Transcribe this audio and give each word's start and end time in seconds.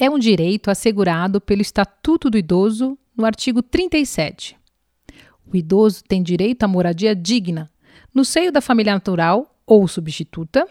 É 0.00 0.08
um 0.08 0.16
direito 0.16 0.70
assegurado 0.70 1.40
pelo 1.40 1.60
Estatuto 1.60 2.30
do 2.30 2.38
Idoso 2.38 2.96
no 3.16 3.26
artigo 3.26 3.60
37. 3.60 4.56
O 5.52 5.56
idoso 5.56 6.04
tem 6.04 6.22
direito 6.22 6.62
à 6.62 6.68
moradia 6.68 7.16
digna, 7.16 7.68
no 8.14 8.24
seio 8.24 8.52
da 8.52 8.60
família 8.60 8.94
natural 8.94 9.58
ou 9.66 9.88
substituta, 9.88 10.64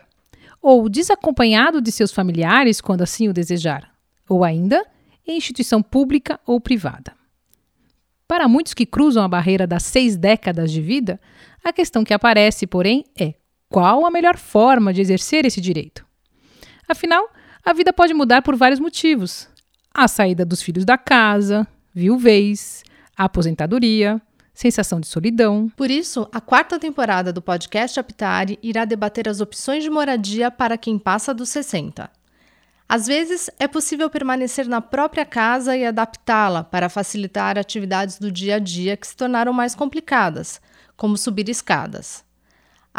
ou 0.61 0.87
desacompanhado 0.87 1.81
de 1.81 1.91
seus 1.91 2.13
familiares 2.13 2.79
quando 2.79 3.01
assim 3.01 3.27
o 3.27 3.33
desejar, 3.33 3.91
ou 4.29 4.45
ainda 4.45 4.85
em 5.27 5.35
instituição 5.35 5.83
pública 5.83 6.39
ou 6.45 6.61
privada. 6.61 7.13
Para 8.29 8.47
muitos 8.47 8.73
que 8.73 8.85
cruzam 8.85 9.25
a 9.25 9.27
barreira 9.27 9.67
das 9.67 9.83
seis 9.83 10.15
décadas 10.15 10.71
de 10.71 10.81
vida, 10.81 11.19
a 11.61 11.73
questão 11.73 12.05
que 12.05 12.13
aparece, 12.13 12.65
porém, 12.65 13.03
é 13.19 13.33
qual 13.67 14.05
a 14.05 14.11
melhor 14.11 14.37
forma 14.37 14.93
de 14.93 15.01
exercer 15.01 15.43
esse 15.43 15.59
direito? 15.59 16.05
Afinal, 16.87 17.29
a 17.67 17.73
vida 17.73 17.91
pode 17.91 18.13
mudar 18.13 18.41
por 18.41 18.55
vários 18.55 18.79
motivos: 18.79 19.49
a 19.93 20.07
saída 20.07 20.45
dos 20.45 20.61
filhos 20.61 20.85
da 20.85 20.97
casa, 20.97 21.67
viuvez, 21.93 22.81
a 23.15 23.25
aposentadoria, 23.25 24.21
sensação 24.53 25.01
de 25.01 25.07
solidão. 25.07 25.69
Por 25.75 25.91
isso, 25.91 26.29
a 26.31 26.39
quarta 26.39 26.79
temporada 26.79 27.33
do 27.33 27.41
podcast 27.41 27.99
Aptare 27.99 28.57
irá 28.63 28.85
debater 28.85 29.27
as 29.27 29.41
opções 29.41 29.83
de 29.83 29.89
moradia 29.89 30.49
para 30.49 30.77
quem 30.77 30.97
passa 30.97 31.33
dos 31.33 31.49
60. 31.49 32.09
Às 32.87 33.05
vezes, 33.05 33.49
é 33.59 33.67
possível 33.67 34.09
permanecer 34.09 34.65
na 34.65 34.79
própria 34.79 35.25
casa 35.25 35.75
e 35.75 35.85
adaptá-la 35.85 36.63
para 36.63 36.87
facilitar 36.87 37.57
atividades 37.57 38.17
do 38.17 38.31
dia 38.31 38.55
a 38.55 38.59
dia 38.59 38.95
que 38.95 39.05
se 39.05 39.17
tornaram 39.17 39.51
mais 39.51 39.75
complicadas, 39.75 40.61
como 40.95 41.17
subir 41.17 41.49
escadas. 41.49 42.23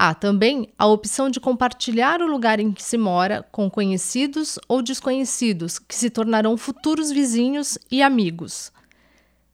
Há 0.00 0.14
também 0.14 0.68
a 0.78 0.86
opção 0.86 1.28
de 1.28 1.40
compartilhar 1.40 2.22
o 2.22 2.26
lugar 2.28 2.60
em 2.60 2.70
que 2.70 2.80
se 2.80 2.96
mora 2.96 3.44
com 3.50 3.68
conhecidos 3.68 4.56
ou 4.68 4.80
desconhecidos, 4.80 5.80
que 5.80 5.92
se 5.92 6.08
tornarão 6.08 6.56
futuros 6.56 7.10
vizinhos 7.10 7.76
e 7.90 8.00
amigos. 8.00 8.70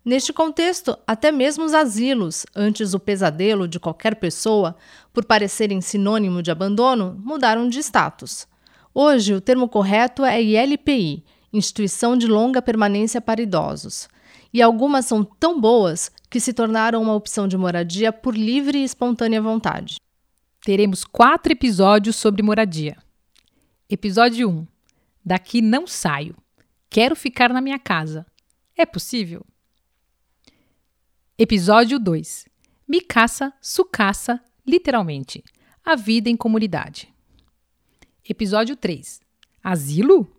Neste 0.04 0.34
contexto, 0.34 0.98
até 1.06 1.32
mesmo 1.32 1.64
os 1.64 1.72
asilos, 1.72 2.44
antes 2.54 2.92
o 2.92 3.00
pesadelo 3.00 3.66
de 3.66 3.80
qualquer 3.80 4.16
pessoa, 4.16 4.76
por 5.14 5.24
parecerem 5.24 5.80
sinônimo 5.80 6.42
de 6.42 6.50
abandono, 6.50 7.18
mudaram 7.24 7.66
de 7.66 7.78
status. 7.78 8.46
Hoje, 8.92 9.32
o 9.32 9.40
termo 9.40 9.66
correto 9.66 10.26
é 10.26 10.42
ILPI 10.42 11.24
Instituição 11.54 12.18
de 12.18 12.26
Longa 12.26 12.60
Permanência 12.60 13.18
para 13.18 13.40
Idosos. 13.40 14.10
E 14.52 14.60
algumas 14.60 15.06
são 15.06 15.24
tão 15.24 15.58
boas 15.58 16.12
que 16.28 16.38
se 16.38 16.52
tornaram 16.52 17.00
uma 17.00 17.14
opção 17.14 17.48
de 17.48 17.56
moradia 17.56 18.12
por 18.12 18.36
livre 18.36 18.80
e 18.80 18.84
espontânea 18.84 19.40
vontade. 19.40 20.03
Teremos 20.64 21.04
quatro 21.04 21.52
episódios 21.52 22.16
sobre 22.16 22.42
moradia. 22.42 22.96
Episódio 23.86 24.48
1: 24.48 24.66
Daqui 25.22 25.60
não 25.60 25.86
saio. 25.86 26.34
Quero 26.88 27.14
ficar 27.14 27.52
na 27.52 27.60
minha 27.60 27.78
casa. 27.78 28.24
É 28.74 28.86
possível? 28.86 29.44
Episódio 31.36 31.98
2. 31.98 32.46
Me 32.88 33.02
caça, 33.02 33.52
sucaça, 33.60 34.42
literalmente. 34.66 35.44
A 35.84 35.96
vida 35.96 36.30
em 36.30 36.36
comunidade. 36.36 37.12
Episódio 38.26 38.74
3. 38.74 39.20
Asilo? 39.62 40.34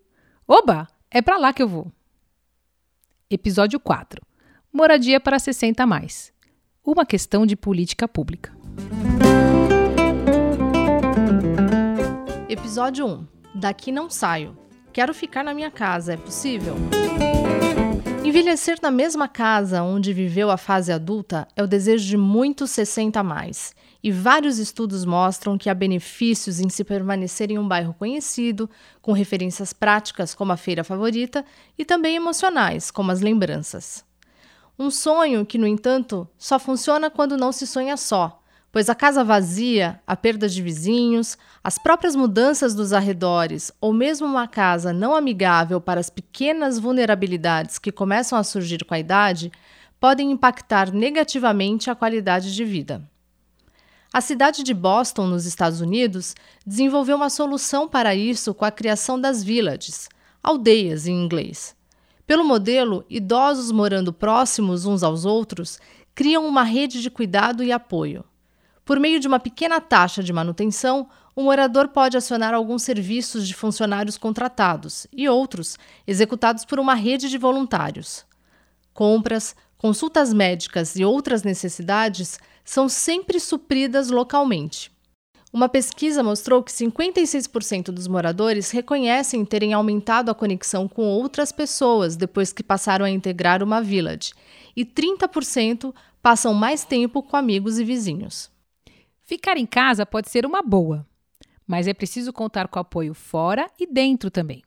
Oba, 0.48 0.88
é 1.12 1.22
para 1.22 1.38
lá 1.38 1.54
que 1.54 1.62
eu 1.62 1.68
vou. 1.68 1.92
Episódio 3.30 3.80
4. 3.80 4.26
Moradia 4.74 5.20
para 5.20 5.38
60 5.38 5.84
a 5.84 5.86
mais. 5.86 6.34
Uma 6.84 7.06
questão 7.06 7.46
de 7.46 7.56
política 7.56 8.08
pública. 8.08 8.52
Episódio 12.76 13.06
1. 13.08 13.28
Daqui 13.56 13.90
não 13.90 14.10
saio. 14.10 14.58
Quero 14.92 15.14
ficar 15.14 15.46
na 15.46 15.54
minha 15.54 15.72
casa, 15.72 16.12
é 16.12 16.18
possível? 16.18 16.76
Envelhecer 18.22 18.78
na 18.82 18.92
mesma 18.92 19.30
casa 19.30 19.82
onde 19.82 20.12
viveu 20.12 20.52
a 20.52 20.58
fase 20.58 20.92
adulta 20.92 21.48
é 21.56 21.64
o 21.64 21.68
desejo 21.68 22.06
de 22.06 22.18
muitos 22.18 22.72
60 22.72 23.18
a 23.18 23.24
mais. 23.24 23.74
E 24.04 24.12
vários 24.12 24.60
estudos 24.60 25.06
mostram 25.06 25.58
que 25.58 25.70
há 25.70 25.74
benefícios 25.74 26.60
em 26.60 26.68
se 26.68 26.84
permanecer 26.84 27.50
em 27.50 27.58
um 27.58 27.66
bairro 27.66 27.94
conhecido, 27.94 28.70
com 29.02 29.14
referências 29.14 29.72
práticas 29.72 30.36
como 30.36 30.52
a 30.52 30.58
feira 30.58 30.84
favorita 30.84 31.46
e 31.78 31.86
também 31.86 32.18
emocionais, 32.18 32.92
como 32.92 33.10
as 33.10 33.22
lembranças. 33.22 34.04
Um 34.78 34.92
sonho 34.92 35.46
que, 35.46 35.58
no 35.58 35.66
entanto, 35.66 36.28
só 36.38 36.60
funciona 36.60 37.10
quando 37.10 37.38
não 37.38 37.54
se 37.54 37.66
sonha 37.66 37.96
só, 37.96 38.44
pois 38.76 38.90
a 38.90 38.94
casa 38.94 39.24
vazia, 39.24 40.02
a 40.06 40.18
perda 40.18 40.50
de 40.50 40.62
vizinhos, 40.62 41.38
as 41.64 41.78
próprias 41.78 42.14
mudanças 42.14 42.76
dos 42.76 42.92
arredores 42.92 43.72
ou 43.80 43.94
mesmo 43.94 44.28
uma 44.28 44.50
casa 44.50 44.92
não 44.92 45.16
amigável 45.16 45.80
para 45.80 46.02
as 46.02 46.10
pequenas 46.10 46.78
vulnerabilidades 46.78 47.80
que 47.80 47.90
começam 47.90 48.38
a 48.38 48.44
surgir 48.44 48.84
com 48.84 48.94
a 48.94 49.00
idade 49.00 49.50
podem 49.98 50.30
impactar 50.30 50.92
negativamente 50.92 51.90
a 51.90 51.96
qualidade 51.96 52.54
de 52.54 52.66
vida. 52.66 53.02
A 54.12 54.20
cidade 54.20 54.62
de 54.62 54.74
Boston, 54.74 55.28
nos 55.28 55.46
Estados 55.46 55.80
Unidos, 55.80 56.36
desenvolveu 56.68 57.16
uma 57.16 57.30
solução 57.30 57.88
para 57.88 58.14
isso 58.14 58.54
com 58.54 58.66
a 58.66 58.72
criação 58.72 59.18
das 59.18 59.42
villages, 59.42 60.10
aldeias 60.44 61.08
em 61.08 61.14
inglês. 61.14 61.74
Pelo 62.28 62.44
modelo, 62.44 63.06
idosos 63.10 63.72
morando 63.72 64.12
próximos 64.12 64.86
uns 64.86 65.02
aos 65.02 65.24
outros 65.24 65.80
criam 66.14 66.46
uma 66.46 66.64
rede 66.64 67.02
de 67.02 67.10
cuidado 67.10 67.64
e 67.64 67.72
apoio. 67.72 68.26
Por 68.86 69.00
meio 69.00 69.20
de 69.20 69.28
uma 69.28 69.40
pequena 69.40 69.82
taxa 69.82 70.22
de 70.22 70.32
manutenção, 70.32 71.10
o 71.36 71.42
morador 71.42 71.88
pode 71.88 72.16
acionar 72.16 72.54
alguns 72.54 72.84
serviços 72.84 73.48
de 73.48 73.56
funcionários 73.56 74.16
contratados 74.16 75.08
e 75.12 75.28
outros 75.28 75.76
executados 76.06 76.64
por 76.64 76.80
uma 76.80 76.94
rede 76.94 77.28
de 77.28 77.38
voluntários. 77.40 78.24
Compras, 78.94 79.56
consultas 79.76 80.32
médicas 80.32 80.96
e 80.96 81.04
outras 81.04 81.42
necessidades 81.42 82.40
são 82.64 82.88
sempre 82.88 83.40
supridas 83.40 84.12
localmente. 84.12 84.92
Uma 85.52 85.68
pesquisa 85.68 86.22
mostrou 86.22 86.62
que 86.62 86.72
56% 86.72 87.86
dos 87.86 88.08
moradores 88.08 88.70
reconhecem 88.70 89.44
terem 89.44 89.74
aumentado 89.74 90.30
a 90.30 90.36
conexão 90.36 90.88
com 90.88 91.06
outras 91.06 91.52
pessoas 91.52 92.16
depois 92.16 92.54
que 92.54 92.62
passaram 92.62 93.06
a 93.06 93.10
integrar 93.10 93.64
uma 93.64 93.82
village, 93.82 94.32
e 94.76 94.86
30% 94.86 95.92
passam 96.22 96.54
mais 96.54 96.84
tempo 96.84 97.24
com 97.24 97.36
amigos 97.36 97.80
e 97.80 97.84
vizinhos. 97.84 98.54
Ficar 99.26 99.58
em 99.58 99.66
casa 99.66 100.06
pode 100.06 100.30
ser 100.30 100.46
uma 100.46 100.62
boa, 100.62 101.06
mas 101.66 101.88
é 101.88 101.94
preciso 101.96 102.32
contar 102.32 102.68
com 102.68 102.78
apoio 102.78 103.16
fora 103.16 103.68
e 103.80 103.88
dentro 103.88 104.30
também. 104.30 104.64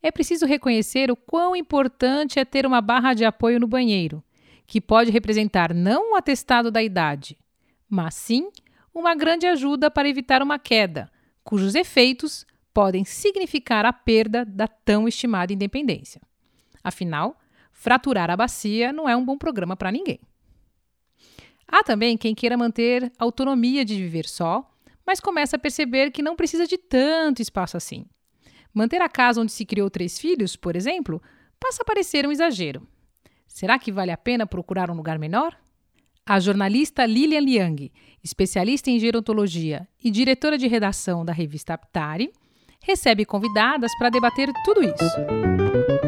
É 0.00 0.12
preciso 0.12 0.46
reconhecer 0.46 1.10
o 1.10 1.16
quão 1.16 1.56
importante 1.56 2.38
é 2.38 2.44
ter 2.44 2.64
uma 2.64 2.80
barra 2.80 3.12
de 3.12 3.24
apoio 3.24 3.58
no 3.58 3.66
banheiro, 3.66 4.22
que 4.68 4.80
pode 4.80 5.10
representar 5.10 5.74
não 5.74 6.12
um 6.12 6.14
atestado 6.14 6.70
da 6.70 6.80
idade, 6.80 7.36
mas 7.88 8.14
sim 8.14 8.50
uma 8.94 9.16
grande 9.16 9.46
ajuda 9.46 9.90
para 9.90 10.08
evitar 10.08 10.42
uma 10.42 10.60
queda, 10.60 11.10
cujos 11.42 11.74
efeitos 11.74 12.46
podem 12.72 13.04
significar 13.04 13.84
a 13.84 13.92
perda 13.92 14.44
da 14.44 14.68
tão 14.68 15.08
estimada 15.08 15.52
independência. 15.52 16.20
Afinal, 16.84 17.36
fraturar 17.72 18.30
a 18.30 18.36
bacia 18.36 18.92
não 18.92 19.08
é 19.08 19.16
um 19.16 19.24
bom 19.24 19.36
programa 19.36 19.76
para 19.76 19.90
ninguém. 19.90 20.20
Há 21.68 21.82
também 21.82 22.16
quem 22.16 22.34
queira 22.34 22.56
manter 22.56 23.12
autonomia 23.18 23.84
de 23.84 23.96
viver 23.96 24.26
só, 24.26 24.68
mas 25.06 25.20
começa 25.20 25.56
a 25.56 25.58
perceber 25.58 26.10
que 26.10 26.22
não 26.22 26.36
precisa 26.36 26.66
de 26.66 26.78
tanto 26.78 27.42
espaço 27.42 27.76
assim. 27.76 28.06
Manter 28.72 29.00
a 29.00 29.08
casa 29.08 29.40
onde 29.40 29.52
se 29.52 29.64
criou 29.64 29.88
três 29.88 30.18
filhos, 30.18 30.54
por 30.56 30.76
exemplo, 30.76 31.22
passa 31.58 31.82
a 31.82 31.84
parecer 31.84 32.26
um 32.26 32.32
exagero. 32.32 32.86
Será 33.46 33.78
que 33.78 33.90
vale 33.90 34.10
a 34.10 34.18
pena 34.18 34.46
procurar 34.46 34.90
um 34.90 34.94
lugar 34.94 35.18
menor? 35.18 35.56
A 36.26 36.40
jornalista 36.40 37.06
Lilian 37.06 37.40
Liang, 37.40 37.92
especialista 38.22 38.90
em 38.90 38.98
gerontologia 38.98 39.88
e 40.02 40.10
diretora 40.10 40.58
de 40.58 40.66
redação 40.66 41.24
da 41.24 41.32
revista 41.32 41.74
Aptari, 41.74 42.32
recebe 42.82 43.24
convidadas 43.24 43.92
para 43.96 44.10
debater 44.10 44.52
tudo 44.64 44.82
isso. 44.82 46.05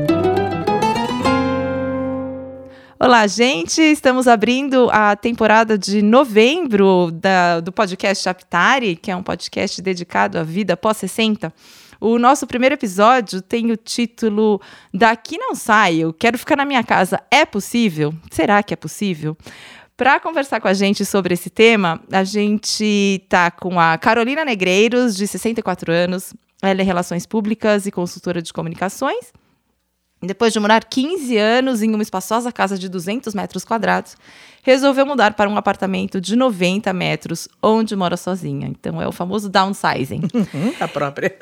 Olá, 3.00 3.28
gente! 3.28 3.80
Estamos 3.80 4.26
abrindo 4.26 4.90
a 4.90 5.14
temporada 5.14 5.78
de 5.78 6.02
novembro 6.02 7.12
da, 7.12 7.60
do 7.60 7.70
podcast 7.70 8.28
Aptari, 8.28 8.96
que 8.96 9.08
é 9.08 9.14
um 9.14 9.22
podcast 9.22 9.80
dedicado 9.80 10.36
à 10.36 10.42
vida 10.42 10.76
pós-60. 10.76 11.52
O 12.00 12.18
nosso 12.18 12.44
primeiro 12.44 12.74
episódio 12.74 13.40
tem 13.40 13.70
o 13.70 13.76
título 13.76 14.60
Daqui 14.92 15.38
não 15.38 15.54
saio, 15.54 16.12
quero 16.12 16.36
ficar 16.36 16.56
na 16.56 16.64
minha 16.64 16.82
casa. 16.82 17.22
É 17.30 17.44
possível? 17.46 18.12
Será 18.32 18.64
que 18.64 18.74
é 18.74 18.76
possível? 18.76 19.36
Para 19.96 20.18
conversar 20.18 20.60
com 20.60 20.66
a 20.66 20.74
gente 20.74 21.04
sobre 21.04 21.34
esse 21.34 21.50
tema, 21.50 22.02
a 22.10 22.24
gente 22.24 23.22
está 23.22 23.48
com 23.48 23.78
a 23.78 23.96
Carolina 23.96 24.44
Negreiros, 24.44 25.14
de 25.14 25.24
64 25.28 25.92
anos. 25.92 26.34
Ela 26.60 26.80
é 26.80 26.84
Relações 26.84 27.26
Públicas 27.26 27.86
e 27.86 27.92
consultora 27.92 28.42
de 28.42 28.52
comunicações. 28.52 29.32
Depois 30.20 30.52
de 30.52 30.58
morar 30.58 30.84
15 30.84 31.36
anos 31.36 31.82
em 31.82 31.94
uma 31.94 32.02
espaçosa 32.02 32.50
casa 32.50 32.76
de 32.76 32.88
200 32.88 33.34
metros 33.34 33.64
quadrados, 33.64 34.16
resolveu 34.62 35.06
mudar 35.06 35.34
para 35.34 35.48
um 35.48 35.56
apartamento 35.56 36.20
de 36.20 36.34
90 36.34 36.92
metros, 36.92 37.48
onde 37.62 37.94
mora 37.94 38.16
sozinha. 38.16 38.66
Então 38.66 39.00
é 39.00 39.06
o 39.06 39.12
famoso 39.12 39.48
downsizing. 39.48 40.22
Uhum, 40.38 40.72
a 40.78 40.86
própria. 40.86 41.36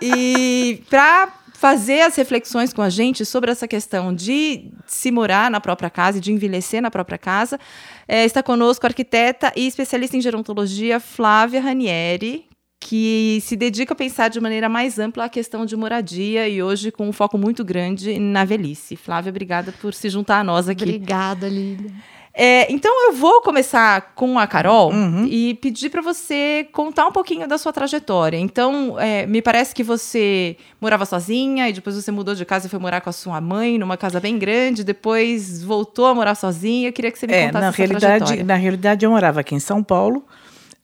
e 0.00 0.82
para 0.88 1.32
fazer 1.56 2.02
as 2.02 2.14
reflexões 2.14 2.72
com 2.72 2.82
a 2.82 2.90
gente 2.90 3.24
sobre 3.24 3.50
essa 3.50 3.66
questão 3.66 4.14
de 4.14 4.70
se 4.86 5.10
morar 5.10 5.50
na 5.50 5.60
própria 5.60 5.88
casa 5.88 6.18
e 6.18 6.20
de 6.20 6.32
envelhecer 6.32 6.82
na 6.82 6.90
própria 6.90 7.18
casa, 7.18 7.58
é, 8.06 8.24
está 8.24 8.42
conosco 8.42 8.86
a 8.86 8.88
arquiteta 8.88 9.52
e 9.56 9.66
especialista 9.66 10.16
em 10.16 10.20
gerontologia 10.20 11.00
Flávia 11.00 11.60
Ranieri, 11.60 12.45
que 12.88 13.40
se 13.42 13.56
dedica 13.56 13.94
a 13.94 13.96
pensar 13.96 14.28
de 14.28 14.40
maneira 14.40 14.68
mais 14.68 14.96
ampla 14.96 15.24
a 15.24 15.28
questão 15.28 15.66
de 15.66 15.76
moradia 15.76 16.48
e 16.48 16.62
hoje 16.62 16.92
com 16.92 17.08
um 17.08 17.12
foco 17.12 17.36
muito 17.36 17.64
grande 17.64 18.16
na 18.16 18.44
velhice. 18.44 18.94
Flávia, 18.94 19.30
obrigada 19.30 19.74
por 19.80 19.92
se 19.92 20.08
juntar 20.08 20.38
a 20.38 20.44
nós 20.44 20.68
aqui. 20.68 20.84
Obrigada, 20.84 21.48
Lília. 21.48 21.90
É, 22.32 22.70
então 22.70 22.92
eu 23.08 23.14
vou 23.14 23.40
começar 23.40 24.12
com 24.14 24.38
a 24.38 24.46
Carol 24.46 24.92
uhum. 24.92 25.26
e 25.26 25.54
pedir 25.54 25.90
para 25.90 26.00
você 26.00 26.68
contar 26.70 27.08
um 27.08 27.12
pouquinho 27.12 27.48
da 27.48 27.58
sua 27.58 27.72
trajetória. 27.72 28.36
Então, 28.36 29.00
é, 29.00 29.26
me 29.26 29.42
parece 29.42 29.74
que 29.74 29.82
você 29.82 30.56
morava 30.80 31.04
sozinha 31.04 31.68
e 31.68 31.72
depois 31.72 31.96
você 31.96 32.12
mudou 32.12 32.36
de 32.36 32.44
casa 32.44 32.68
e 32.68 32.70
foi 32.70 32.78
morar 32.78 33.00
com 33.00 33.10
a 33.10 33.12
sua 33.12 33.40
mãe 33.40 33.78
numa 33.78 33.96
casa 33.96 34.20
bem 34.20 34.38
grande. 34.38 34.84
Depois 34.84 35.60
voltou 35.60 36.06
a 36.06 36.14
morar 36.14 36.36
sozinha. 36.36 36.90
Eu 36.90 36.92
queria 36.92 37.10
que 37.10 37.18
você 37.18 37.26
me 37.26 37.32
é, 37.32 37.46
contasse 37.46 37.62
na 37.62 37.68
essa 37.68 37.76
realidade, 37.78 38.02
trajetória. 38.18 38.44
Na 38.44 38.54
realidade, 38.54 39.04
eu 39.04 39.10
morava 39.10 39.40
aqui 39.40 39.54
em 39.54 39.60
São 39.60 39.82
Paulo 39.82 40.22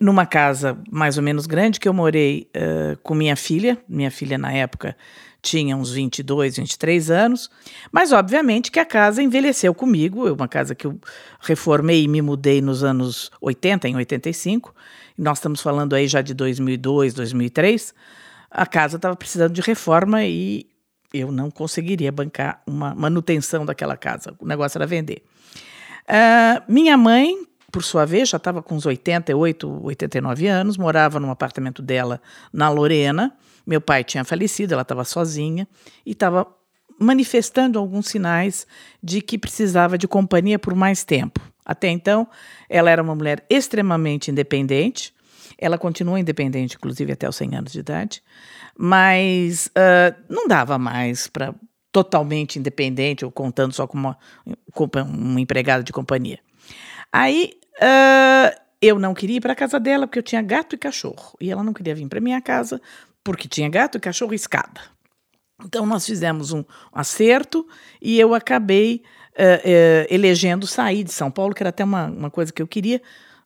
numa 0.03 0.27
casa 0.27 0.77
mais 0.91 1.17
ou 1.17 1.23
menos 1.23 1.47
grande 1.47 1.79
que 1.79 1.89
eu 1.89 1.95
morei 1.95 2.51
uh, 2.57 2.97
com 3.03 3.15
minha 3.15 3.37
filha. 3.37 3.79
Minha 3.89 4.11
filha, 4.11 4.37
na 4.37 4.53
época, 4.53 4.97
tinha 5.41 5.77
uns 5.77 5.93
22, 5.93 6.57
23 6.57 7.11
anos. 7.11 7.49
Mas, 7.93 8.11
obviamente, 8.11 8.73
que 8.73 8.81
a 8.81 8.85
casa 8.85 9.23
envelheceu 9.23 9.73
comigo. 9.73 10.27
É 10.27 10.33
uma 10.33 10.49
casa 10.49 10.75
que 10.75 10.89
eu 10.89 10.99
reformei 11.41 12.03
e 12.03 12.09
me 12.09 12.21
mudei 12.21 12.61
nos 12.61 12.83
anos 12.83 13.31
80, 13.41 13.89
em 13.89 13.95
85. 13.95 14.75
Nós 15.17 15.39
estamos 15.39 15.63
falando 15.63 15.95
aí 15.95 16.09
já 16.09 16.21
de 16.21 16.35
2002, 16.35 17.15
2003. 17.15 17.95
A 18.51 18.67
casa 18.67 18.97
estava 18.97 19.15
precisando 19.15 19.53
de 19.53 19.61
reforma 19.61 20.25
e 20.25 20.67
eu 21.15 21.31
não 21.31 21.49
conseguiria 21.49 22.11
bancar 22.11 22.61
uma 22.67 22.93
manutenção 22.93 23.65
daquela 23.65 23.97
casa. 23.97 24.35
O 24.41 24.47
negócio 24.47 24.79
era 24.79 24.87
vender. 24.87 25.23
Uh, 26.09 26.61
minha 26.67 26.97
mãe 26.97 27.37
por 27.73 27.83
sua 27.83 28.05
vez, 28.05 28.29
já 28.29 28.37
estava 28.37 28.63
com 28.63 28.75
uns 28.75 28.85
88, 28.85 29.81
89 29.83 30.47
anos, 30.47 30.77
morava 30.77 31.19
num 31.19 31.31
apartamento 31.31 31.81
dela 31.81 32.21
na 32.53 32.69
Lorena. 32.69 33.35
Meu 33.67 33.81
pai 33.81 34.05
tinha 34.05 34.25
falecido, 34.25 34.75
ela 34.75 34.83
estava 34.83 35.05
sozinha 35.05 35.67
e 36.05 36.13
estava 36.13 36.47
manifestando 37.01 37.79
alguns 37.79 38.09
sinais 38.09 38.67
de 39.03 39.23
que 39.23 39.39
precisava 39.39 39.97
de 39.97 40.07
companhia 40.07 40.59
por 40.59 40.75
mais 40.75 41.03
tempo. 41.03 41.41
Até 41.65 41.89
então, 41.89 42.29
ela 42.69 42.91
era 42.91 43.03
uma 43.03 43.15
mulher 43.15 43.45
extremamente 43.49 44.31
independente. 44.31 45.15
Ela 45.57 45.79
continua 45.79 46.21
independente, 46.21 46.77
inclusive 46.77 47.13
até 47.13 47.27
os 47.27 47.37
100 47.37 47.57
anos 47.57 47.73
de 47.73 47.81
idade, 47.81 48.23
mas 48.77 49.69
uh, 49.69 50.15
não 50.29 50.47
dava 50.47 50.77
mais 50.79 51.27
para 51.27 51.55
totalmente 51.91 52.59
independente 52.59 53.25
ou 53.25 53.31
contando 53.31 53.73
só 53.73 53.87
com 53.87 53.97
uma, 53.97 54.19
com 54.73 54.89
uma 55.05 55.41
empregada 55.41 55.85
de 55.85 55.93
companhia. 55.93 56.41
Aí 57.13 57.53
Uh, 57.77 58.61
eu 58.81 58.99
não 58.99 59.15
queria 59.15 59.37
ir 59.37 59.41
para 59.41 59.53
a 59.53 59.57
casa 59.57 59.79
dela 59.79 60.07
porque 60.07 60.19
eu 60.19 60.23
tinha 60.23 60.43
gato 60.43 60.75
e 60.75 60.79
cachorro. 60.79 61.37
E 61.41 61.51
ela 61.51 61.63
não 61.63 61.73
queria 61.73 61.95
vir 61.95 62.09
para 62.09 62.21
minha 62.21 62.41
casa 62.41 62.81
porque 63.23 63.47
tinha 63.47 63.69
gato 63.69 63.97
e 63.97 64.01
cachorro 64.01 64.33
e 64.33 64.37
escada. 64.37 64.81
Então 65.65 65.87
nós 65.87 66.05
fizemos 66.05 66.53
um 66.53 66.65
acerto 66.93 67.67
e 68.01 68.19
eu 68.19 68.35
acabei 68.35 69.03
uh, 69.33 69.41
uh, 69.41 70.07
elegendo 70.11 70.67
sair 70.67 71.05
de 71.05 71.13
São 71.13 71.31
Paulo, 71.31 71.55
que 71.55 71.63
era 71.63 71.71
até 71.71 71.85
uma, 71.85 72.07
uma 72.07 72.31
coisa 72.31 72.53
que 72.53 72.61
eu 72.61 72.67
queria. 72.67 73.01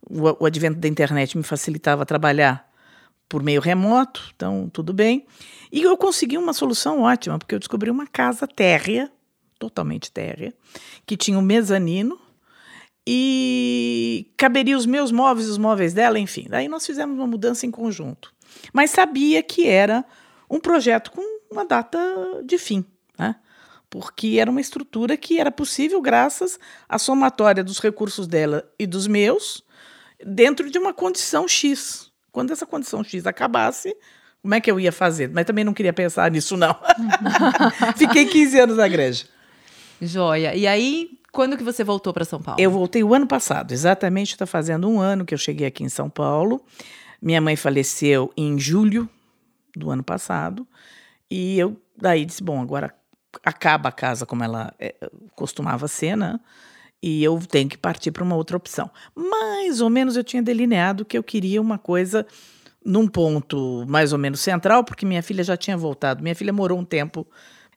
O, 0.08 0.44
o 0.44 0.46
advento 0.46 0.78
da 0.78 0.88
internet 0.88 1.36
me 1.36 1.44
facilitava 1.44 2.06
trabalhar 2.06 2.66
por 3.28 3.42
meio 3.42 3.60
remoto, 3.60 4.32
então 4.34 4.70
tudo 4.72 4.92
bem. 4.92 5.26
E 5.70 5.82
eu 5.82 5.96
consegui 5.96 6.38
uma 6.38 6.52
solução 6.52 7.02
ótima, 7.02 7.38
porque 7.38 7.54
eu 7.54 7.58
descobri 7.58 7.90
uma 7.90 8.06
casa 8.06 8.46
térrea, 8.46 9.10
totalmente 9.58 10.10
térrea, 10.10 10.54
que 11.04 11.16
tinha 11.16 11.38
um 11.38 11.42
mezanino 11.42 12.18
e 13.06 14.32
caberia 14.36 14.76
os 14.76 14.84
meus 14.84 15.12
móveis, 15.12 15.48
os 15.48 15.58
móveis 15.58 15.94
dela, 15.94 16.18
enfim. 16.18 16.46
Daí 16.48 16.66
nós 16.66 16.84
fizemos 16.84 17.16
uma 17.16 17.26
mudança 17.26 17.64
em 17.64 17.70
conjunto. 17.70 18.34
Mas 18.72 18.90
sabia 18.90 19.42
que 19.42 19.66
era 19.66 20.04
um 20.50 20.58
projeto 20.58 21.12
com 21.12 21.22
uma 21.50 21.64
data 21.64 21.98
de 22.44 22.58
fim, 22.58 22.84
né? 23.18 23.36
Porque 23.88 24.38
era 24.40 24.50
uma 24.50 24.60
estrutura 24.60 25.16
que 25.16 25.38
era 25.38 25.52
possível 25.52 26.02
graças 26.02 26.58
à 26.88 26.98
somatória 26.98 27.62
dos 27.62 27.78
recursos 27.78 28.26
dela 28.26 28.68
e 28.78 28.86
dos 28.86 29.06
meus, 29.06 29.62
dentro 30.24 30.68
de 30.68 30.78
uma 30.78 30.92
condição 30.92 31.46
X. 31.46 32.10
Quando 32.32 32.52
essa 32.52 32.66
condição 32.66 33.04
X 33.04 33.26
acabasse, 33.26 33.96
como 34.42 34.54
é 34.54 34.60
que 34.60 34.70
eu 34.70 34.80
ia 34.80 34.92
fazer? 34.92 35.30
Mas 35.32 35.44
também 35.44 35.64
não 35.64 35.72
queria 35.72 35.92
pensar 35.92 36.30
nisso, 36.30 36.56
não. 36.56 36.76
Fiquei 37.96 38.26
15 38.26 38.60
anos 38.60 38.76
na 38.76 38.86
igreja. 38.86 39.26
Joia. 40.00 40.54
E 40.54 40.66
aí, 40.66 41.10
quando 41.32 41.56
que 41.56 41.62
você 41.62 41.84
voltou 41.84 42.12
para 42.12 42.24
São 42.24 42.40
Paulo? 42.40 42.60
Eu 42.60 42.70
voltei 42.70 43.02
o 43.04 43.14
ano 43.14 43.26
passado, 43.26 43.72
exatamente 43.72 44.32
está 44.32 44.46
fazendo 44.46 44.88
um 44.88 45.00
ano 45.00 45.24
que 45.24 45.34
eu 45.34 45.38
cheguei 45.38 45.66
aqui 45.66 45.84
em 45.84 45.88
São 45.88 46.08
Paulo. 46.08 46.62
Minha 47.20 47.40
mãe 47.40 47.56
faleceu 47.56 48.32
em 48.36 48.58
julho 48.58 49.08
do 49.76 49.90
ano 49.90 50.02
passado 50.02 50.66
e 51.30 51.58
eu 51.58 51.76
daí 51.96 52.24
disse, 52.24 52.42
bom, 52.42 52.60
agora 52.60 52.94
acaba 53.44 53.88
a 53.88 53.92
casa 53.92 54.24
como 54.24 54.44
ela 54.44 54.72
é, 54.78 54.94
costumava 55.34 55.88
ser, 55.88 56.16
né? 56.16 56.38
E 57.02 57.22
eu 57.22 57.38
tenho 57.38 57.68
que 57.68 57.76
partir 57.76 58.10
para 58.10 58.24
uma 58.24 58.34
outra 58.34 58.56
opção. 58.56 58.90
Mais 59.14 59.80
ou 59.80 59.90
menos 59.90 60.16
eu 60.16 60.24
tinha 60.24 60.42
delineado 60.42 61.04
que 61.04 61.16
eu 61.16 61.22
queria 61.22 61.60
uma 61.60 61.78
coisa 61.78 62.26
num 62.84 63.06
ponto 63.06 63.84
mais 63.86 64.12
ou 64.12 64.18
menos 64.18 64.40
central, 64.40 64.84
porque 64.84 65.04
minha 65.04 65.22
filha 65.22 65.44
já 65.44 65.56
tinha 65.56 65.76
voltado. 65.76 66.22
Minha 66.22 66.34
filha 66.34 66.52
morou 66.52 66.78
um 66.78 66.84
tempo 66.84 67.26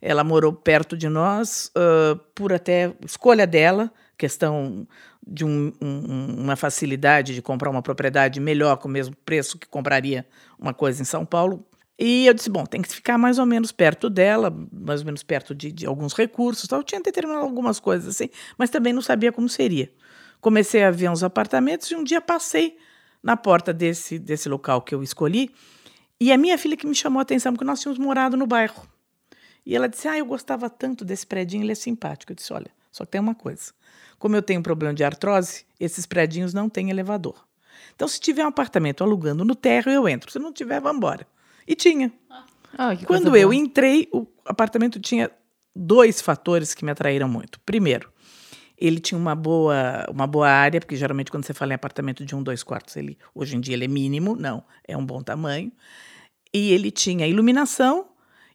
ela 0.01 0.23
morou 0.23 0.53
perto 0.53 0.95
de 0.95 1.09
nós 1.09 1.71
uh, 1.75 2.17
por 2.33 2.53
até 2.53 2.93
escolha 3.05 3.45
dela, 3.45 3.91
questão 4.17 4.87
de 5.25 5.45
um, 5.45 5.71
um, 5.81 6.43
uma 6.43 6.55
facilidade 6.55 7.35
de 7.35 7.41
comprar 7.41 7.69
uma 7.69 7.81
propriedade 7.81 8.39
melhor 8.39 8.77
com 8.77 8.87
o 8.87 8.91
mesmo 8.91 9.15
preço 9.25 9.57
que 9.57 9.67
compraria 9.67 10.25
uma 10.57 10.73
coisa 10.73 11.01
em 11.01 11.05
São 11.05 11.25
Paulo. 11.25 11.65
E 11.97 12.25
eu 12.25 12.33
disse, 12.33 12.49
bom, 12.49 12.65
tem 12.65 12.81
que 12.81 12.87
ficar 12.87 13.17
mais 13.17 13.37
ou 13.37 13.45
menos 13.45 13.73
perto 13.73 14.09
dela, 14.09 14.55
mais 14.71 15.01
ou 15.01 15.05
menos 15.05 15.21
perto 15.21 15.53
de, 15.53 15.71
de 15.71 15.85
alguns 15.85 16.13
recursos. 16.13 16.67
Tal. 16.67 16.79
Eu 16.79 16.83
tinha 16.83 17.01
determinado 17.01 17.43
algumas 17.43 17.79
coisas 17.79 18.15
assim, 18.15 18.29
mas 18.57 18.69
também 18.69 18.93
não 18.93 19.01
sabia 19.01 19.31
como 19.33 19.49
seria. 19.49 19.91
Comecei 20.39 20.83
a 20.83 20.91
ver 20.91 21.09
uns 21.09 21.23
apartamentos 21.23 21.91
e 21.91 21.95
um 21.95 22.03
dia 22.03 22.21
passei 22.21 22.77
na 23.21 23.35
porta 23.35 23.73
desse, 23.73 24.17
desse 24.17 24.47
local 24.47 24.81
que 24.81 24.95
eu 24.95 25.03
escolhi 25.03 25.51
e 26.19 26.31
a 26.31 26.37
minha 26.37 26.57
filha 26.57 26.75
que 26.75 26.87
me 26.87 26.95
chamou 26.95 27.19
a 27.19 27.21
atenção, 27.21 27.53
porque 27.53 27.65
nós 27.65 27.79
tínhamos 27.79 27.99
morado 27.99 28.35
no 28.35 28.45
bairro. 28.45 28.87
E 29.65 29.75
ela 29.75 29.87
disse: 29.87 30.07
Ah, 30.07 30.17
eu 30.17 30.25
gostava 30.25 30.69
tanto 30.69 31.05
desse 31.05 31.25
predinho, 31.25 31.63
ele 31.63 31.71
é 31.71 31.75
simpático. 31.75 32.31
Eu 32.31 32.35
disse: 32.35 32.51
Olha, 32.53 32.71
só 32.91 33.05
tem 33.05 33.19
uma 33.19 33.35
coisa. 33.35 33.71
Como 34.17 34.35
eu 34.35 34.41
tenho 34.41 34.59
um 34.59 34.63
problema 34.63 34.93
de 34.93 35.03
artrose, 35.03 35.65
esses 35.79 36.05
predinhos 36.05 36.53
não 36.53 36.69
têm 36.69 36.89
elevador. 36.89 37.45
Então, 37.95 38.07
se 38.07 38.19
tiver 38.19 38.43
um 38.43 38.49
apartamento 38.49 39.03
alugando 39.03 39.45
no 39.45 39.55
térreo, 39.55 39.93
eu 39.93 40.07
entro. 40.07 40.31
Se 40.31 40.39
não 40.39 40.51
tiver, 40.51 40.79
vamos 40.81 40.97
embora. 40.97 41.27
E 41.67 41.75
tinha. 41.75 42.11
Ah, 42.77 42.95
Quando 43.05 43.35
eu 43.35 43.53
entrei, 43.53 44.07
o 44.11 44.27
apartamento 44.45 44.99
tinha 44.99 45.31
dois 45.75 46.21
fatores 46.21 46.73
que 46.73 46.83
me 46.83 46.91
atraíram 46.91 47.27
muito. 47.27 47.59
Primeiro, 47.61 48.11
ele 48.77 48.99
tinha 48.99 49.17
uma 49.17 49.35
boa, 49.35 50.05
uma 50.09 50.25
boa 50.25 50.49
área, 50.49 50.79
porque 50.79 50.95
geralmente 50.95 51.29
quando 51.31 51.45
você 51.45 51.53
fala 51.53 51.73
em 51.73 51.75
apartamento 51.75 52.25
de 52.25 52.35
um, 52.35 52.41
dois 52.41 52.63
quartos, 52.63 52.95
ele 52.95 53.17
hoje 53.35 53.55
em 53.55 53.59
dia 53.59 53.75
ele 53.75 53.85
é 53.85 53.87
mínimo, 53.87 54.35
não, 54.35 54.63
é 54.87 54.95
um 54.95 55.05
bom 55.05 55.21
tamanho. 55.21 55.71
E 56.53 56.71
ele 56.71 56.89
tinha 56.89 57.27
iluminação 57.27 58.07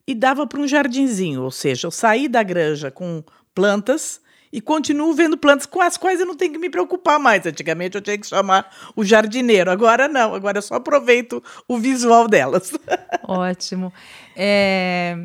e 0.06 0.14
dava 0.14 0.46
para 0.46 0.60
um 0.60 0.66
jardinzinho, 0.66 1.42
ou 1.42 1.50
seja, 1.50 1.86
eu 1.86 1.90
saí 1.90 2.28
da 2.28 2.42
granja 2.42 2.90
com 2.90 3.22
plantas 3.54 4.20
e 4.52 4.60
continuo 4.60 5.12
vendo 5.14 5.36
plantas 5.36 5.66
com 5.66 5.80
as 5.80 5.96
quais 5.96 6.20
eu 6.20 6.26
não 6.26 6.36
tenho 6.36 6.52
que 6.52 6.58
me 6.58 6.70
preocupar 6.70 7.18
mais. 7.18 7.44
Antigamente 7.44 7.96
eu 7.96 8.00
tinha 8.00 8.16
que 8.16 8.26
chamar 8.26 8.70
o 8.94 9.04
jardineiro, 9.04 9.70
agora 9.70 10.06
não, 10.06 10.32
agora 10.32 10.58
eu 10.58 10.62
só 10.62 10.74
aproveito 10.74 11.42
o 11.66 11.76
visual 11.76 12.28
delas. 12.28 12.72
Ótimo. 13.26 13.92
É... 14.36 15.18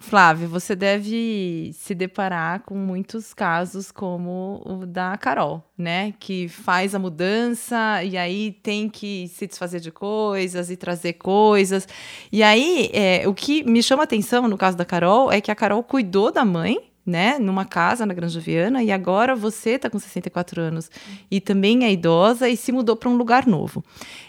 Flávio, 0.00 0.48
você 0.48 0.76
deve 0.76 1.72
se 1.74 1.92
deparar 1.92 2.60
com 2.60 2.76
muitos 2.76 3.34
casos 3.34 3.90
como 3.90 4.62
o 4.64 4.86
da 4.86 5.18
Carol, 5.18 5.62
né? 5.76 6.14
Que 6.20 6.48
faz 6.48 6.94
a 6.94 7.00
mudança 7.00 8.04
e 8.04 8.16
aí 8.16 8.52
tem 8.62 8.88
que 8.88 9.26
se 9.26 9.48
desfazer 9.48 9.80
de 9.80 9.90
coisas 9.90 10.70
e 10.70 10.76
trazer 10.76 11.14
coisas. 11.14 11.86
E 12.30 12.44
aí, 12.44 12.90
é, 12.92 13.26
o 13.26 13.34
que 13.34 13.64
me 13.64 13.82
chama 13.82 14.04
atenção 14.04 14.46
no 14.46 14.56
caso 14.56 14.76
da 14.76 14.84
Carol 14.84 15.32
é 15.32 15.40
que 15.40 15.50
a 15.50 15.54
Carol 15.54 15.82
cuidou 15.82 16.30
da 16.30 16.44
mãe, 16.44 16.78
né, 17.04 17.36
numa 17.40 17.64
casa 17.64 18.06
na 18.06 18.14
Granja 18.14 18.38
Viana, 18.38 18.84
e 18.84 18.92
agora 18.92 19.34
você 19.34 19.70
está 19.70 19.90
com 19.90 19.98
64 19.98 20.60
anos 20.60 20.90
e 21.30 21.40
também 21.40 21.84
é 21.84 21.90
idosa 21.90 22.48
e 22.48 22.56
se 22.56 22.70
mudou 22.70 22.94
para 22.94 23.08
um 23.08 23.16
lugar 23.16 23.46
novo. 23.46 23.82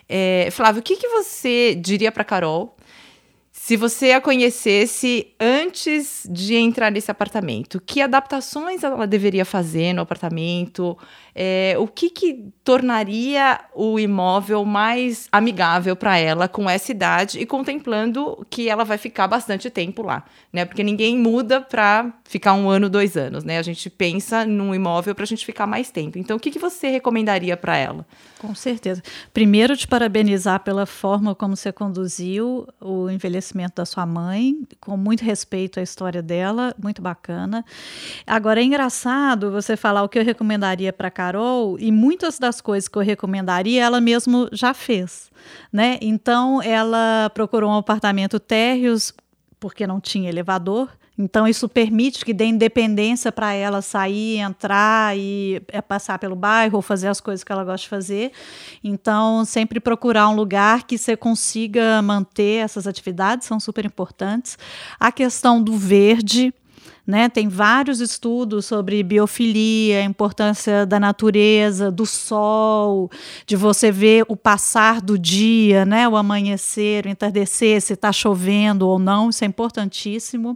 É, 0.08 0.50
Flávio, 0.52 0.80
o 0.80 0.84
que, 0.84 0.96
que 0.96 1.10
você 1.10 1.76
diria 1.76 2.12
para 2.12 2.24
Carol 2.24 2.76
se 3.70 3.78
você 3.78 4.14
a 4.14 4.20
conhecesse 4.20 5.28
antes 5.40 6.28
de 6.28 6.56
entrar 6.56 6.92
nesse 6.92 7.12
apartamento, 7.12 7.80
que 7.80 8.02
adaptações 8.02 8.84
ela 8.84 9.06
deveria 9.06 9.46
fazer 9.46 9.94
no 9.94 10.02
apartamento? 10.02 10.98
É, 11.42 11.76
o 11.80 11.88
que, 11.88 12.10
que 12.10 12.52
tornaria 12.66 13.62
o 13.74 13.98
imóvel 13.98 14.66
mais 14.66 15.30
amigável 15.32 15.96
para 15.96 16.18
ela 16.18 16.50
com 16.50 16.70
essa 16.70 16.92
idade 16.92 17.40
e 17.40 17.46
contemplando 17.46 18.46
que 18.50 18.68
ela 18.68 18.84
vai 18.84 18.98
ficar 18.98 19.26
bastante 19.26 19.70
tempo 19.70 20.02
lá, 20.02 20.26
né? 20.52 20.66
Porque 20.66 20.84
ninguém 20.84 21.18
muda 21.18 21.62
para 21.62 22.14
ficar 22.26 22.54
um 22.56 22.70
ano, 22.70 22.90
dois 22.90 23.16
anos, 23.16 23.46
né? 23.46 23.58
A 23.58 23.62
gente 23.62 23.90
pensa 23.90 24.46
num 24.46 24.76
imóvel 24.76 25.16
para 25.16 25.24
a 25.24 25.28
gente 25.28 25.46
ficar 25.46 25.66
mais 25.66 25.90
tempo. 25.90 26.18
Então, 26.18 26.36
o 26.36 26.40
que, 26.42 26.52
que 26.52 26.60
você 26.60 26.90
recomendaria 26.90 27.56
para 27.56 27.78
ela? 27.78 28.06
Com 28.38 28.54
certeza. 28.54 29.02
Primeiro, 29.34 29.78
te 29.78 29.88
parabenizar 29.88 30.60
pela 30.60 30.86
forma 30.86 31.34
como 31.34 31.56
você 31.56 31.72
conduziu 31.72 32.68
o 32.82 33.10
envelhecimento 33.10 33.76
da 33.76 33.86
sua 33.86 34.06
mãe, 34.06 34.56
com 34.80 34.98
muito 34.98 35.24
respeito 35.24 35.80
à 35.80 35.84
história 35.84 36.22
dela, 36.22 36.76
muito 36.82 37.02
bacana. 37.02 37.66
Agora, 38.28 38.60
é 38.60 38.64
engraçado 38.64 39.52
você 39.52 39.78
falar 39.78 40.04
o 40.04 40.10
que 40.10 40.20
eu 40.20 40.24
recomendaria 40.24 40.92
para 40.92 41.10
Carol, 41.30 41.78
e 41.80 41.92
muitas 41.92 42.40
das 42.40 42.60
coisas 42.60 42.88
que 42.88 42.98
eu 42.98 43.02
recomendaria, 43.02 43.84
ela 43.84 44.02
mesmo 44.02 44.50
já 44.52 44.74
fez. 44.74 45.30
Né? 45.72 45.98
Então, 46.02 46.62
ela 46.62 47.30
procurou 47.34 47.70
um 47.70 47.78
apartamento 47.78 48.40
térreos, 48.40 49.14
porque 49.60 49.86
não 49.86 50.00
tinha 50.00 50.30
elevador, 50.30 50.90
então, 51.22 51.46
isso 51.46 51.68
permite 51.68 52.24
que 52.24 52.34
dê 52.34 52.46
independência 52.46 53.30
para 53.30 53.52
ela 53.52 53.82
sair, 53.82 54.38
entrar 54.38 55.18
e 55.18 55.62
é, 55.68 55.82
passar 55.82 56.18
pelo 56.18 56.34
bairro 56.34 56.78
ou 56.78 56.82
fazer 56.82 57.10
as 57.10 57.20
coisas 57.20 57.44
que 57.44 57.52
ela 57.52 57.66
gosta 57.66 57.84
de 57.84 57.90
fazer. 57.90 58.32
Então, 58.82 59.44
sempre 59.44 59.82
procurar 59.82 60.30
um 60.30 60.34
lugar 60.34 60.84
que 60.84 60.98
você 60.98 61.18
consiga 61.18 62.02
manter 62.02 62.64
essas 62.64 62.88
atividades, 62.88 63.46
são 63.46 63.60
super 63.60 63.84
importantes. 63.84 64.58
A 64.98 65.12
questão 65.12 65.62
do 65.62 65.74
verde, 65.76 66.54
né? 67.10 67.28
Tem 67.28 67.48
vários 67.48 68.00
estudos 68.02 68.68
sobre 68.68 69.02
biofilia, 69.02 70.02
a 70.02 70.04
importância 70.04 70.86
da 70.86 71.00
natureza, 71.00 71.90
do 71.90 72.06
sol, 72.06 73.10
de 73.48 73.56
você 73.56 73.92
ver 73.92 74.26
o 74.28 74.36
passar 74.36 75.02
do 75.02 75.18
dia, 75.18 75.86
né? 75.86 76.08
o 76.08 76.16
amanhecer, 76.16 77.08
o 77.08 77.10
entardecer, 77.10 77.82
se 77.82 77.94
está 77.94 78.12
chovendo 78.12 78.88
ou 78.88 79.00
não, 79.00 79.32
isso 79.32 79.44
é 79.44 79.48
importantíssimo. 79.48 80.56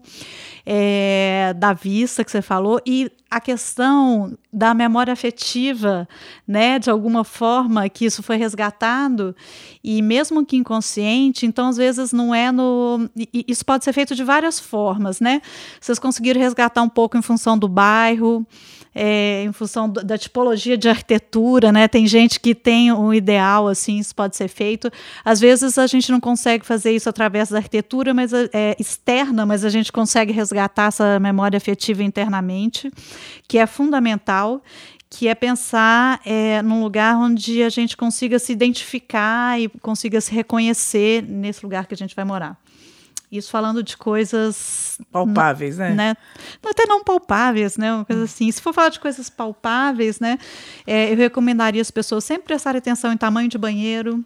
É, 0.64 1.56
da 1.58 1.74
vista 1.74 2.24
que 2.24 2.30
você 2.32 2.42
falou, 2.42 2.80
e 2.86 3.12
a 3.30 3.42
questão 3.42 4.38
da 4.52 4.76
memória 4.76 5.12
afetiva, 5.12 6.08
né, 6.48 6.78
de 6.78 6.90
alguma 6.90 7.24
forma 7.24 7.90
que 7.90 8.06
isso 8.06 8.22
foi 8.22 8.38
resgatado 8.38 9.36
e 9.84 10.02
mesmo 10.02 10.46
que 10.46 10.56
inconsciente, 10.56 11.46
então 11.46 11.68
às 11.68 11.78
vezes 11.78 12.14
não 12.14 12.34
é 12.34 12.52
no 12.52 13.10
isso 13.34 13.66
pode 13.66 13.84
ser 13.84 13.92
feito 13.92 14.16
de 14.16 14.24
várias 14.24 14.60
formas, 14.60 15.20
né? 15.20 15.42
Vocês 15.82 16.00
conseguiram 16.00 16.40
resgatar 16.40 16.82
um 16.82 16.90
pouco 16.90 17.18
em 17.18 17.22
função 17.22 17.58
do 17.58 17.68
bairro, 17.68 18.48
é, 18.96 19.44
em 19.44 19.52
função 19.52 19.90
da 19.90 20.18
tipologia 20.18 20.78
de 20.78 20.88
arquitetura, 20.88 21.72
né? 21.72 21.88
Tem 21.88 22.06
gente 22.06 22.40
que 22.40 22.54
tem 22.54 22.92
um 22.92 23.14
ideal, 23.14 23.68
assim, 23.68 23.98
isso 23.98 24.16
pode 24.16 24.38
ser 24.38 24.48
feito. 24.48 24.92
Às 25.26 25.40
vezes 25.40 25.78
a 25.78 25.88
gente 25.88 26.12
não 26.12 26.20
consegue 26.20 26.66
fazer 26.66 26.92
isso 26.92 27.10
através 27.10 27.50
da 27.50 27.58
arquitetura 27.58 28.14
mas, 28.14 28.32
é, 28.34 28.76
externa, 28.80 29.46
mas 29.46 29.66
a 29.66 29.70
gente 29.70 29.92
consegue 29.92 30.32
resgatar 30.32 30.88
essa 30.88 31.20
memória 31.20 31.58
afetiva 31.58 32.04
internamente, 32.04 32.92
que 33.48 33.58
é 33.58 33.66
fundamental 33.66 34.62
que 35.14 35.28
é 35.28 35.36
pensar 35.36 36.20
é, 36.26 36.60
num 36.64 36.82
lugar 36.82 37.16
onde 37.16 37.62
a 37.62 37.70
gente 37.70 37.96
consiga 37.96 38.40
se 38.40 38.52
identificar 38.52 39.60
e 39.62 39.70
consiga 39.80 40.20
se 40.20 40.34
reconhecer 40.34 41.22
nesse 41.22 41.64
lugar 41.64 41.86
que 41.86 41.94
a 41.94 41.98
gente 41.98 42.16
vai 42.16 42.26
morar. 42.26 42.58
Isso 43.32 43.52
falando 43.52 43.84
de 43.84 43.96
coisas 43.96 45.00
palpáveis, 45.12 45.78
né? 45.78 45.92
né? 45.92 46.16
Até 46.68 46.86
não 46.88 47.04
palpáveis, 47.04 47.78
né? 47.78 47.94
Uma 47.94 48.06
coisa 48.06 48.24
assim. 48.24 48.52
Se 48.52 48.60
for 48.62 48.74
falar 48.74 48.90
de 48.90 49.00
coisas 49.00 49.30
palpáveis, 49.30 50.20
né? 50.20 50.40
É, 50.86 51.12
eu 51.12 51.18
recomendaria 51.18 51.82
as 51.82 51.92
pessoas 51.92 52.24
sempre 52.24 52.46
prestarem 52.46 52.80
atenção 52.80 53.12
em 53.12 53.18
tamanho 53.18 53.48
de 53.48 53.58
banheiro, 53.58 54.24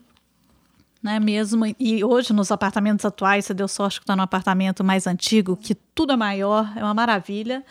né, 1.04 1.20
mesmo. 1.20 1.64
E 1.80 2.04
hoje, 2.04 2.34
nos 2.34 2.52
apartamentos 2.52 3.06
atuais, 3.06 3.46
você 3.46 3.54
deu 3.54 3.68
sorte 3.68 4.00
que 4.00 4.04
está 4.04 4.16
no 4.16 4.22
apartamento 4.22 4.84
mais 4.84 5.08
antigo, 5.08 5.56
que 5.56 5.76
tudo 5.76 6.14
é 6.14 6.18
maior, 6.18 6.72
é 6.76 6.84
uma 6.84 6.94
maravilha. 6.94 7.64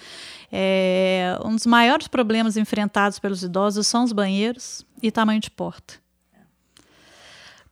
É, 0.50 1.38
um 1.44 1.54
dos 1.54 1.66
maiores 1.66 2.08
problemas 2.08 2.56
enfrentados 2.56 3.18
pelos 3.18 3.42
idosos 3.42 3.86
são 3.86 4.04
os 4.04 4.12
banheiros 4.12 4.86
e 5.02 5.10
tamanho 5.10 5.40
de 5.40 5.50
porta 5.50 5.94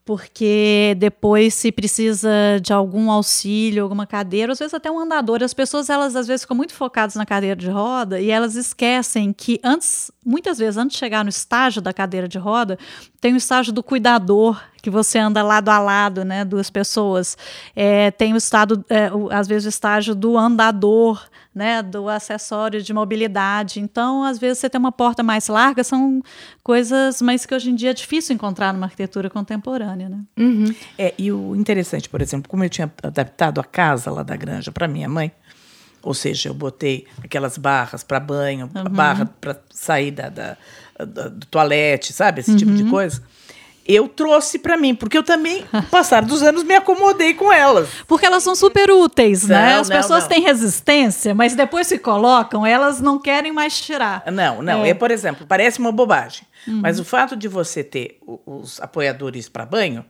porque 0.04 0.94
depois 0.98 1.54
se 1.54 1.72
precisa 1.72 2.30
de 2.62 2.72
algum 2.72 3.10
auxílio, 3.10 3.82
alguma 3.82 4.06
cadeira, 4.06 4.52
às 4.52 4.58
vezes 4.58 4.74
até 4.74 4.90
um 4.90 5.00
andador. 5.00 5.42
As 5.42 5.54
pessoas 5.54 5.88
elas 5.88 6.14
às 6.14 6.26
vezes 6.26 6.42
ficam 6.42 6.56
muito 6.56 6.74
focadas 6.74 7.14
na 7.14 7.24
cadeira 7.24 7.56
de 7.56 7.70
roda 7.70 8.20
e 8.20 8.30
elas 8.30 8.54
esquecem 8.54 9.32
que 9.32 9.58
antes, 9.64 10.10
muitas 10.24 10.58
vezes 10.58 10.76
antes 10.76 10.94
de 10.94 10.98
chegar 10.98 11.24
no 11.24 11.30
estágio 11.30 11.80
da 11.80 11.92
cadeira 11.92 12.28
de 12.28 12.36
roda, 12.36 12.78
tem 13.18 13.32
o 13.32 13.38
estágio 13.38 13.72
do 13.72 13.82
cuidador 13.82 14.62
que 14.84 14.90
você 14.90 15.18
anda 15.18 15.42
lado 15.42 15.70
a 15.70 15.78
lado, 15.78 16.26
né, 16.26 16.44
duas 16.44 16.68
pessoas. 16.68 17.38
É, 17.74 18.10
tem 18.10 18.34
o 18.34 18.36
estado, 18.36 18.84
é, 18.90 19.10
o, 19.10 19.32
às 19.32 19.48
vezes 19.48 19.64
o 19.64 19.70
estágio 19.70 20.14
do 20.14 20.36
andador 20.36 21.26
né, 21.54 21.80
do 21.82 22.06
acessório 22.06 22.82
de 22.82 22.92
mobilidade. 22.92 23.80
Então, 23.80 24.24
às 24.24 24.38
vezes, 24.38 24.58
você 24.58 24.68
tem 24.68 24.78
uma 24.78 24.92
porta 24.92 25.22
mais 25.22 25.48
larga, 25.48 25.82
são 25.82 26.20
coisas, 26.62 27.22
mas 27.22 27.46
que 27.46 27.54
hoje 27.54 27.70
em 27.70 27.74
dia 27.74 27.90
é 27.90 27.94
difícil 27.94 28.34
encontrar 28.34 28.74
numa 28.74 28.84
arquitetura 28.84 29.30
contemporânea. 29.30 30.10
Né? 30.10 30.18
Uhum. 30.36 30.74
É, 30.98 31.14
e 31.16 31.32
o 31.32 31.56
interessante, 31.56 32.10
por 32.10 32.20
exemplo, 32.20 32.50
como 32.50 32.62
eu 32.62 32.68
tinha 32.68 32.92
adaptado 33.02 33.58
a 33.58 33.64
casa 33.64 34.10
lá 34.10 34.22
da 34.22 34.36
granja 34.36 34.70
para 34.70 34.86
minha 34.86 35.08
mãe, 35.08 35.32
ou 36.02 36.12
seja, 36.12 36.50
eu 36.50 36.54
botei 36.54 37.06
aquelas 37.22 37.56
barras 37.56 38.04
para 38.04 38.20
banho, 38.20 38.68
uhum. 38.74 38.84
barra 38.90 39.24
para 39.24 39.58
sair 39.70 40.10
da, 40.10 40.28
da, 40.28 40.58
da, 40.98 41.28
do 41.28 41.46
toalete, 41.46 42.12
sabe? 42.12 42.40
Esse 42.40 42.50
uhum. 42.50 42.56
tipo 42.58 42.72
de 42.74 42.82
uhum. 42.82 42.90
coisa 42.90 43.22
eu 43.86 44.08
trouxe 44.08 44.58
para 44.58 44.76
mim, 44.76 44.94
porque 44.94 45.16
eu 45.18 45.22
também, 45.22 45.64
passar 45.90 46.22
dos 46.22 46.42
anos, 46.42 46.62
me 46.62 46.74
acomodei 46.74 47.34
com 47.34 47.52
elas. 47.52 47.88
Porque 48.06 48.26
elas 48.26 48.42
são 48.42 48.54
super 48.54 48.90
úteis, 48.90 49.46
né? 49.46 49.54
não, 49.54 49.62
né? 49.62 49.78
As 49.78 49.88
não, 49.88 49.96
pessoas 49.96 50.22
não. 50.24 50.28
têm 50.28 50.42
resistência, 50.42 51.34
mas 51.34 51.54
depois 51.54 51.86
se 51.86 51.98
colocam, 51.98 52.64
elas 52.64 53.00
não 53.00 53.18
querem 53.18 53.52
mais 53.52 53.80
tirar. 53.80 54.22
Não, 54.32 54.62
não. 54.62 54.84
É, 54.84 54.90
é 54.90 54.94
por 54.94 55.10
exemplo, 55.10 55.46
parece 55.46 55.78
uma 55.78 55.92
bobagem, 55.92 56.42
uhum. 56.66 56.80
mas 56.82 56.98
o 56.98 57.04
fato 57.04 57.36
de 57.36 57.48
você 57.48 57.84
ter 57.84 58.18
os 58.46 58.80
apoiadores 58.80 59.48
para 59.48 59.66
banho, 59.66 60.04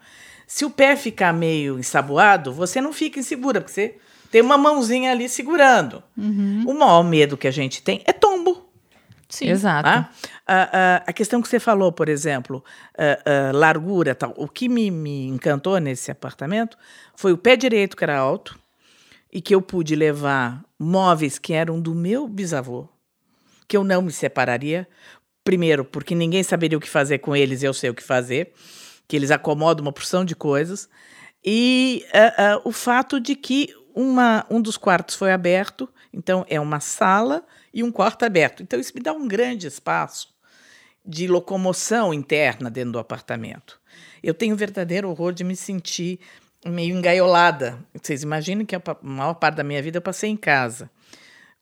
se 0.47 0.65
o 0.65 0.71
pé 0.71 0.95
ficar 0.95 1.33
meio 1.33 1.79
ensaboado, 1.79 2.53
você 2.53 2.81
não 2.81 2.93
fica 2.93 3.19
insegura, 3.19 3.61
porque 3.61 3.73
você 3.73 3.95
tem 4.31 4.43
uma 4.43 4.59
mãozinha 4.59 5.13
ali 5.13 5.29
segurando. 5.29 6.03
Uhum. 6.19 6.65
O 6.67 6.75
maior 6.75 7.05
medo 7.05 7.37
que 7.37 7.47
a 7.47 7.53
gente 7.53 7.81
tem 7.83 8.03
é 8.05 8.13
tombo. 8.13 8.34
Sim. 9.35 9.49
Exato. 9.49 9.83
Tá? 9.83 10.11
A, 10.47 10.55
a, 10.55 10.97
a, 11.09 11.13
questão 11.13 11.43
que 11.43 11.49
você 11.49 11.59
falou, 11.59 11.91
por 11.91 12.09
exemplo, 12.09 12.63
a, 12.97 13.51
largura 13.53 14.15
tal. 14.15 14.33
O 14.37 14.47
que 14.47 14.69
me, 14.69 14.93
me 14.93 15.27
encantou 15.27 15.77
nesse 15.81 16.09
apartamento 16.09 16.79
foi 17.17 17.33
o 17.33 17.37
pé 17.37 17.57
direito, 17.57 17.97
que 17.97 18.05
era 18.05 18.17
alto, 18.17 18.57
e 19.33 19.41
que 19.41 19.53
eu 19.53 19.61
pude 19.61 19.97
levar 19.97 20.63
móveis 20.79 21.37
que 21.37 21.53
eram 21.53 21.81
do 21.81 21.97
meu 21.97 22.29
bisavô, 22.29 22.89
que 23.67 23.77
eu 23.77 23.83
não 23.83 24.03
me 24.03 24.13
separaria. 24.13 24.87
Primeiro, 25.43 25.85
porque 25.85 26.15
ninguém 26.15 26.45
saberia 26.45 26.79
o 26.79 26.81
que 26.81 26.89
fazer 26.89 27.19
com 27.19 27.35
eles 27.35 27.63
e 27.63 27.67
eu 27.67 27.75
sei 27.75 27.91
o 27.91 27.95
que 27.95 28.05
fazer, 28.05 28.53
que 29.09 29.17
eles 29.17 29.33
acomodam 29.33 29.85
uma 29.85 29.93
porção 29.93 30.25
de 30.25 30.37
coisas. 30.37 30.89
E 31.45 32.07
o 32.65 32.71
fato 32.71 33.19
de 33.19 33.35
que 33.35 33.69
uma, 33.93 34.47
um 34.49 34.63
dos 34.63 34.77
quartos 34.77 35.17
foi 35.17 35.33
aberto, 35.33 35.89
então 36.13 36.47
é 36.49 36.61
uma 36.61 36.79
sala 36.79 37.45
e 37.75 37.83
um 37.83 37.91
quarto 37.91 38.25
aberto. 38.25 38.63
Então, 38.63 38.79
isso 38.79 38.93
me 38.95 39.03
dá 39.03 39.13
um 39.13 39.27
grande 39.27 39.67
espaço 39.67 40.33
de 41.05 41.27
locomoção 41.27 42.15
interna 42.15 42.71
dentro 42.71 42.93
do 42.93 42.99
apartamento. 43.01 43.81
Eu 44.23 44.33
tenho 44.33 44.57
verdadeiro 44.57 45.11
horror 45.11 45.33
de 45.33 45.43
me 45.43 45.57
sentir 45.57 46.21
meio 46.65 46.97
engaiolada. 46.97 47.79
Vocês 47.93 48.23
imaginem 48.23 48.65
que 48.65 48.77
a 48.77 48.83
maior 49.03 49.35
parte 49.35 49.57
da 49.57 49.65
minha 49.65 49.83
vida 49.83 49.99
eu 49.99 50.03
passei 50.03 50.31
em 50.31 50.37
casa. 50.37 50.89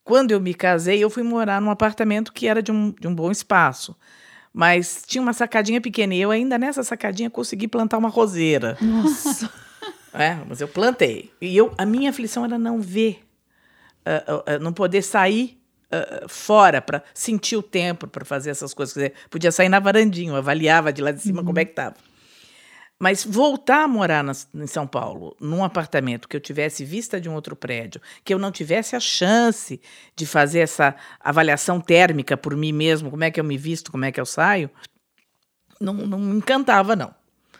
Quando 0.04 0.32
eu 0.32 0.40
me 0.40 0.54
casei, 0.54 1.02
eu 1.02 1.10
fui 1.10 1.22
morar 1.22 1.60
num 1.60 1.70
apartamento 1.70 2.32
que 2.32 2.46
era 2.46 2.62
de 2.62 2.70
um, 2.70 2.90
de 2.92 3.08
um 3.08 3.14
bom 3.14 3.30
espaço. 3.30 3.96
Mas 4.52 5.02
tinha 5.06 5.22
uma 5.22 5.32
sacadinha 5.32 5.80
pequena 5.80 6.14
e 6.14 6.20
eu 6.20 6.30
ainda 6.30 6.58
nessa 6.58 6.84
sacadinha 6.84 7.30
consegui 7.30 7.66
plantar 7.66 7.98
uma 7.98 8.10
roseira. 8.10 8.76
Nossa! 8.80 9.50
É, 10.14 10.36
mas 10.46 10.60
eu 10.60 10.68
plantei. 10.68 11.32
E 11.40 11.56
eu, 11.56 11.72
a 11.78 11.86
minha 11.86 12.10
aflição 12.10 12.44
era 12.44 12.58
não 12.58 12.82
ver 12.82 13.24
uh, 14.06 14.56
uh, 14.56 14.58
não 14.60 14.70
poder 14.70 15.00
sair 15.00 15.61
uh, 15.92 16.28
fora 16.28 16.80
para 16.80 17.02
sentir 17.12 17.56
o 17.56 17.62
tempo 17.62 18.06
para 18.06 18.24
fazer 18.24 18.50
essas 18.50 18.72
coisas. 18.72 18.94
Dizer, 18.94 19.12
podia 19.30 19.52
sair 19.52 19.68
na 19.68 19.78
varandinha, 19.78 20.36
avaliava 20.36 20.92
de 20.92 21.02
lá 21.02 21.12
de 21.12 21.20
cima 21.20 21.40
uhum. 21.40 21.46
como 21.46 21.58
é 21.58 21.64
que 21.64 21.72
estava. 21.72 21.96
Mas 22.98 23.24
voltar 23.24 23.82
a 23.82 23.88
morar 23.88 24.22
na, 24.22 24.32
em 24.54 24.66
São 24.66 24.86
Paulo, 24.86 25.36
num 25.40 25.64
apartamento 25.64 26.28
que 26.28 26.36
eu 26.36 26.40
tivesse 26.40 26.84
vista 26.84 27.20
de 27.20 27.28
um 27.28 27.34
outro 27.34 27.56
prédio, 27.56 28.00
que 28.24 28.32
eu 28.32 28.38
não 28.38 28.52
tivesse 28.52 28.94
a 28.94 29.00
chance 29.00 29.80
de 30.14 30.24
fazer 30.24 30.60
essa 30.60 30.94
avaliação 31.18 31.80
térmica 31.80 32.36
por 32.36 32.56
mim 32.56 32.72
mesmo, 32.72 33.10
como 33.10 33.24
é 33.24 33.30
que 33.30 33.40
eu 33.40 33.44
me 33.44 33.58
visto, 33.58 33.90
como 33.90 34.04
é 34.04 34.12
que 34.12 34.20
eu 34.20 34.26
saio, 34.26 34.70
não, 35.80 35.94
não 35.94 36.18
me 36.18 36.36
encantava, 36.36 36.94
não. 36.94 37.12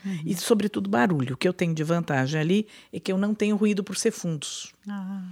Uhum. 0.05 0.21
E, 0.25 0.35
sobretudo, 0.37 0.89
barulho. 0.89 1.35
O 1.35 1.37
que 1.37 1.49
eu 1.49 1.53
tenho 1.53 1.75
de 1.75 1.83
vantagem 1.83 2.41
ali 2.41 2.69
é 2.93 3.01
que 3.01 3.11
eu 3.11 3.19
não 3.19 3.35
tenho 3.35 3.57
ruído 3.57 3.83
por 3.83 3.97
ser 3.97 4.13
fundos. 4.13 4.73
Ah. 4.89 5.23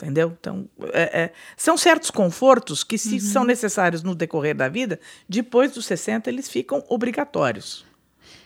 Entendeu? 0.00 0.34
Então, 0.40 0.66
é, 0.94 1.22
é, 1.22 1.32
são 1.58 1.76
certos 1.76 2.10
confortos 2.10 2.82
que, 2.82 2.96
se 2.96 3.14
uhum. 3.14 3.20
são 3.20 3.44
necessários 3.44 4.02
no 4.02 4.14
decorrer 4.14 4.56
da 4.56 4.66
vida, 4.66 4.98
depois 5.28 5.72
dos 5.72 5.84
60, 5.84 6.30
eles 6.30 6.48
ficam 6.48 6.82
obrigatórios. 6.88 7.84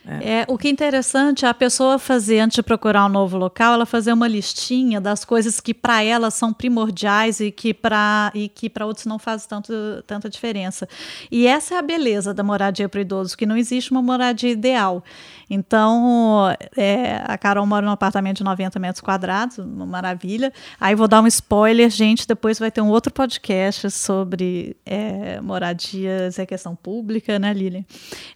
É. 0.07 0.41
é. 0.41 0.45
o 0.47 0.57
que 0.57 0.67
é 0.67 0.71
interessante 0.71 1.45
é 1.45 1.47
a 1.47 1.53
pessoa 1.53 1.97
fazer, 1.97 2.39
antes 2.39 2.55
de 2.55 2.63
procurar 2.63 3.05
um 3.05 3.09
novo 3.09 3.37
local, 3.37 3.73
ela 3.73 3.85
fazer 3.85 4.13
uma 4.13 4.27
listinha 4.27 5.01
das 5.01 5.25
coisas 5.25 5.59
que 5.59 5.73
para 5.73 6.03
ela 6.03 6.29
são 6.29 6.53
primordiais 6.53 7.39
e 7.39 7.51
que 7.51 7.73
para 7.73 8.31
e 8.35 8.47
que 8.47 8.69
para 8.69 8.85
outros 8.85 9.05
não 9.05 9.17
faz 9.17 9.45
tanto, 9.45 9.73
tanta 10.05 10.29
diferença. 10.29 10.87
E 11.31 11.47
essa 11.47 11.75
é 11.75 11.77
a 11.77 11.81
beleza 11.81 12.33
da 12.33 12.43
moradia 12.43 12.87
para 12.87 13.01
idoso, 13.01 13.35
que 13.35 13.45
não 13.45 13.57
existe 13.57 13.91
uma 13.91 14.01
moradia 14.01 14.51
ideal. 14.51 15.03
Então, 15.49 16.55
é, 16.75 17.21
a 17.23 17.37
Carol 17.37 17.65
mora 17.65 17.85
num 17.85 17.91
apartamento 17.91 18.37
de 18.37 18.43
90 18.43 18.79
metros 18.79 19.01
quadrados, 19.01 19.57
uma 19.57 19.85
maravilha. 19.85 20.51
Aí 20.79 20.95
vou 20.95 21.07
dar 21.07 21.21
um 21.21 21.27
spoiler, 21.27 21.89
gente, 21.89 22.27
depois 22.27 22.57
vai 22.57 22.71
ter 22.71 22.81
um 22.81 22.89
outro 22.89 23.13
podcast 23.13 23.89
sobre 23.91 24.75
é, 24.85 25.39
moradias, 25.41 26.39
é 26.39 26.45
questão 26.45 26.75
pública, 26.75 27.37
né, 27.37 27.53
Lilian? 27.53 27.85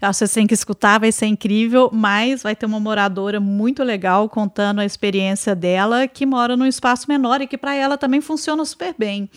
Eu 0.02 0.10
acho 0.10 0.20
que 0.20 0.28
você 0.28 0.34
tem 0.40 0.48
que 0.48 0.54
escutar, 0.54 1.00
vai 1.00 1.12
ser 1.12 1.26
incrível, 1.26 1.59
mas 1.92 2.44
vai 2.44 2.56
ter 2.56 2.66
uma 2.66 2.80
moradora 2.80 3.40
muito 3.40 3.84
legal 3.84 4.30
contando 4.30 4.80
a 4.80 4.86
experiência 4.86 5.56
dela, 5.56 6.08
que 6.08 6.26
mora 6.26 6.56
num 6.56 6.66
espaço 6.66 7.06
menor 7.08 7.42
e 7.42 7.48
que 7.48 7.58
para 7.58 7.74
ela 7.74 7.98
também 7.98 8.22
funciona 8.22 8.64
super 8.66 8.96
bem. 8.98 9.30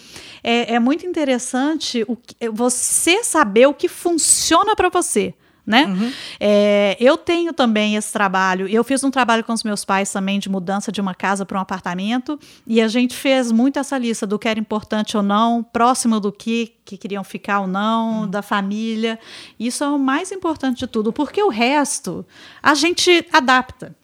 É, 0.42 0.74
é 0.74 0.78
muito 0.78 1.06
interessante 1.06 2.04
o, 2.08 2.16
você 2.52 3.24
saber 3.24 3.66
o 3.66 3.74
que 3.74 3.88
funciona 3.88 4.76
para 4.76 4.88
você 4.88 5.34
né? 5.64 5.86
Uhum. 5.86 6.12
É, 6.40 6.96
eu 6.98 7.16
tenho 7.16 7.52
também 7.52 7.94
esse 7.94 8.12
trabalho. 8.12 8.66
Eu 8.66 8.82
fiz 8.82 9.02
um 9.04 9.10
trabalho 9.10 9.44
com 9.44 9.52
os 9.52 9.62
meus 9.62 9.84
pais 9.84 10.10
também 10.10 10.38
de 10.38 10.48
mudança 10.48 10.90
de 10.90 11.00
uma 11.00 11.14
casa 11.14 11.46
para 11.46 11.58
um 11.58 11.60
apartamento 11.60 12.38
e 12.66 12.80
a 12.80 12.88
gente 12.88 13.14
fez 13.14 13.52
muito 13.52 13.78
essa 13.78 13.96
lista 13.96 14.26
do 14.26 14.38
que 14.38 14.48
era 14.48 14.58
importante 14.58 15.16
ou 15.16 15.22
não, 15.22 15.62
próximo 15.62 16.18
do 16.18 16.32
que 16.32 16.72
que 16.84 16.96
queriam 16.96 17.22
ficar 17.22 17.60
ou 17.60 17.66
não, 17.68 18.22
uhum. 18.22 18.28
da 18.28 18.42
família. 18.42 19.18
Isso 19.58 19.84
é 19.84 19.88
o 19.88 19.98
mais 19.98 20.32
importante 20.32 20.80
de 20.80 20.86
tudo, 20.88 21.12
porque 21.12 21.40
o 21.40 21.48
resto 21.48 22.26
a 22.60 22.74
gente 22.74 23.24
adapta. 23.32 23.94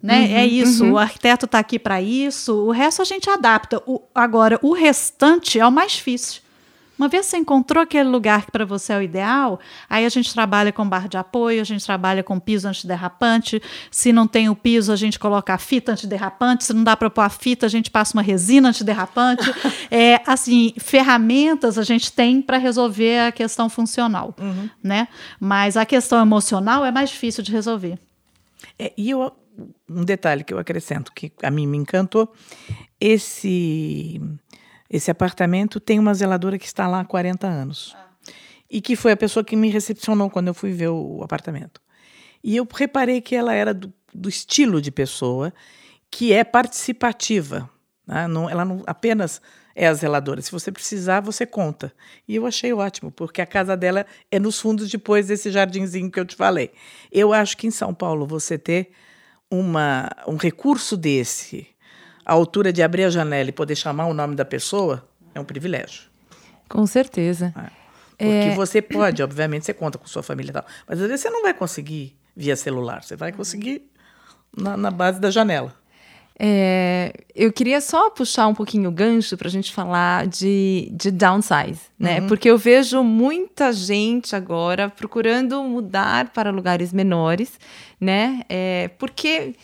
Né? 0.00 0.20
Uhum, 0.20 0.36
é 0.36 0.46
isso, 0.46 0.84
uhum. 0.84 0.92
o 0.92 0.98
arquiteto 0.98 1.46
está 1.46 1.60
aqui 1.60 1.78
para 1.78 2.02
isso, 2.02 2.54
o 2.54 2.70
resto 2.70 3.00
a 3.00 3.04
gente 3.04 3.30
adapta. 3.30 3.80
O, 3.86 4.02
agora, 4.14 4.58
o 4.60 4.72
restante 4.72 5.58
é 5.58 5.66
o 5.66 5.70
mais 5.70 5.92
difícil. 5.92 6.42
Uma 6.98 7.08
vez 7.08 7.26
você 7.26 7.36
encontrou 7.36 7.82
aquele 7.82 8.08
lugar 8.08 8.44
que 8.44 8.52
para 8.52 8.64
você 8.64 8.92
é 8.92 8.98
o 8.98 9.02
ideal, 9.02 9.58
aí 9.88 10.04
a 10.04 10.08
gente 10.08 10.32
trabalha 10.32 10.72
com 10.72 10.88
barra 10.88 11.08
de 11.08 11.16
apoio, 11.16 11.60
a 11.60 11.64
gente 11.64 11.84
trabalha 11.84 12.22
com 12.22 12.38
piso 12.38 12.68
antiderrapante. 12.68 13.60
Se 13.90 14.12
não 14.12 14.26
tem 14.26 14.48
o 14.48 14.54
piso, 14.54 14.92
a 14.92 14.96
gente 14.96 15.18
coloca 15.18 15.54
a 15.54 15.58
fita 15.58 15.92
antiderrapante. 15.92 16.64
Se 16.64 16.72
não 16.72 16.84
dá 16.84 16.96
para 16.96 17.10
pôr 17.10 17.22
a 17.22 17.28
fita, 17.28 17.66
a 17.66 17.68
gente 17.68 17.90
passa 17.90 18.16
uma 18.16 18.22
resina 18.22 18.68
antiderrapante. 18.68 19.50
é, 19.90 20.20
assim, 20.26 20.74
ferramentas 20.78 21.78
a 21.78 21.82
gente 21.82 22.12
tem 22.12 22.40
para 22.42 22.58
resolver 22.58 23.20
a 23.20 23.32
questão 23.32 23.68
funcional, 23.68 24.34
uhum. 24.38 24.68
né? 24.82 25.08
Mas 25.40 25.76
a 25.76 25.86
questão 25.86 26.20
emocional 26.20 26.84
é 26.84 26.92
mais 26.92 27.10
difícil 27.10 27.42
de 27.42 27.50
resolver. 27.50 27.98
É, 28.78 28.92
e 28.96 29.10
eu, 29.10 29.32
um 29.88 30.04
detalhe 30.04 30.44
que 30.44 30.54
eu 30.54 30.58
acrescento 30.58 31.12
que 31.12 31.32
a 31.42 31.50
mim 31.50 31.66
me 31.66 31.78
encantou, 31.78 32.32
esse 33.00 34.20
esse 34.92 35.10
apartamento 35.10 35.80
tem 35.80 35.98
uma 35.98 36.12
zeladora 36.12 36.58
que 36.58 36.66
está 36.66 36.86
lá 36.86 37.00
há 37.00 37.04
40 37.04 37.46
anos. 37.46 37.96
Ah. 37.96 38.10
E 38.70 38.80
que 38.82 38.94
foi 38.94 39.12
a 39.12 39.16
pessoa 39.16 39.42
que 39.42 39.56
me 39.56 39.70
recepcionou 39.70 40.28
quando 40.28 40.48
eu 40.48 40.54
fui 40.54 40.70
ver 40.72 40.88
o 40.88 41.22
apartamento. 41.22 41.80
E 42.44 42.54
eu 42.56 42.68
reparei 42.70 43.22
que 43.22 43.34
ela 43.34 43.54
era 43.54 43.72
do, 43.72 43.92
do 44.12 44.28
estilo 44.28 44.82
de 44.82 44.90
pessoa 44.90 45.52
que 46.10 46.34
é 46.34 46.44
participativa. 46.44 47.70
Né? 48.06 48.26
Não, 48.26 48.50
ela 48.50 48.66
não 48.66 48.82
apenas 48.86 49.40
é 49.74 49.86
a 49.86 49.94
zeladora. 49.94 50.42
Se 50.42 50.52
você 50.52 50.70
precisar, 50.70 51.20
você 51.20 51.46
conta. 51.46 51.90
E 52.28 52.34
eu 52.34 52.44
achei 52.44 52.72
ótimo, 52.74 53.10
porque 53.10 53.40
a 53.40 53.46
casa 53.46 53.74
dela 53.74 54.04
é 54.30 54.38
nos 54.38 54.60
fundos 54.60 54.90
depois 54.90 55.28
desse 55.28 55.50
jardinzinho 55.50 56.10
que 56.10 56.20
eu 56.20 56.26
te 56.26 56.36
falei. 56.36 56.70
Eu 57.10 57.32
acho 57.32 57.56
que 57.56 57.66
em 57.66 57.70
São 57.70 57.94
Paulo 57.94 58.26
você 58.26 58.58
ter 58.58 58.90
uma, 59.50 60.10
um 60.26 60.36
recurso 60.36 60.98
desse 60.98 61.66
a 62.24 62.32
altura 62.32 62.72
de 62.72 62.82
abrir 62.82 63.04
a 63.04 63.10
janela 63.10 63.48
e 63.48 63.52
poder 63.52 63.76
chamar 63.76 64.06
o 64.06 64.14
nome 64.14 64.34
da 64.34 64.44
pessoa 64.44 65.06
é 65.34 65.40
um 65.40 65.44
privilégio. 65.44 66.04
Com 66.68 66.86
certeza. 66.86 67.52
É. 67.56 67.82
Porque 68.24 68.52
é... 68.52 68.54
você 68.54 68.80
pode, 68.80 69.22
obviamente, 69.22 69.66
você 69.66 69.74
conta 69.74 69.98
com 69.98 70.06
sua 70.06 70.22
família 70.22 70.50
e 70.50 70.52
tal, 70.52 70.64
mas 70.86 71.00
às 71.00 71.08
vezes 71.08 71.22
você 71.22 71.30
não 71.30 71.42
vai 71.42 71.52
conseguir 71.52 72.16
via 72.36 72.56
celular, 72.56 73.02
você 73.02 73.16
vai 73.16 73.32
conseguir 73.32 73.90
na, 74.56 74.76
na 74.76 74.90
base 74.90 75.20
da 75.20 75.30
janela. 75.30 75.74
É, 76.38 77.12
eu 77.34 77.52
queria 77.52 77.80
só 77.80 78.10
puxar 78.10 78.46
um 78.46 78.54
pouquinho 78.54 78.88
o 78.88 78.92
gancho 78.92 79.36
para 79.36 79.48
a 79.48 79.50
gente 79.50 79.72
falar 79.72 80.26
de, 80.26 80.90
de 80.92 81.10
downsize, 81.10 81.82
né? 81.98 82.20
Uhum. 82.20 82.26
Porque 82.26 82.50
eu 82.50 82.56
vejo 82.56 83.02
muita 83.02 83.72
gente 83.72 84.34
agora 84.34 84.88
procurando 84.88 85.62
mudar 85.62 86.30
para 86.30 86.50
lugares 86.50 86.92
menores, 86.92 87.60
né? 88.00 88.40
É, 88.48 88.88
porque 88.98 89.54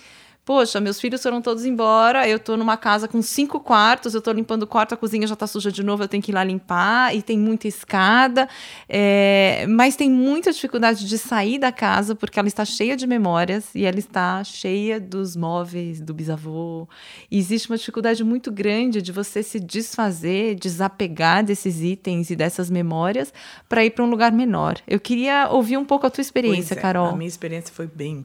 Poxa, 0.48 0.80
meus 0.80 0.98
filhos 0.98 1.22
foram 1.22 1.42
todos 1.42 1.66
embora, 1.66 2.26
eu 2.26 2.38
tô 2.38 2.56
numa 2.56 2.78
casa 2.78 3.06
com 3.06 3.20
cinco 3.20 3.61
quartos, 3.61 4.14
eu 4.14 4.22
tô 4.22 4.32
limpando 4.32 4.62
o 4.62 4.66
quarto, 4.66 4.94
a 4.94 4.96
cozinha 4.96 5.26
já 5.26 5.37
tá 5.37 5.46
suja 5.46 5.70
de 5.70 5.82
novo, 5.82 6.04
eu 6.04 6.08
tenho 6.08 6.22
que 6.22 6.30
ir 6.30 6.34
lá 6.34 6.42
limpar, 6.42 7.14
e 7.14 7.20
tem 7.20 7.38
muita 7.38 7.68
escada, 7.68 8.48
é, 8.88 9.66
mas 9.68 9.94
tem 9.94 10.11
muita 10.11 10.50
dificuldade 10.50 11.06
de 11.06 11.18
sair 11.18 11.58
da 11.58 11.70
casa, 11.70 12.14
porque 12.14 12.38
ela 12.38 12.48
está 12.48 12.64
cheia 12.64 12.96
de 12.96 13.06
memórias, 13.06 13.74
e 13.74 13.84
ela 13.84 13.98
está 13.98 14.42
cheia 14.42 14.98
dos 14.98 15.37
móveis 15.37 16.00
do 16.00 16.14
bisavô. 16.14 16.88
E 17.30 17.37
existe 17.37 17.68
uma 17.68 17.76
dificuldade 17.76 18.24
muito 18.24 18.50
grande 18.50 19.02
de 19.02 19.12
você 19.12 19.42
se 19.42 19.61
desfazer, 19.61 20.54
desapegar 20.54 21.44
desses 21.44 21.82
itens 21.82 22.30
e 22.30 22.34
dessas 22.34 22.70
memórias 22.70 23.34
para 23.68 23.84
ir 23.84 23.90
para 23.90 24.02
um 24.02 24.08
lugar 24.08 24.32
menor. 24.32 24.78
Eu 24.88 24.98
queria 24.98 25.46
ouvir 25.50 25.76
um 25.76 25.84
pouco 25.84 26.06
a 26.06 26.11
tua 26.11 26.22
experiência, 26.22 26.72
é, 26.72 26.78
Carol. 26.78 27.08
A 27.08 27.12
minha 27.14 27.28
experiência 27.28 27.70
foi 27.70 27.87
bem 27.87 28.24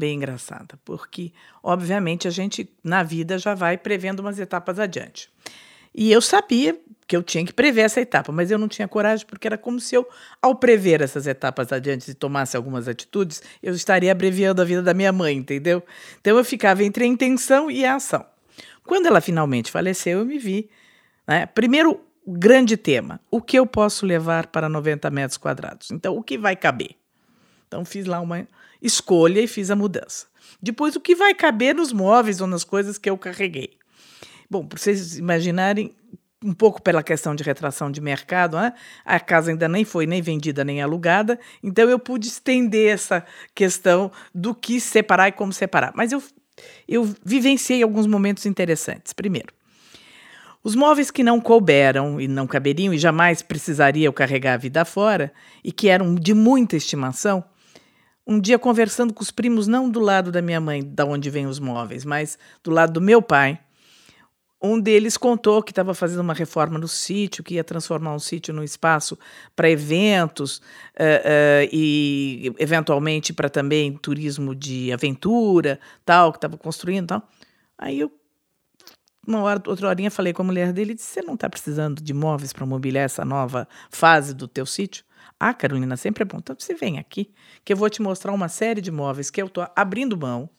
bem 0.00 0.16
engraçada, 0.16 0.78
porque, 0.84 1.32
obviamente, 1.62 2.26
a 2.26 2.30
gente, 2.30 2.68
na 2.82 3.02
vida, 3.02 3.38
já 3.38 3.54
vai 3.54 3.76
prevendo 3.76 4.20
umas 4.20 4.38
etapas 4.38 4.78
adiante. 4.78 5.30
E 5.94 6.10
eu 6.10 6.22
sabia 6.22 6.80
que 7.06 7.16
eu 7.16 7.22
tinha 7.22 7.44
que 7.44 7.52
prever 7.52 7.82
essa 7.82 8.00
etapa, 8.00 8.32
mas 8.32 8.50
eu 8.50 8.58
não 8.58 8.68
tinha 8.68 8.88
coragem, 8.88 9.26
porque 9.26 9.46
era 9.46 9.58
como 9.58 9.78
se 9.78 9.94
eu, 9.94 10.08
ao 10.40 10.54
prever 10.54 11.02
essas 11.02 11.26
etapas 11.26 11.72
adiante 11.72 12.10
e 12.10 12.14
tomasse 12.14 12.56
algumas 12.56 12.88
atitudes, 12.88 13.42
eu 13.62 13.74
estaria 13.74 14.10
abreviando 14.10 14.62
a 14.62 14.64
vida 14.64 14.82
da 14.82 14.94
minha 14.94 15.12
mãe, 15.12 15.36
entendeu? 15.36 15.82
Então 16.20 16.38
eu 16.38 16.44
ficava 16.44 16.82
entre 16.82 17.04
a 17.04 17.06
intenção 17.06 17.70
e 17.70 17.84
a 17.84 17.96
ação. 17.96 18.24
Quando 18.86 19.06
ela 19.06 19.20
finalmente 19.20 19.70
faleceu, 19.70 20.20
eu 20.20 20.24
me 20.24 20.38
vi. 20.38 20.70
Né? 21.26 21.46
Primeiro, 21.46 22.00
grande 22.26 22.76
tema: 22.76 23.20
o 23.30 23.42
que 23.42 23.58
eu 23.58 23.66
posso 23.66 24.06
levar 24.06 24.46
para 24.46 24.68
90 24.68 25.10
metros 25.10 25.36
quadrados? 25.36 25.90
Então, 25.90 26.16
o 26.16 26.22
que 26.22 26.38
vai 26.38 26.54
caber? 26.56 26.99
Então, 27.70 27.84
fiz 27.84 28.04
lá 28.04 28.20
uma, 28.20 28.48
escolha 28.82 29.40
e 29.40 29.46
fiz 29.46 29.70
a 29.70 29.76
mudança. 29.76 30.26
Depois, 30.60 30.96
o 30.96 31.00
que 31.00 31.14
vai 31.14 31.32
caber 31.34 31.72
nos 31.72 31.92
móveis 31.92 32.40
ou 32.40 32.48
nas 32.48 32.64
coisas 32.64 32.98
que 32.98 33.08
eu 33.08 33.16
carreguei? 33.16 33.78
Bom, 34.50 34.66
para 34.66 34.76
vocês 34.76 35.16
imaginarem, 35.16 35.94
um 36.44 36.52
pouco 36.52 36.82
pela 36.82 37.00
questão 37.00 37.32
de 37.32 37.44
retração 37.44 37.88
de 37.88 38.00
mercado, 38.00 38.56
né? 38.56 38.72
a 39.04 39.20
casa 39.20 39.52
ainda 39.52 39.68
nem 39.68 39.84
foi 39.84 40.04
nem 40.04 40.20
vendida 40.20 40.64
nem 40.64 40.82
alugada, 40.82 41.38
então 41.62 41.88
eu 41.88 41.98
pude 41.98 42.26
estender 42.26 42.92
essa 42.92 43.24
questão 43.54 44.10
do 44.34 44.52
que 44.52 44.80
separar 44.80 45.28
e 45.28 45.32
como 45.32 45.52
separar. 45.52 45.92
Mas 45.94 46.10
eu, 46.10 46.20
eu 46.88 47.14
vivenciei 47.24 47.84
alguns 47.84 48.08
momentos 48.08 48.46
interessantes. 48.46 49.12
Primeiro, 49.12 49.54
os 50.64 50.74
móveis 50.74 51.10
que 51.10 51.22
não 51.22 51.40
couberam 51.40 52.20
e 52.20 52.26
não 52.26 52.48
caberiam 52.48 52.92
e 52.92 52.98
jamais 52.98 53.42
precisaria 53.42 54.06
eu 54.06 54.12
carregar 54.12 54.54
a 54.54 54.58
vida 54.58 54.84
fora 54.84 55.32
e 55.62 55.70
que 55.70 55.88
eram 55.88 56.16
de 56.16 56.34
muita 56.34 56.76
estimação, 56.76 57.44
um 58.30 58.38
dia 58.40 58.60
conversando 58.60 59.12
com 59.12 59.24
os 59.24 59.32
primos, 59.32 59.66
não 59.66 59.90
do 59.90 59.98
lado 59.98 60.30
da 60.30 60.40
minha 60.40 60.60
mãe, 60.60 60.84
da 60.84 61.04
onde 61.04 61.28
vêm 61.28 61.48
os 61.48 61.58
móveis, 61.58 62.04
mas 62.04 62.38
do 62.62 62.70
lado 62.70 62.92
do 62.92 63.00
meu 63.00 63.20
pai. 63.20 63.58
Um 64.62 64.78
deles 64.78 65.16
contou 65.16 65.60
que 65.64 65.72
estava 65.72 65.94
fazendo 65.94 66.20
uma 66.20 66.34
reforma 66.34 66.78
no 66.78 66.86
sítio, 66.86 67.42
que 67.42 67.54
ia 67.54 67.64
transformar 67.64 68.14
um 68.14 68.20
sítio 68.20 68.54
num 68.54 68.62
espaço 68.62 69.18
para 69.56 69.68
eventos 69.68 70.58
uh, 70.58 70.62
uh, 71.02 71.68
e, 71.72 72.54
eventualmente, 72.56 73.32
para 73.32 73.50
também 73.50 73.96
turismo 73.96 74.54
de 74.54 74.92
aventura, 74.92 75.80
tal, 76.04 76.30
que 76.30 76.38
estava 76.38 76.56
construindo 76.56 77.08
tal. 77.08 77.28
Aí 77.76 77.98
eu 77.98 78.12
uma 79.26 79.42
hora, 79.42 79.62
outra 79.66 79.88
horinha 79.88 80.10
falei 80.10 80.32
com 80.32 80.42
a 80.42 80.44
mulher 80.44 80.72
dele 80.72 80.92
e 80.92 80.94
disse: 80.94 81.14
Você 81.14 81.22
não 81.22 81.34
está 81.34 81.48
precisando 81.48 82.00
de 82.00 82.14
móveis 82.14 82.52
para 82.52 82.64
mobiliar 82.64 83.04
essa 83.04 83.24
nova 83.24 83.66
fase 83.90 84.32
do 84.32 84.46
teu 84.46 84.64
sítio? 84.64 85.04
Ah, 85.42 85.54
Carolina, 85.54 85.96
sempre 85.96 86.22
é 86.22 86.26
bom. 86.26 86.36
Então 86.36 86.54
você 86.56 86.74
vem 86.74 86.98
aqui, 86.98 87.30
que 87.64 87.72
eu 87.72 87.76
vou 87.78 87.88
te 87.88 88.02
mostrar 88.02 88.30
uma 88.30 88.50
série 88.50 88.82
de 88.82 88.90
móveis 88.90 89.30
que 89.30 89.40
eu 89.40 89.46
estou 89.46 89.66
abrindo 89.74 90.14
mão. 90.14 90.50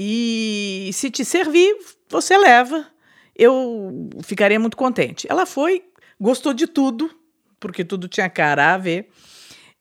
E 0.00 0.90
se 0.92 1.08
te 1.12 1.24
servir, 1.24 1.76
você 2.10 2.36
leva. 2.36 2.84
Eu 3.36 4.10
ficaria 4.24 4.58
muito 4.58 4.76
contente. 4.76 5.28
Ela 5.30 5.46
foi, 5.46 5.84
gostou 6.20 6.52
de 6.52 6.66
tudo, 6.66 7.08
porque 7.60 7.84
tudo 7.84 8.08
tinha 8.08 8.28
cara 8.28 8.74
a 8.74 8.78
ver, 8.78 9.10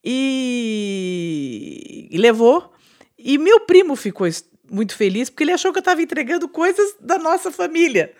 e, 0.03 2.07
e 2.11 2.17
levou. 2.19 2.71
E 3.17 3.39
meu 3.39 3.61
primo 3.61 3.95
ficou 3.95 4.27
muito 4.69 4.95
feliz 4.95 5.29
porque 5.29 5.43
ele 5.43 5.51
achou 5.51 5.71
que 5.71 5.79
eu 5.79 5.81
estava 5.81 6.03
entregando 6.03 6.47
coisas 6.47 6.95
da 6.99 7.17
nossa 7.17 7.51
família. 7.51 8.13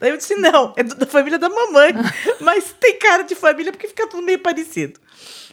Daí 0.00 0.10
eu 0.10 0.16
disse: 0.16 0.34
não, 0.34 0.72
é 0.76 0.82
da 0.82 1.06
família 1.06 1.38
da 1.38 1.48
mamãe, 1.48 1.92
mas 2.40 2.74
tem 2.80 2.98
cara 2.98 3.22
de 3.22 3.34
família 3.34 3.70
porque 3.70 3.86
fica 3.86 4.08
tudo 4.08 4.22
meio 4.22 4.38
parecido. 4.40 4.98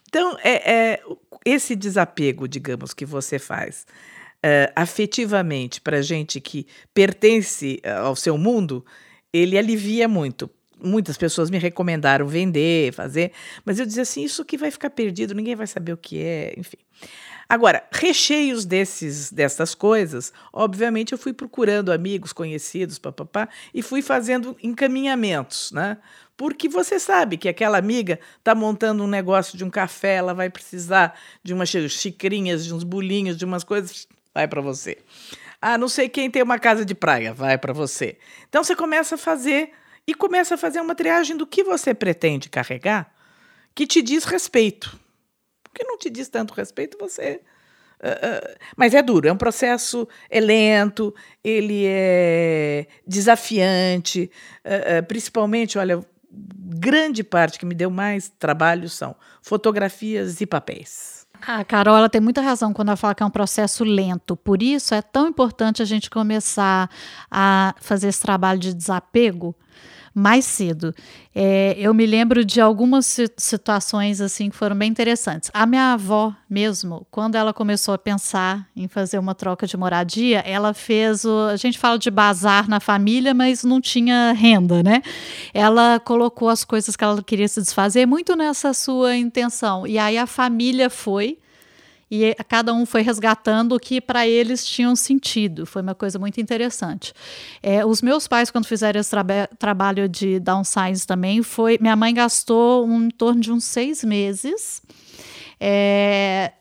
Então, 0.08 0.38
é, 0.42 0.72
é 0.72 1.04
esse 1.46 1.76
desapego, 1.76 2.48
digamos, 2.48 2.94
que 2.94 3.06
você 3.06 3.38
faz 3.38 3.86
é, 4.42 4.72
afetivamente 4.76 5.82
para 5.82 6.02
gente 6.02 6.40
que 6.40 6.66
pertence 6.94 7.80
é, 7.84 7.92
ao 7.92 8.16
seu 8.16 8.38
mundo, 8.38 8.86
ele 9.34 9.58
alivia 9.58 10.08
muito. 10.08 10.50
Muitas 10.82 11.18
pessoas 11.18 11.50
me 11.50 11.58
recomendaram 11.58 12.28
vender, 12.28 12.94
fazer, 12.94 13.32
mas 13.66 13.80
eu 13.80 13.86
dizia 13.86 14.04
assim: 14.04 14.24
isso 14.24 14.46
que 14.46 14.58
vai 14.58 14.72
ficar 14.72 14.92
perdido, 14.92 15.34
ninguém 15.34 15.56
vai 15.56 15.68
saber 15.68 15.92
o 15.92 15.98
que 15.98 16.22
é, 16.22 16.54
enfim. 16.56 16.78
Agora, 17.50 17.88
recheios 17.92 18.66
desses, 18.66 19.32
dessas 19.32 19.74
coisas, 19.74 20.34
obviamente 20.52 21.14
eu 21.14 21.18
fui 21.18 21.32
procurando 21.32 21.94
amigos, 21.94 22.34
conhecidos, 22.34 23.00
papapá, 23.00 23.48
e 23.74 23.82
fui 23.82 24.02
fazendo 24.02 24.58
encaminhamentos, 24.62 25.72
né? 25.72 25.98
Porque 26.36 26.68
você 26.68 27.00
sabe 27.00 27.38
que 27.38 27.48
aquela 27.48 27.78
amiga 27.78 28.20
está 28.38 28.54
montando 28.54 29.04
um 29.04 29.08
negócio 29.08 29.58
de 29.58 29.64
um 29.64 29.70
café, 29.70 30.16
ela 30.16 30.34
vai 30.34 30.50
precisar 30.50 31.18
de 31.42 31.54
umas 31.54 31.70
xicrinhas, 31.70 32.66
de 32.66 32.74
uns 32.74 32.84
bolinhos, 32.84 33.38
de 33.38 33.46
umas 33.46 33.64
coisas, 33.64 34.08
vai 34.34 34.48
para 34.48 34.62
você. 34.62 34.98
Ah, 35.62 35.78
não 35.78 35.88
sei 35.88 36.10
quem 36.10 36.30
tem 36.30 36.44
uma 36.44 36.60
casa 36.60 36.86
de 36.86 36.94
praia, 36.94 37.34
vai 37.34 37.58
para 37.58 37.74
você. 37.74 38.18
Então 38.50 38.64
você 38.64 38.76
começa 38.76 39.16
a 39.16 39.18
fazer 39.18 39.72
e 40.06 40.14
começa 40.14 40.56
a 40.56 40.58
fazer 40.58 40.82
uma 40.82 40.94
triagem 40.94 41.36
do 41.36 41.48
que 41.48 41.64
você 41.64 41.94
pretende 41.94 42.50
carregar 42.50 43.12
que 43.74 43.88
te 43.88 44.02
diz 44.02 44.24
respeito 44.24 45.00
porque 45.78 45.84
não 45.84 45.98
te 45.98 46.10
diz 46.10 46.28
tanto 46.28 46.56
respeito, 46.56 46.98
você. 47.00 47.42
Uh, 48.02 48.08
uh, 48.08 48.58
mas 48.76 48.94
é 48.94 49.02
duro, 49.02 49.28
é 49.28 49.32
um 49.32 49.38
processo, 49.38 50.08
é 50.30 50.40
lento, 50.40 51.14
ele 51.44 51.84
é 51.86 52.88
desafiante, 53.06 54.30
uh, 54.66 55.06
principalmente, 55.06 55.78
olha, 55.78 56.04
grande 56.32 57.24
parte 57.24 57.58
que 57.60 57.66
me 57.66 57.74
deu 57.74 57.90
mais 57.90 58.30
trabalho 58.40 58.90
são 58.90 59.16
fotografias 59.42 60.42
e 60.42 60.46
papéis. 60.46 61.26
A 61.42 61.64
Carol 61.64 61.96
ela 61.96 62.10
tem 62.10 62.22
muita 62.22 62.42
razão 62.42 62.74
quando 62.74 62.90
ela 62.90 62.98
fala 62.98 63.14
que 63.14 63.22
é 63.22 63.26
um 63.26 63.32
processo 63.32 63.84
lento. 63.84 64.36
Por 64.36 64.64
isso 64.64 64.96
é 64.96 65.02
tão 65.04 65.28
importante 65.28 65.84
a 65.84 65.86
gente 65.86 66.10
começar 66.10 66.90
a 67.30 67.76
fazer 67.80 68.08
esse 68.08 68.22
trabalho 68.22 68.60
de 68.60 68.74
desapego 68.74 69.56
mais 70.18 70.46
cedo. 70.46 70.96
É, 71.36 71.76
eu 71.78 71.94
me 71.94 72.08
lembro 72.08 72.44
de 72.44 72.60
algumas 72.60 73.20
situações 73.38 74.20
assim 74.20 74.50
que 74.50 74.56
foram 74.56 74.76
bem 74.76 74.90
interessantes. 74.90 75.52
A 75.54 75.68
minha 75.68 75.94
avó 75.94 76.34
mesmo, 76.50 77.06
quando 77.12 77.36
ela 77.36 77.54
começou 77.54 77.94
a 77.94 78.00
pensar 78.00 78.68
em 78.76 78.88
fazer 78.88 79.20
uma 79.20 79.36
troca 79.36 79.68
de 79.68 79.78
moradia, 79.78 80.40
ela 80.40 80.74
fez 80.74 81.24
o, 81.24 81.50
a 81.52 81.56
gente 81.56 81.78
fala 81.78 82.00
de 82.00 82.10
bazar 82.10 82.68
na 82.68 82.80
família, 82.80 83.32
mas 83.32 83.64
não 83.64 83.80
tinha 83.80 84.34
renda, 84.34 84.82
né? 84.82 85.04
Ela 85.54 86.00
colocou 86.00 86.50
as 86.50 86.64
coisas 86.64 86.96
que 86.96 87.04
ela 87.04 87.22
queria 87.22 87.48
se 87.48 87.62
desfazer 87.62 88.08
muito 88.08 88.36
nessa 88.36 88.74
sua 88.74 89.16
intenção. 89.16 89.86
E 89.86 90.00
aí 90.00 90.18
a 90.18 90.26
família 90.26 90.90
foi 90.90 91.38
e 92.10 92.34
cada 92.48 92.74
um 92.74 92.86
foi 92.86 93.02
resgatando 93.02 93.76
o 93.76 93.80
que 93.80 94.00
para 94.00 94.28
eles 94.28 94.66
tinham 94.66 94.96
sentido. 94.96 95.66
Foi 95.66 95.82
uma 95.82 95.94
coisa 95.94 96.18
muito 96.18 96.40
interessante. 96.40 97.14
É, 97.62 97.86
os 97.86 98.02
meus 98.02 98.28
pais, 98.28 98.50
quando 98.50 98.66
fizeram 98.66 99.00
esse 99.00 99.10
traba 99.10 99.48
trabalho 99.60 100.08
de 100.08 100.40
downsize 100.40 101.06
também, 101.06 101.44
foi 101.44 101.78
minha 101.82 101.96
mãe 101.96 102.14
gastou 102.14 102.86
um, 102.88 103.06
em 103.06 103.10
torno 103.10 103.42
de 103.42 103.52
uns 103.52 103.66
seis 103.66 104.04
meses 104.04 104.82
é, 105.60 106.54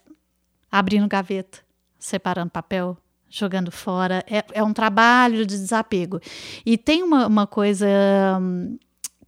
abrindo 0.70 1.06
gaveta, 1.06 1.58
separando 1.98 2.50
papel, 2.50 2.96
jogando 3.28 3.70
fora. 3.70 4.24
É, 4.28 4.44
é, 4.52 4.62
um 4.64 4.72
trabalho 4.72 5.46
de 5.46 5.56
desapego. 5.56 6.20
E 6.64 6.76
tem 6.76 7.02
uma, 7.02 7.26
uma 7.26 7.46
coisa 7.46 7.86
hum, 8.40 8.78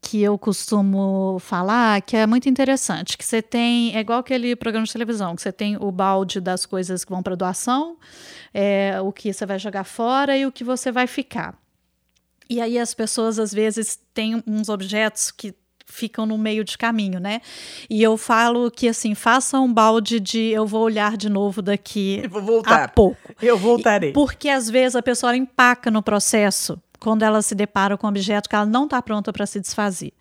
que 0.00 0.22
eu 0.22 0.38
costumo 0.38 1.38
falar, 1.40 2.00
que 2.02 2.16
é 2.16 2.26
muito 2.26 2.48
interessante, 2.48 3.18
que 3.18 3.24
você 3.24 3.42
tem, 3.42 3.94
é 3.96 4.00
igual 4.00 4.20
aquele 4.20 4.54
programa 4.54 4.86
de 4.86 4.92
televisão, 4.92 5.34
que 5.34 5.42
você 5.42 5.52
tem 5.52 5.76
o 5.76 5.90
balde 5.90 6.40
das 6.40 6.64
coisas 6.64 7.04
que 7.04 7.10
vão 7.10 7.22
para 7.22 7.34
doação, 7.34 7.96
é, 8.54 9.00
o 9.02 9.12
que 9.12 9.32
você 9.32 9.44
vai 9.44 9.58
jogar 9.58 9.84
fora 9.84 10.36
e 10.36 10.46
o 10.46 10.52
que 10.52 10.64
você 10.64 10.92
vai 10.92 11.06
ficar. 11.06 11.58
E 12.48 12.60
aí 12.60 12.78
as 12.78 12.94
pessoas 12.94 13.38
às 13.38 13.52
vezes 13.52 13.98
têm 14.14 14.42
uns 14.46 14.68
objetos 14.68 15.30
que 15.30 15.54
ficam 15.84 16.26
no 16.26 16.36
meio 16.38 16.64
de 16.64 16.76
caminho, 16.76 17.18
né? 17.18 17.40
E 17.88 18.02
eu 18.02 18.16
falo 18.16 18.70
que 18.70 18.88
assim, 18.88 19.14
faça 19.14 19.58
um 19.58 19.72
balde 19.72 20.20
de 20.20 20.50
eu 20.50 20.66
vou 20.66 20.82
olhar 20.82 21.16
de 21.16 21.28
novo 21.28 21.60
daqui 21.62 22.22
a 22.66 22.88
pouco. 22.88 23.34
Eu 23.40 23.58
voltarei. 23.58 24.12
Porque 24.12 24.48
às 24.48 24.68
vezes 24.68 24.96
a 24.96 25.02
pessoa 25.02 25.36
empaca 25.36 25.90
no 25.90 26.02
processo 26.02 26.80
quando 26.98 27.22
ela 27.22 27.42
se 27.42 27.54
depara 27.54 27.96
com 27.96 28.06
um 28.06 28.10
objeto 28.10 28.48
que 28.48 28.54
ela 28.54 28.66
não 28.66 28.84
está 28.84 29.00
pronta 29.00 29.32
para 29.32 29.46
se 29.46 29.60
desfazer. 29.60 30.12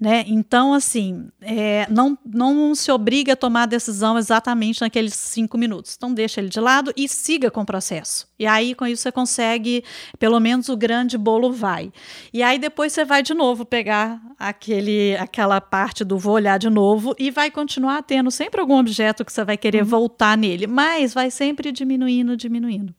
Né? 0.00 0.24
Então, 0.26 0.72
assim, 0.72 1.28
é, 1.42 1.86
não, 1.90 2.16
não 2.24 2.74
se 2.74 2.90
obriga 2.90 3.34
a 3.34 3.36
tomar 3.36 3.64
a 3.64 3.66
decisão 3.66 4.16
exatamente 4.16 4.80
naqueles 4.80 5.12
cinco 5.12 5.58
minutos. 5.58 5.94
Então, 5.94 6.14
deixa 6.14 6.40
ele 6.40 6.48
de 6.48 6.58
lado 6.58 6.90
e 6.96 7.06
siga 7.06 7.50
com 7.50 7.60
o 7.60 7.66
processo. 7.66 8.26
E 8.38 8.46
aí, 8.46 8.74
com 8.74 8.86
isso, 8.86 9.02
você 9.02 9.12
consegue, 9.12 9.84
pelo 10.18 10.40
menos 10.40 10.70
o 10.70 10.76
grande 10.76 11.18
bolo 11.18 11.52
vai. 11.52 11.92
E 12.32 12.42
aí, 12.42 12.58
depois 12.58 12.94
você 12.94 13.04
vai 13.04 13.22
de 13.22 13.34
novo 13.34 13.66
pegar 13.66 14.18
aquele, 14.38 15.16
aquela 15.18 15.60
parte 15.60 16.02
do 16.02 16.16
vou 16.16 16.32
olhar 16.32 16.58
de 16.58 16.70
novo 16.70 17.14
e 17.18 17.30
vai 17.30 17.50
continuar 17.50 18.02
tendo 18.02 18.30
sempre 18.30 18.58
algum 18.58 18.78
objeto 18.78 19.22
que 19.22 19.32
você 19.32 19.44
vai 19.44 19.58
querer 19.58 19.82
uhum. 19.82 19.88
voltar 19.88 20.38
nele, 20.38 20.66
mas 20.66 21.12
vai 21.12 21.30
sempre 21.30 21.70
diminuindo, 21.70 22.38
diminuindo. 22.38 22.94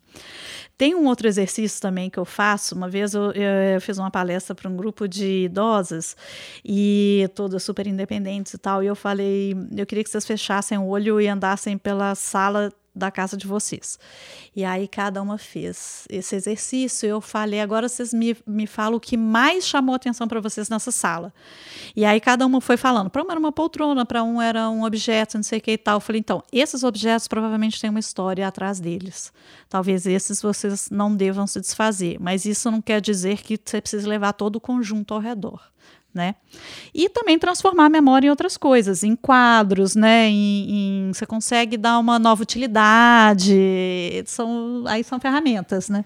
Tem 0.82 0.96
um 0.96 1.06
outro 1.06 1.28
exercício 1.28 1.80
também 1.80 2.10
que 2.10 2.18
eu 2.18 2.26
faço. 2.26 2.74
Uma 2.74 2.90
vez 2.90 3.14
eu, 3.14 3.32
eu, 3.34 3.76
eu 3.76 3.80
fiz 3.80 4.00
uma 4.00 4.10
palestra 4.10 4.56
para 4.56 4.68
um 4.68 4.76
grupo 4.76 5.08
de 5.08 5.44
idosas 5.44 6.18
e 6.66 7.30
todas 7.36 7.62
super 7.62 7.86
independentes 7.86 8.56
e 8.56 8.58
tal. 8.58 8.82
E 8.82 8.88
eu 8.88 8.96
falei, 8.96 9.56
eu 9.78 9.86
queria 9.86 10.04
que 10.04 10.10
vocês 10.10 10.26
fechassem 10.26 10.80
o 10.80 10.88
olho 10.88 11.22
e 11.22 11.28
andassem 11.28 11.78
pela 11.78 12.16
sala 12.16 12.74
da 12.94 13.10
casa 13.10 13.38
de 13.38 13.48
vocês. 13.48 13.98
E 14.56 14.66
aí 14.66 14.88
cada 14.88 15.22
uma 15.22 15.38
fez 15.38 16.06
esse 16.10 16.36
exercício. 16.36 17.08
Eu 17.08 17.22
falei, 17.22 17.62
agora 17.62 17.88
vocês 17.88 18.14
me, 18.14 18.36
me 18.46 18.68
falam 18.68 18.98
o 18.98 19.00
que 19.00 19.16
mais 19.16 19.66
chamou 19.66 19.96
atenção 19.96 20.28
para 20.28 20.42
vocês 20.42 20.70
nessa 20.70 20.92
sala. 20.92 21.34
E 21.96 22.04
aí 22.04 22.20
cada 22.20 22.46
uma 22.46 22.60
foi 22.60 22.78
falando. 22.78 23.10
Para 23.10 23.24
uma 23.24 23.32
era 23.32 23.40
uma 23.40 23.52
poltrona, 23.52 24.06
para 24.06 24.24
um 24.24 24.42
era 24.42 24.70
um 24.70 24.84
objeto, 24.84 25.38
não 25.38 25.44
sei 25.44 25.60
o 25.60 25.62
que 25.62 25.72
e 25.72 25.78
tal. 25.78 25.96
Eu 25.96 26.02
falei, 26.02 26.20
então, 26.20 26.44
esses 26.52 26.84
objetos 26.84 27.28
provavelmente 27.28 27.80
têm 27.80 27.90
uma 27.90 28.00
história 28.00 28.48
atrás 28.48 28.80
deles. 28.80 29.32
Talvez 29.70 30.06
esses 30.06 30.42
vocês 30.42 30.90
não 30.92 31.16
devam 31.16 31.48
se 31.48 31.60
desfazer, 31.60 32.18
mas 32.20 32.46
isso 32.46 32.70
não 32.70 32.82
quer 32.82 33.00
dizer 33.00 33.42
que 33.42 33.60
você 33.64 33.80
precisa 33.80 34.08
levar 34.08 34.34
todo 34.34 34.58
o 34.58 34.62
conjunto 34.62 35.14
ao 35.14 35.20
redor 35.20 35.71
né? 36.14 36.36
E 36.94 37.10
também 37.10 37.40
transformar 37.40 37.86
a 37.86 37.90
memória 37.90 38.28
em 38.28 38.30
outras 38.30 38.58
coisas, 38.58 39.04
em 39.04 39.16
quadros, 39.16 39.96
né? 39.96 40.28
Em, 40.30 41.08
em, 41.08 41.14
você 41.14 41.26
consegue 41.26 41.78
dar 41.78 42.00
uma 42.00 42.20
nova 42.20 42.44
utilidade. 42.44 43.56
São, 44.26 44.84
aí 44.88 45.04
são 45.04 45.20
ferramentas, 45.20 45.90
né? 45.90 46.06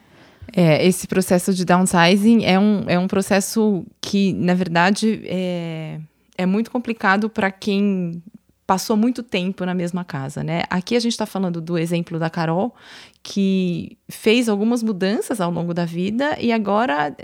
É, 0.54 0.86
esse 0.86 1.08
processo 1.08 1.54
de 1.54 1.65
downsizing 1.65 2.44
é 2.46 2.60
um, 2.60 2.84
é 2.88 3.00
um 3.00 3.08
processo 3.08 3.86
que, 4.00 4.32
na 4.34 4.54
verdade, 4.54 5.22
é, 5.26 6.00
é 6.38 6.46
muito 6.46 6.70
complicado 6.70 7.30
para 7.30 7.52
quem 7.52 8.22
passou 8.65 8.98
muito 8.98 9.22
tempo 9.22 9.65
na 9.65 9.74
mesma 9.74 10.04
casa, 10.04 10.44
né? 10.44 10.63
Aqui 10.70 10.96
a 10.96 11.00
gente 11.00 11.12
está 11.12 11.26
falando 11.26 11.62
do 11.62 11.78
exemplo 11.78 12.18
da 12.18 12.30
Carol, 12.30 12.74
que 13.22 13.98
fez 14.10 14.50
algumas 14.50 14.82
mudanças 14.82 15.39
ao 15.39 15.52
longo 15.52 15.74
da 15.74 15.86
vida 15.86 16.38
e 16.39 16.52
agora 16.52 17.15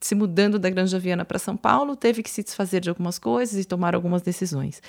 se 0.00 0.14
mudando 0.14 0.58
da 0.58 0.70
Granja 0.70 0.98
Viana 0.98 1.24
para 1.24 1.38
São 1.38 1.56
Paulo, 1.56 1.96
teve 1.96 2.22
que 2.22 2.30
se 2.30 2.42
desfazer 2.42 2.80
de 2.80 2.88
algumas 2.88 3.18
coisas 3.18 3.58
e 3.58 3.64
tomar 3.64 3.94
algumas 3.94 4.22
decisões. 4.22 4.82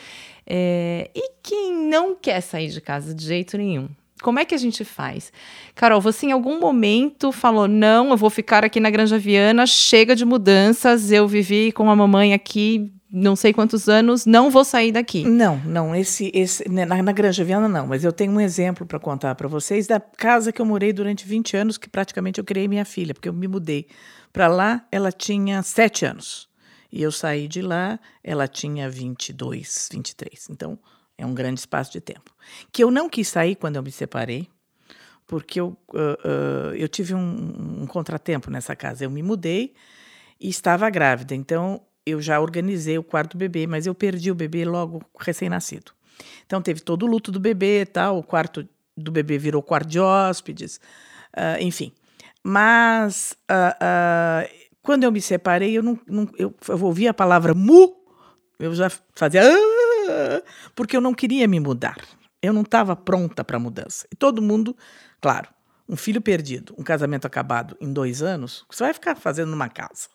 É, 0.45 1.09
e 1.15 1.31
quem 1.41 1.73
não 1.73 2.15
quer 2.15 2.41
sair 2.41 2.69
de 2.69 2.81
casa 2.81 3.13
de 3.13 3.25
jeito 3.25 3.57
nenhum? 3.57 3.89
Como 4.21 4.39
é 4.39 4.45
que 4.45 4.55
a 4.55 4.57
gente 4.57 4.83
faz? 4.83 5.31
Carol, 5.75 6.01
você 6.01 6.25
em 6.25 6.31
algum 6.31 6.59
momento 6.59 7.31
falou: 7.31 7.67
não, 7.67 8.09
eu 8.09 8.17
vou 8.17 8.29
ficar 8.29 8.65
aqui 8.65 8.79
na 8.79 8.89
Granja 8.89 9.17
Viana, 9.17 9.67
chega 9.67 10.15
de 10.15 10.25
mudanças, 10.25 11.11
eu 11.11 11.27
vivi 11.27 11.71
com 11.71 11.89
a 11.89 11.95
mamãe 11.95 12.33
aqui 12.33 12.91
não 13.11 13.35
sei 13.35 13.53
quantos 13.53 13.87
anos, 13.87 14.25
não 14.25 14.49
vou 14.49 14.65
sair 14.65 14.91
daqui. 14.91 15.23
Não, 15.23 15.57
não, 15.59 15.95
esse, 15.95 16.29
esse 16.33 16.67
né, 16.69 16.85
na, 16.85 17.01
na 17.01 17.11
Granja 17.11 17.43
Viana 17.43 17.67
não, 17.67 17.87
mas 17.87 18.03
eu 18.03 18.11
tenho 18.11 18.31
um 18.33 18.41
exemplo 18.41 18.85
para 18.85 18.99
contar 18.99 19.33
para 19.35 19.47
vocês 19.47 19.87
da 19.87 19.99
casa 19.99 20.51
que 20.51 20.61
eu 20.61 20.65
morei 20.65 20.91
durante 20.91 21.25
20 21.25 21.55
anos, 21.55 21.77
que 21.77 21.89
praticamente 21.89 22.39
eu 22.39 22.45
criei 22.45 22.67
minha 22.67 22.85
filha, 22.85 23.13
porque 23.13 23.29
eu 23.29 23.33
me 23.33 23.47
mudei 23.47 23.87
para 24.33 24.47
lá, 24.47 24.85
ela 24.91 25.11
tinha 25.11 25.63
7 25.63 26.05
anos. 26.05 26.47
E 26.91 27.01
eu 27.01 27.11
saí 27.11 27.47
de 27.47 27.61
lá, 27.61 27.99
ela 28.23 28.47
tinha 28.47 28.89
22, 28.89 29.89
23. 29.91 30.47
Então, 30.49 30.79
é 31.17 31.25
um 31.25 31.33
grande 31.33 31.59
espaço 31.59 31.91
de 31.91 31.99
tempo. 31.99 32.33
Que 32.71 32.83
eu 32.83 32.91
não 32.91 33.09
quis 33.09 33.27
sair 33.27 33.55
quando 33.55 33.75
eu 33.75 33.83
me 33.83 33.91
separei, 33.91 34.47
porque 35.25 35.59
eu, 35.59 35.77
uh, 35.93 35.97
uh, 35.97 36.75
eu 36.75 36.87
tive 36.87 37.13
um, 37.13 37.81
um 37.81 37.87
contratempo 37.87 38.49
nessa 38.49 38.75
casa. 38.75 39.03
Eu 39.03 39.09
me 39.09 39.21
mudei 39.21 39.73
e 40.39 40.47
estava 40.47 40.89
grávida. 40.89 41.35
Então, 41.35 41.81
eu 42.09 42.21
já 42.21 42.39
organizei 42.39 42.97
o 42.97 43.03
quarto 43.03 43.37
do 43.37 43.39
bebê, 43.39 43.67
mas 43.67 43.85
eu 43.85 43.95
perdi 43.95 44.31
o 44.31 44.35
bebê 44.35 44.65
logo 44.65 45.01
recém-nascido. 45.19 45.91
Então 46.45 46.61
teve 46.61 46.81
todo 46.81 47.03
o 47.03 47.07
luto 47.07 47.31
do 47.31 47.39
bebê, 47.39 47.85
tal, 47.85 48.17
o 48.17 48.23
quarto 48.23 48.67
do 48.95 49.11
bebê 49.11 49.37
virou 49.37 49.61
quarto 49.61 49.87
de 49.87 49.99
hóspedes, 49.99 50.79
uh, 51.35 51.61
enfim. 51.61 51.91
Mas 52.43 53.35
uh, 53.51 53.75
uh, 53.83 54.67
quando 54.81 55.03
eu 55.03 55.11
me 55.11 55.21
separei, 55.21 55.77
eu 55.77 55.83
não, 55.83 55.99
não 56.07 56.29
eu, 56.37 56.55
eu 56.67 56.83
ouvi 56.83 57.07
a 57.07 57.13
palavra 57.13 57.53
mu, 57.53 57.95
eu 58.59 58.73
já 58.73 58.89
fazia 59.15 59.43
porque 60.73 60.95
eu 60.95 61.01
não 61.01 61.13
queria 61.13 61.47
me 61.47 61.59
mudar. 61.59 61.97
Eu 62.41 62.53
não 62.53 62.61
estava 62.61 62.95
pronta 62.95 63.43
para 63.43 63.59
mudança. 63.59 64.07
E 64.11 64.15
todo 64.15 64.41
mundo, 64.41 64.75
claro, 65.19 65.49
um 65.89 65.95
filho 65.95 66.21
perdido, 66.21 66.73
um 66.77 66.83
casamento 66.83 67.25
acabado 67.25 67.75
em 67.81 67.91
dois 67.91 68.21
anos, 68.21 68.65
você 68.69 68.83
vai 68.83 68.93
ficar 68.93 69.15
fazendo 69.15 69.51
numa 69.51 69.69
casa. 69.69 70.07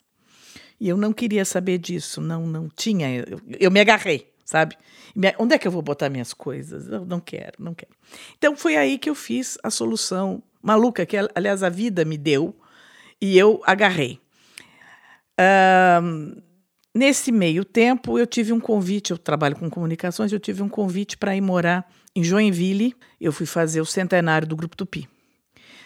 E 0.82 0.88
eu 0.88 0.96
não 0.96 1.12
queria 1.12 1.44
saber 1.44 1.78
disso, 1.78 2.20
não, 2.20 2.44
não 2.44 2.68
tinha. 2.68 3.08
Eu, 3.14 3.40
eu 3.60 3.70
me 3.70 3.78
agarrei, 3.78 4.28
sabe? 4.44 4.76
Me, 5.14 5.32
onde 5.38 5.54
é 5.54 5.58
que 5.58 5.68
eu 5.68 5.70
vou 5.70 5.80
botar 5.80 6.08
minhas 6.08 6.34
coisas? 6.34 6.88
Eu 6.88 7.06
não 7.06 7.20
quero, 7.20 7.52
não 7.60 7.72
quero. 7.72 7.92
Então 8.36 8.56
foi 8.56 8.74
aí 8.74 8.98
que 8.98 9.08
eu 9.08 9.14
fiz 9.14 9.56
a 9.62 9.70
solução 9.70 10.42
maluca, 10.60 11.06
que 11.06 11.16
aliás 11.36 11.62
a 11.62 11.68
vida 11.68 12.04
me 12.04 12.18
deu, 12.18 12.52
e 13.20 13.38
eu 13.38 13.62
agarrei. 13.64 14.18
Um, 16.02 16.42
nesse 16.92 17.30
meio 17.30 17.64
tempo, 17.64 18.18
eu 18.18 18.26
tive 18.26 18.52
um 18.52 18.58
convite, 18.58 19.12
eu 19.12 19.18
trabalho 19.18 19.54
com 19.54 19.70
comunicações, 19.70 20.32
eu 20.32 20.40
tive 20.40 20.64
um 20.64 20.68
convite 20.68 21.16
para 21.16 21.36
ir 21.36 21.40
morar 21.42 21.88
em 22.12 22.24
Joinville. 22.24 22.96
Eu 23.20 23.30
fui 23.30 23.46
fazer 23.46 23.80
o 23.80 23.86
centenário 23.86 24.48
do 24.48 24.56
Grupo 24.56 24.76
Tupi. 24.76 25.08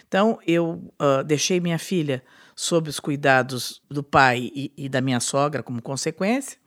Então, 0.09 0.39
eu 0.47 0.91
uh, 0.99 1.23
deixei 1.23 1.61
minha 1.61 1.79
filha 1.79 2.23
sob 2.57 2.89
os 2.89 2.99
cuidados 2.99 3.83
do 3.91 4.03
pai 4.03 4.51
e, 4.55 4.73
e 4.77 4.89
da 4.89 5.03
minha 5.03 5.21
sogra 5.21 5.63
como 5.63 5.83
consequência. 5.83 6.59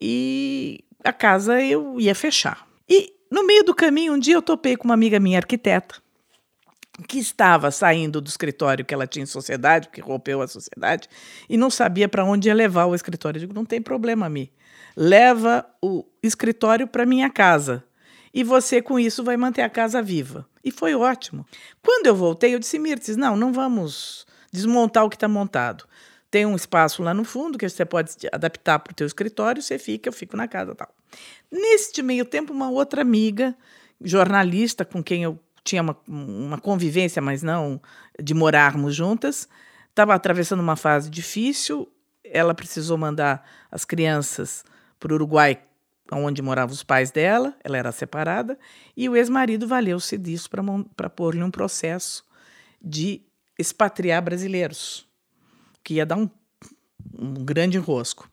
E 0.00 0.82
a 1.04 1.12
casa 1.12 1.62
eu 1.62 2.00
ia 2.00 2.14
fechar. 2.14 2.66
E 2.88 3.12
no 3.30 3.46
meio 3.46 3.62
do 3.62 3.74
caminho, 3.74 4.14
um 4.14 4.18
dia 4.18 4.34
eu 4.34 4.42
topei 4.42 4.76
com 4.76 4.84
uma 4.84 4.94
amiga 4.94 5.20
minha 5.20 5.38
arquiteta, 5.38 5.96
que 7.06 7.18
estava 7.18 7.70
saindo 7.70 8.22
do 8.22 8.28
escritório 8.28 8.84
que 8.84 8.94
ela 8.94 9.06
tinha 9.06 9.22
em 9.22 9.26
sociedade, 9.26 9.90
que 9.90 10.00
rompeu 10.00 10.40
a 10.40 10.48
sociedade, 10.48 11.08
e 11.48 11.56
não 11.56 11.68
sabia 11.68 12.08
para 12.08 12.24
onde 12.24 12.48
ia 12.48 12.54
levar 12.54 12.86
o 12.86 12.94
escritório. 12.94 13.36
Eu 13.36 13.40
digo: 13.40 13.54
não 13.54 13.66
tem 13.66 13.82
problema, 13.82 14.28
Mi. 14.30 14.50
Leva 14.96 15.66
o 15.82 16.06
escritório 16.22 16.86
para 16.86 17.04
minha 17.04 17.28
casa. 17.28 17.84
E 18.32 18.42
você, 18.42 18.80
com 18.80 18.98
isso, 18.98 19.24
vai 19.24 19.36
manter 19.36 19.62
a 19.62 19.68
casa 19.68 20.02
viva. 20.02 20.46
E 20.64 20.70
foi 20.70 20.94
ótimo. 20.94 21.46
Quando 21.82 22.06
eu 22.06 22.16
voltei, 22.16 22.54
eu 22.54 22.58
disse: 22.58 22.78
Mirtes, 22.78 23.16
não, 23.16 23.36
não 23.36 23.52
vamos 23.52 24.25
desmontar 24.56 25.04
o 25.04 25.10
que 25.10 25.16
está 25.16 25.28
montado. 25.28 25.84
Tem 26.30 26.44
um 26.44 26.56
espaço 26.56 27.02
lá 27.02 27.14
no 27.14 27.24
fundo 27.24 27.58
que 27.58 27.68
você 27.68 27.84
pode 27.84 28.12
adaptar 28.32 28.78
para 28.78 28.90
o 28.92 28.94
teu 28.94 29.06
escritório, 29.06 29.62
você 29.62 29.78
fica, 29.78 30.08
eu 30.08 30.12
fico 30.12 30.36
na 30.36 30.48
casa 30.48 30.74
tal. 30.74 30.88
Neste 31.50 32.02
meio 32.02 32.24
tempo, 32.24 32.52
uma 32.52 32.68
outra 32.68 33.02
amiga, 33.02 33.56
jornalista, 34.00 34.84
com 34.84 35.02
quem 35.02 35.22
eu 35.22 35.38
tinha 35.62 35.82
uma, 35.82 35.96
uma 36.06 36.58
convivência, 36.58 37.20
mas 37.20 37.42
não 37.42 37.80
de 38.20 38.34
morarmos 38.34 38.94
juntas, 38.94 39.48
estava 39.88 40.14
atravessando 40.14 40.60
uma 40.60 40.76
fase 40.76 41.10
difícil, 41.10 41.88
ela 42.24 42.54
precisou 42.54 42.96
mandar 42.96 43.44
as 43.70 43.84
crianças 43.84 44.64
para 44.98 45.12
o 45.12 45.14
Uruguai, 45.14 45.58
onde 46.12 46.40
moravam 46.40 46.72
os 46.72 46.84
pais 46.84 47.10
dela, 47.10 47.54
ela 47.64 47.76
era 47.76 47.92
separada, 47.92 48.58
e 48.96 49.08
o 49.08 49.16
ex-marido 49.16 49.66
valeu-se 49.66 50.16
disso 50.16 50.48
para 50.94 51.10
pôr-lhe 51.10 51.42
um 51.42 51.50
processo 51.50 52.24
de 52.80 53.25
expatriar 53.58 54.22
brasileiros, 54.22 55.06
que 55.82 55.94
ia 55.94 56.06
dar 56.06 56.16
um, 56.16 56.28
um 57.18 57.34
grande 57.34 57.76
enrosco. 57.76 58.30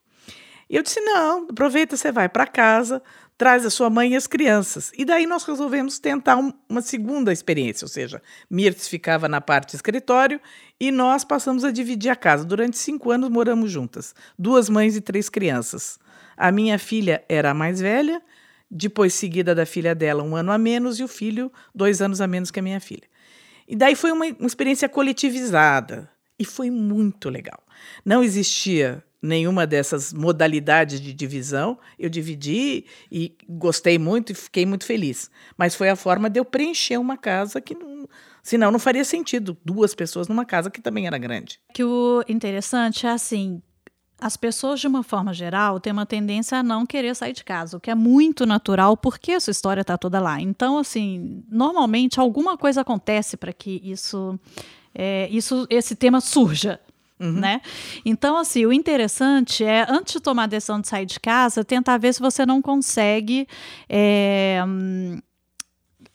E 0.69 0.75
eu 0.75 0.83
disse: 0.83 0.99
não, 1.01 1.47
aproveita, 1.49 1.95
você 1.95 2.11
vai 2.11 2.27
para 2.27 2.47
casa, 2.47 3.01
traz 3.37 3.65
a 3.65 3.69
sua 3.69 3.89
mãe 3.89 4.13
e 4.13 4.15
as 4.15 4.27
crianças. 4.27 4.91
E 4.97 5.05
daí 5.05 5.25
nós 5.25 5.43
resolvemos 5.43 5.99
tentar 5.99 6.37
um, 6.37 6.51
uma 6.67 6.81
segunda 6.81 7.31
experiência, 7.31 7.85
ou 7.85 7.89
seja, 7.89 8.21
Mirtz 8.49 8.87
ficava 8.87 9.27
na 9.27 9.41
parte 9.41 9.75
escritório 9.75 10.39
e 10.79 10.91
nós 10.91 11.23
passamos 11.23 11.63
a 11.63 11.71
dividir 11.71 12.09
a 12.09 12.15
casa. 12.15 12.45
Durante 12.45 12.77
cinco 12.77 13.11
anos 13.11 13.29
moramos 13.29 13.71
juntas, 13.71 14.15
duas 14.37 14.69
mães 14.69 14.95
e 14.95 15.01
três 15.01 15.29
crianças. 15.29 15.99
A 16.35 16.51
minha 16.51 16.79
filha 16.79 17.23
era 17.29 17.51
a 17.51 17.53
mais 17.53 17.79
velha, 17.79 18.21
depois 18.69 19.13
seguida 19.13 19.53
da 19.53 19.65
filha 19.65 19.93
dela, 19.93 20.23
um 20.23 20.35
ano 20.35 20.51
a 20.51 20.57
menos, 20.57 20.99
e 20.99 21.03
o 21.03 21.07
filho, 21.07 21.51
dois 21.75 22.01
anos 22.01 22.19
a 22.19 22.27
menos 22.27 22.49
que 22.49 22.59
a 22.59 22.63
minha 22.63 22.79
filha. 22.79 23.07
E 23.67 23.75
daí 23.75 23.95
foi 23.95 24.11
uma, 24.11 24.25
uma 24.25 24.47
experiência 24.47 24.89
coletivizada 24.89 26.09
e 26.37 26.45
foi 26.45 26.69
muito 26.69 27.29
legal. 27.29 27.59
Não 28.05 28.23
existia 28.23 29.03
nenhuma 29.23 29.65
dessas 29.65 30.11
modalidades 30.11 30.99
de 30.99 31.13
divisão. 31.13 31.79
Eu 31.97 32.09
dividi 32.09 32.85
e 33.09 33.33
gostei 33.47 33.97
muito 33.97 34.33
e 34.33 34.35
fiquei 34.35 34.65
muito 34.65 34.85
feliz. 34.85 35.31
Mas 35.57 35.73
foi 35.73 35.89
a 35.89 35.95
forma 35.95 36.29
de 36.29 36.39
eu 36.39 36.45
preencher 36.45 36.97
uma 36.97 37.15
casa 37.15 37.61
que 37.61 37.73
não, 37.73 38.07
senão 38.43 38.69
não 38.69 38.79
faria 38.79 39.05
sentido 39.05 39.57
duas 39.63 39.95
pessoas 39.95 40.27
numa 40.27 40.45
casa 40.45 40.69
que 40.69 40.81
também 40.81 41.07
era 41.07 41.17
grande. 41.17 41.59
Que 41.73 41.83
o 41.83 42.23
interessante 42.27 43.07
é 43.07 43.11
assim, 43.11 43.61
as 44.23 44.37
pessoas, 44.37 44.79
de 44.79 44.87
uma 44.87 45.03
forma 45.03 45.33
geral, 45.33 45.81
têm 45.81 45.91
uma 45.91 46.05
tendência 46.05 46.57
a 46.57 46.63
não 46.63 46.85
querer 46.85 47.13
sair 47.13 47.33
de 47.33 47.43
casa, 47.43 47.75
o 47.75 47.79
que 47.79 47.91
é 47.91 47.95
muito 47.95 48.45
natural, 48.45 48.95
porque 48.95 49.33
a 49.33 49.39
sua 49.39 49.51
história 49.51 49.81
está 49.81 49.97
toda 49.97 50.17
lá. 50.21 50.39
Então, 50.39 50.77
assim, 50.77 51.43
normalmente 51.51 52.21
alguma 52.21 52.57
coisa 52.57 52.81
acontece 52.81 53.35
para 53.35 53.51
que 53.51 53.81
isso, 53.83 54.39
é, 54.95 55.27
isso, 55.29 55.67
esse 55.69 55.93
tema 55.93 56.21
surja. 56.21 56.79
Uhum. 57.19 57.33
Né? 57.33 57.61
Então, 58.05 58.37
assim, 58.37 58.65
o 58.65 58.71
interessante 58.71 59.63
é, 59.63 59.85
antes 59.89 60.13
de 60.13 60.19
tomar 60.21 60.43
a 60.43 60.47
decisão 60.47 60.79
de 60.79 60.87
sair 60.87 61.05
de 61.05 61.19
casa, 61.19 61.63
tentar 61.63 61.97
ver 61.97 62.13
se 62.13 62.21
você 62.21 62.45
não 62.45 62.61
consegue. 62.61 63.45
É, 63.89 64.63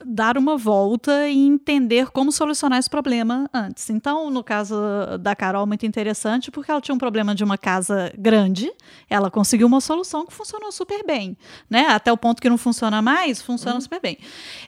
dar 0.05 0.39
uma 0.39 0.57
volta 0.57 1.29
e 1.29 1.37
entender 1.37 2.11
como 2.11 2.31
solucionar 2.31 2.79
esse 2.79 2.89
problema 2.89 3.49
antes. 3.53 3.91
Então, 3.91 4.31
no 4.31 4.45
caso 4.45 4.77
da 5.21 5.35
Carol, 5.35 5.67
muito 5.67 5.85
interessante, 5.85 6.51
porque 6.51 6.71
ela 6.71 6.81
tinha 6.81 6.95
um 6.95 6.99
problema 6.99 7.35
de 7.35 7.43
uma 7.43 7.59
casa 7.59 8.13
grande, 8.17 8.71
ela 9.11 9.31
conseguiu 9.31 9.67
uma 9.67 9.81
solução 9.81 10.25
que 10.25 10.33
funcionou 10.33 10.71
super 10.71 11.05
bem, 11.05 11.37
né? 11.69 11.87
Até 11.89 12.13
o 12.13 12.17
ponto 12.17 12.41
que 12.41 12.49
não 12.49 12.59
funciona 12.59 13.03
mais, 13.03 13.43
funciona 13.43 13.75
uhum. 13.75 13.81
super 13.81 14.01
bem. 14.01 14.19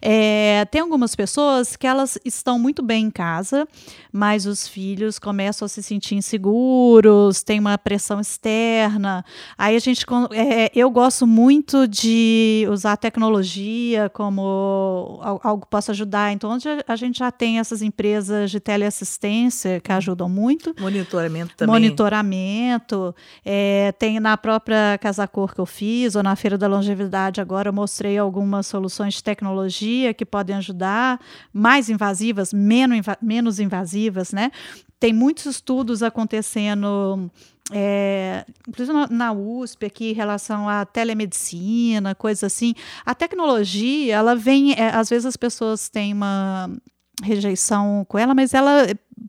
É, 0.02 0.64
tem 0.70 0.80
algumas 0.80 1.14
pessoas 1.14 1.76
que 1.76 1.86
elas 1.86 2.18
estão 2.24 2.58
muito 2.58 2.82
bem 2.82 3.06
em 3.06 3.10
casa, 3.10 3.68
mas 4.12 4.46
os 4.46 4.66
filhos 4.66 5.18
começam 5.18 5.66
a 5.66 5.68
se 5.68 5.82
sentir 5.82 6.16
inseguros, 6.16 7.42
tem 7.42 7.60
uma 7.60 7.78
pressão 7.78 8.20
externa. 8.20 9.24
Aí 9.56 9.76
a 9.76 9.80
gente, 9.80 10.04
é, 10.32 10.70
eu 10.74 10.90
gosto 10.90 11.26
muito 11.26 11.86
de 11.86 12.66
usar 12.70 12.92
a 12.92 12.96
tecnologia 12.96 14.10
como 14.10 15.19
algo 15.20 15.66
possa 15.66 15.92
ajudar. 15.92 16.32
Então, 16.32 16.50
onde 16.50 16.66
a 16.86 16.96
gente 16.96 17.18
já 17.18 17.30
tem 17.30 17.58
essas 17.58 17.82
empresas 17.82 18.50
de 18.50 18.60
teleassistência 18.60 19.80
que 19.80 19.92
ajudam 19.92 20.28
muito. 20.28 20.74
Monitoramento 20.78 21.54
também. 21.56 21.72
Monitoramento. 21.72 23.14
É, 23.44 23.92
tem 23.98 24.18
na 24.20 24.36
própria 24.36 24.98
Casa 24.98 25.26
Cor 25.26 25.54
que 25.54 25.60
eu 25.60 25.66
fiz, 25.66 26.14
ou 26.14 26.22
na 26.22 26.34
Feira 26.36 26.56
da 26.56 26.66
Longevidade 26.66 27.40
agora, 27.40 27.68
eu 27.68 27.72
mostrei 27.72 28.18
algumas 28.18 28.66
soluções 28.66 29.14
de 29.14 29.24
tecnologia 29.24 30.12
que 30.14 30.24
podem 30.24 30.56
ajudar, 30.56 31.20
mais 31.52 31.88
invasivas, 31.88 32.52
menos, 32.52 33.06
menos 33.20 33.60
invasivas, 33.60 34.32
né? 34.32 34.50
Tem 34.98 35.12
muitos 35.12 35.46
estudos 35.46 36.02
acontecendo 36.02 37.30
é, 37.72 38.44
inclusive 38.68 39.06
na 39.10 39.32
USP 39.32 39.86
aqui 39.86 40.10
em 40.10 40.14
relação 40.14 40.68
à 40.68 40.84
telemedicina, 40.84 42.14
coisas 42.14 42.44
assim, 42.44 42.74
a 43.04 43.14
tecnologia, 43.14 44.16
ela 44.16 44.34
vem, 44.34 44.72
é, 44.72 44.88
às 44.88 45.08
vezes 45.08 45.26
as 45.26 45.36
pessoas 45.36 45.88
têm 45.88 46.12
uma 46.12 46.70
rejeição 47.22 48.04
com 48.08 48.18
ela, 48.18 48.34
mas 48.34 48.54
ela 48.54 48.86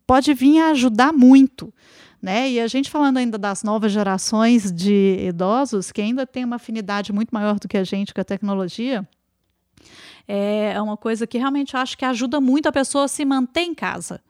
pode 0.08 0.34
vir 0.34 0.60
a 0.60 0.70
ajudar 0.70 1.14
muito. 1.14 1.74
Né? 2.22 2.52
E 2.52 2.60
a 2.60 2.68
gente 2.68 2.90
falando 2.90 3.18
ainda 3.18 3.38
das 3.38 3.64
novas 3.64 3.92
gerações 3.92 4.72
de 4.72 5.18
idosos, 5.28 5.92
que 5.92 6.02
ainda 6.02 6.26
tem 6.26 6.46
uma 6.46 6.58
afinidade 6.58 7.12
muito 7.12 7.32
maior 7.32 7.60
do 7.60 7.68
que 7.68 7.78
a 7.78 7.84
gente 7.84 8.14
com 8.14 8.22
a 8.22 8.24
tecnologia, 8.24 9.08
é 10.28 10.80
uma 10.82 10.96
coisa 10.96 11.26
que 11.26 11.38
realmente 11.38 11.76
acho 11.76 11.98
que 11.98 12.06
ajuda 12.06 12.40
muito 12.40 12.68
a 12.68 12.72
pessoa 12.72 13.06
a 13.06 13.08
se 13.08 13.26
manter 13.26 13.62
em 13.62 13.74
casa 13.74 14.22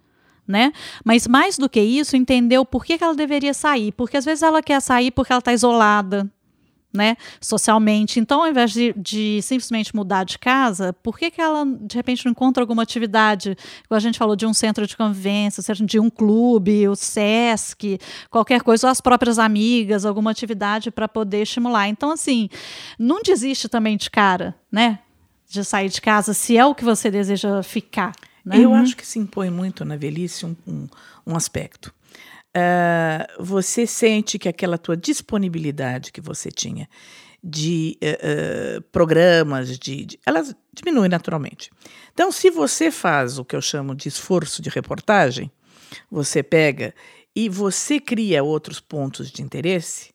né? 0.51 0.73
Mas 1.03 1.25
mais 1.25 1.57
do 1.57 1.69
que 1.69 1.81
isso, 1.81 2.15
entender 2.15 2.57
o 2.57 2.65
porquê 2.65 2.97
que 2.97 3.03
ela 3.03 3.15
deveria 3.15 3.53
sair. 3.53 3.91
Porque 3.93 4.17
às 4.17 4.25
vezes 4.25 4.43
ela 4.43 4.61
quer 4.61 4.81
sair 4.81 5.09
porque 5.09 5.31
ela 5.31 5.39
está 5.39 5.53
isolada, 5.53 6.29
né, 6.93 7.15
socialmente. 7.39 8.19
Então, 8.19 8.41
ao 8.41 8.49
invés 8.49 8.71
de, 8.71 8.93
de, 8.97 9.41
simplesmente 9.41 9.95
mudar 9.95 10.25
de 10.25 10.37
casa, 10.37 10.91
por 10.91 11.17
que, 11.17 11.31
que 11.31 11.39
ela, 11.39 11.65
de 11.65 11.95
repente, 11.95 12.25
não 12.25 12.31
encontra 12.31 12.61
alguma 12.61 12.83
atividade, 12.83 13.55
como 13.87 13.95
a 13.95 13.99
gente 14.01 14.17
falou, 14.17 14.35
de 14.35 14.45
um 14.45 14.53
centro 14.53 14.85
de 14.85 14.97
convivência, 14.97 15.63
seja 15.63 15.85
de 15.85 15.99
um 15.99 16.09
clube, 16.09 16.89
o 16.89 16.95
SESC, 16.95 17.97
qualquer 18.29 18.61
coisa, 18.61 18.87
ou 18.87 18.91
as 18.91 18.99
próprias 18.99 19.39
amigas, 19.39 20.05
alguma 20.05 20.31
atividade 20.31 20.91
para 20.91 21.07
poder 21.07 21.43
estimular. 21.43 21.87
Então, 21.87 22.11
assim, 22.11 22.49
não 22.99 23.21
desiste 23.21 23.69
também 23.69 23.95
de 23.95 24.09
cara, 24.09 24.53
né, 24.69 24.99
de 25.47 25.63
sair 25.63 25.87
de 25.87 26.01
casa, 26.01 26.33
se 26.33 26.57
é 26.57 26.65
o 26.65 26.75
que 26.75 26.83
você 26.83 27.09
deseja 27.09 27.63
ficar. 27.63 28.11
Né? 28.43 28.59
Eu 28.59 28.73
acho 28.73 28.95
que 28.97 29.05
se 29.05 29.19
impõe 29.19 29.49
muito 29.49 29.85
na 29.85 29.95
velhice 29.95 30.45
um, 30.45 30.55
um, 30.67 30.87
um 31.27 31.35
aspecto 31.35 31.93
uh, 32.55 33.43
você 33.43 33.87
sente 33.87 34.37
que 34.37 34.49
aquela 34.49 34.77
tua 34.77 34.95
disponibilidade 34.95 36.11
que 36.11 36.21
você 36.21 36.51
tinha 36.51 36.87
de 37.43 37.97
uh, 38.01 38.77
uh, 38.77 38.81
programas, 38.91 39.79
de, 39.79 40.05
de, 40.05 40.19
elas 40.25 40.55
diminuem 40.71 41.09
naturalmente. 41.09 41.71
Então, 42.13 42.31
se 42.31 42.49
você 42.51 42.91
faz 42.91 43.39
o 43.39 43.45
que 43.45 43.55
eu 43.55 43.61
chamo 43.61 43.95
de 43.95 44.07
esforço 44.07 44.61
de 44.61 44.69
reportagem, 44.69 45.51
você 46.09 46.43
pega 46.43 46.93
e 47.35 47.49
você 47.49 47.99
cria 47.99 48.43
outros 48.43 48.79
pontos 48.79 49.31
de 49.31 49.41
interesse, 49.41 50.13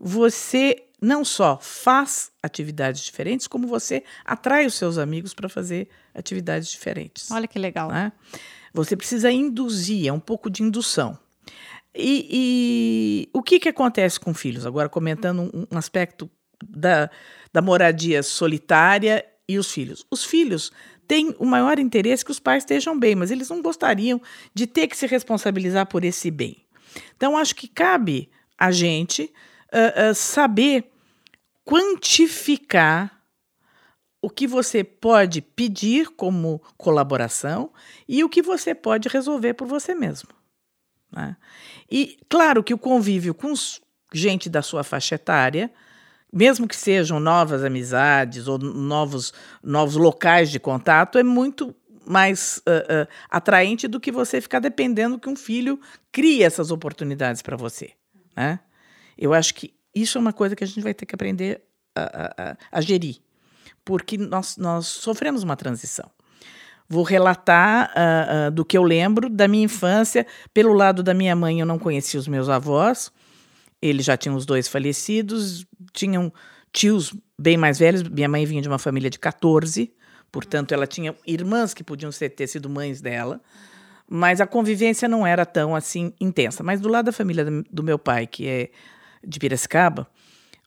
você 0.00 0.84
não 1.04 1.24
só 1.24 1.58
faz 1.60 2.32
atividades 2.42 3.02
diferentes, 3.02 3.46
como 3.46 3.66
você 3.66 4.02
atrai 4.24 4.66
os 4.66 4.74
seus 4.74 4.98
amigos 4.98 5.34
para 5.34 5.48
fazer 5.48 5.88
atividades 6.14 6.68
diferentes. 6.70 7.30
Olha 7.30 7.46
que 7.46 7.58
legal. 7.58 7.88
Né? 7.88 8.12
Você 8.72 8.96
precisa 8.96 9.30
induzir, 9.30 10.08
é 10.08 10.12
um 10.12 10.20
pouco 10.20 10.50
de 10.50 10.62
indução. 10.62 11.18
E, 11.94 12.26
e, 12.30 13.28
o 13.32 13.42
que, 13.42 13.60
que 13.60 13.68
acontece 13.68 14.18
com 14.18 14.34
filhos? 14.34 14.66
Agora, 14.66 14.88
comentando 14.88 15.42
um, 15.42 15.66
um 15.70 15.78
aspecto 15.78 16.28
da, 16.66 17.08
da 17.52 17.62
moradia 17.62 18.22
solitária 18.22 19.24
e 19.48 19.58
os 19.58 19.70
filhos. 19.70 20.04
Os 20.10 20.24
filhos 20.24 20.72
têm 21.06 21.36
o 21.38 21.44
maior 21.44 21.78
interesse 21.78 22.24
que 22.24 22.30
os 22.30 22.40
pais 22.40 22.62
estejam 22.62 22.98
bem, 22.98 23.14
mas 23.14 23.30
eles 23.30 23.48
não 23.48 23.62
gostariam 23.62 24.20
de 24.52 24.66
ter 24.66 24.88
que 24.88 24.96
se 24.96 25.06
responsabilizar 25.06 25.86
por 25.86 26.02
esse 26.02 26.30
bem. 26.30 26.64
Então, 27.16 27.36
acho 27.36 27.54
que 27.54 27.68
cabe 27.68 28.28
a 28.58 28.72
gente 28.72 29.32
uh, 29.72 30.10
uh, 30.10 30.14
saber 30.14 30.90
quantificar 31.64 33.22
o 34.20 34.30
que 34.30 34.46
você 34.46 34.82
pode 34.82 35.42
pedir 35.42 36.08
como 36.10 36.62
colaboração 36.78 37.70
e 38.08 38.24
o 38.24 38.28
que 38.28 38.40
você 38.40 38.74
pode 38.74 39.08
resolver 39.08 39.54
por 39.54 39.66
você 39.66 39.94
mesmo. 39.94 40.30
Né? 41.12 41.36
E 41.90 42.18
claro 42.28 42.64
que 42.64 42.72
o 42.72 42.78
convívio 42.78 43.34
com 43.34 43.52
gente 44.12 44.48
da 44.48 44.62
sua 44.62 44.82
faixa 44.82 45.16
etária, 45.16 45.70
mesmo 46.32 46.66
que 46.66 46.74
sejam 46.74 47.20
novas 47.20 47.62
amizades 47.62 48.48
ou 48.48 48.58
novos, 48.58 49.34
novos 49.62 49.96
locais 49.96 50.50
de 50.50 50.58
contato, 50.58 51.18
é 51.18 51.22
muito 51.22 51.74
mais 52.06 52.62
uh, 52.66 53.04
uh, 53.04 53.08
atraente 53.30 53.86
do 53.86 54.00
que 54.00 54.10
você 54.10 54.40
ficar 54.40 54.58
dependendo 54.58 55.18
que 55.18 55.28
um 55.28 55.36
filho 55.36 55.78
crie 56.10 56.42
essas 56.42 56.70
oportunidades 56.70 57.42
para 57.42 57.56
você. 57.56 57.92
Né? 58.36 58.58
Eu 59.16 59.32
acho 59.32 59.54
que 59.54 59.74
isso 59.94 60.18
é 60.18 60.20
uma 60.20 60.32
coisa 60.32 60.56
que 60.56 60.64
a 60.64 60.66
gente 60.66 60.80
vai 60.80 60.94
ter 60.94 61.06
que 61.06 61.14
aprender 61.14 61.62
a, 61.94 62.50
a, 62.50 62.56
a 62.72 62.80
gerir, 62.80 63.16
porque 63.84 64.18
nós, 64.18 64.56
nós 64.56 64.86
sofremos 64.86 65.42
uma 65.42 65.56
transição. 65.56 66.10
Vou 66.88 67.02
relatar 67.02 67.90
uh, 67.90 68.48
uh, 68.48 68.50
do 68.50 68.64
que 68.64 68.76
eu 68.76 68.82
lembro 68.82 69.30
da 69.30 69.48
minha 69.48 69.64
infância. 69.64 70.26
Pelo 70.52 70.74
lado 70.74 71.02
da 71.02 71.14
minha 71.14 71.34
mãe, 71.34 71.60
eu 71.60 71.66
não 71.66 71.78
conhecia 71.78 72.20
os 72.20 72.28
meus 72.28 72.48
avós. 72.48 73.10
Eles 73.80 74.04
já 74.04 74.16
tinham 74.16 74.36
os 74.36 74.44
dois 74.44 74.68
falecidos, 74.68 75.66
tinham 75.92 76.32
tios 76.72 77.14
bem 77.38 77.56
mais 77.56 77.78
velhos. 77.78 78.02
Minha 78.02 78.28
mãe 78.28 78.44
vinha 78.44 78.60
de 78.60 78.68
uma 78.68 78.78
família 78.78 79.08
de 79.08 79.18
14, 79.18 79.94
portanto, 80.30 80.72
ela 80.72 80.86
tinha 80.86 81.14
irmãs 81.26 81.72
que 81.72 81.82
podiam 81.82 82.12
ser, 82.12 82.30
ter 82.30 82.46
sido 82.46 82.68
mães 82.68 83.00
dela. 83.00 83.40
Mas 84.08 84.40
a 84.40 84.46
convivência 84.46 85.08
não 85.08 85.26
era 85.26 85.46
tão 85.46 85.74
assim 85.74 86.12
intensa. 86.20 86.62
Mas 86.62 86.80
do 86.80 86.88
lado 86.88 87.06
da 87.06 87.12
família 87.12 87.46
do 87.70 87.82
meu 87.82 87.98
pai, 87.98 88.26
que 88.26 88.46
é 88.46 88.70
de 89.26 89.38
Piracicaba, 89.38 90.06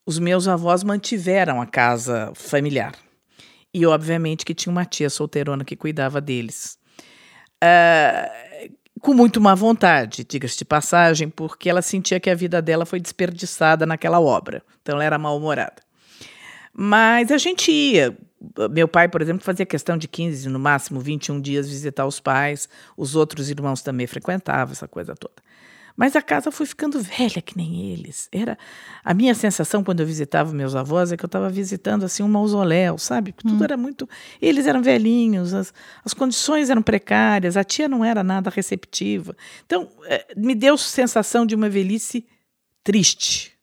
os 0.06 0.20
meus 0.20 0.48
avós 0.48 0.84
mantiveram 0.84 1.62
a 1.62 1.66
casa 1.66 2.32
familiar. 2.34 2.94
E, 3.74 3.86
obviamente, 3.86 4.46
que 4.46 4.56
tinha 4.56 4.72
uma 4.72 4.86
tia 4.86 5.10
solteirona 5.10 5.66
que 5.66 5.76
cuidava 5.76 6.22
deles. 6.22 6.80
Uh, 7.64 8.72
com 9.02 9.14
muito 9.14 9.40
má 9.42 9.54
vontade, 9.54 10.24
diga-se 10.24 10.58
de 10.58 10.66
passagem, 10.66 11.30
porque 11.30 11.70
ela 11.70 11.82
sentia 11.82 12.20
que 12.20 12.30
a 12.30 12.36
vida 12.36 12.62
dela 12.62 12.86
foi 12.86 13.00
desperdiçada 13.00 13.86
naquela 13.86 14.20
obra. 14.20 14.64
Então, 14.82 14.96
ela 14.96 15.04
era 15.04 15.18
mal-humorada. 15.18 15.82
Mas 16.74 17.32
a 17.32 17.38
gente 17.38 17.72
ia. 17.72 18.18
Meu 18.70 18.88
pai, 18.88 19.10
por 19.10 19.22
exemplo, 19.22 19.44
fazia 19.44 19.66
questão 19.66 19.98
de 19.98 20.08
15, 20.08 20.48
no 20.48 20.60
máximo 20.60 21.00
21 21.00 21.42
dias 21.42 21.68
visitar 21.68 22.06
os 22.06 22.20
pais. 22.20 22.70
Os 22.96 23.16
outros 23.16 23.50
irmãos 23.50 23.82
também 23.82 24.06
frequentavam 24.06 24.72
essa 24.72 24.88
coisa 24.88 25.16
toda. 25.16 25.36
Mas 25.98 26.16
a 26.16 26.22
casa 26.22 26.52
foi 26.52 26.68
ficando 26.68 27.02
velha 27.02 27.42
que 27.42 27.58
nem 27.58 27.92
eles. 27.92 28.30
Era 28.32 28.56
a 29.04 29.14
minha 29.16 29.34
sensação 29.34 29.84
quando 29.84 30.02
eu 30.02 30.06
visitava 30.06 30.54
meus 30.54 30.76
avós 30.76 31.12
é 31.12 31.18
que 31.18 31.26
eu 31.26 31.28
estava 31.28 31.50
visitando 31.50 32.06
assim 32.06 32.22
um 32.22 32.28
mausoléu, 32.28 33.00
sabe? 33.00 33.32
Tudo 33.32 33.62
hum. 33.62 33.64
era 33.64 33.76
muito. 33.76 34.08
Eles 34.40 34.68
eram 34.68 34.84
velhinhos, 34.84 35.56
as, 35.56 35.74
as 36.06 36.14
condições 36.14 36.70
eram 36.70 36.84
precárias, 36.84 37.58
a 37.58 37.64
tia 37.64 37.88
não 37.88 38.06
era 38.06 38.24
nada 38.24 38.52
receptiva. 38.52 39.36
Então 39.66 39.90
é, 40.06 40.28
me 40.38 40.54
deu 40.54 40.78
sensação 40.78 41.48
de 41.48 41.56
uma 41.56 41.68
velhice 41.68 42.28
triste 42.84 43.57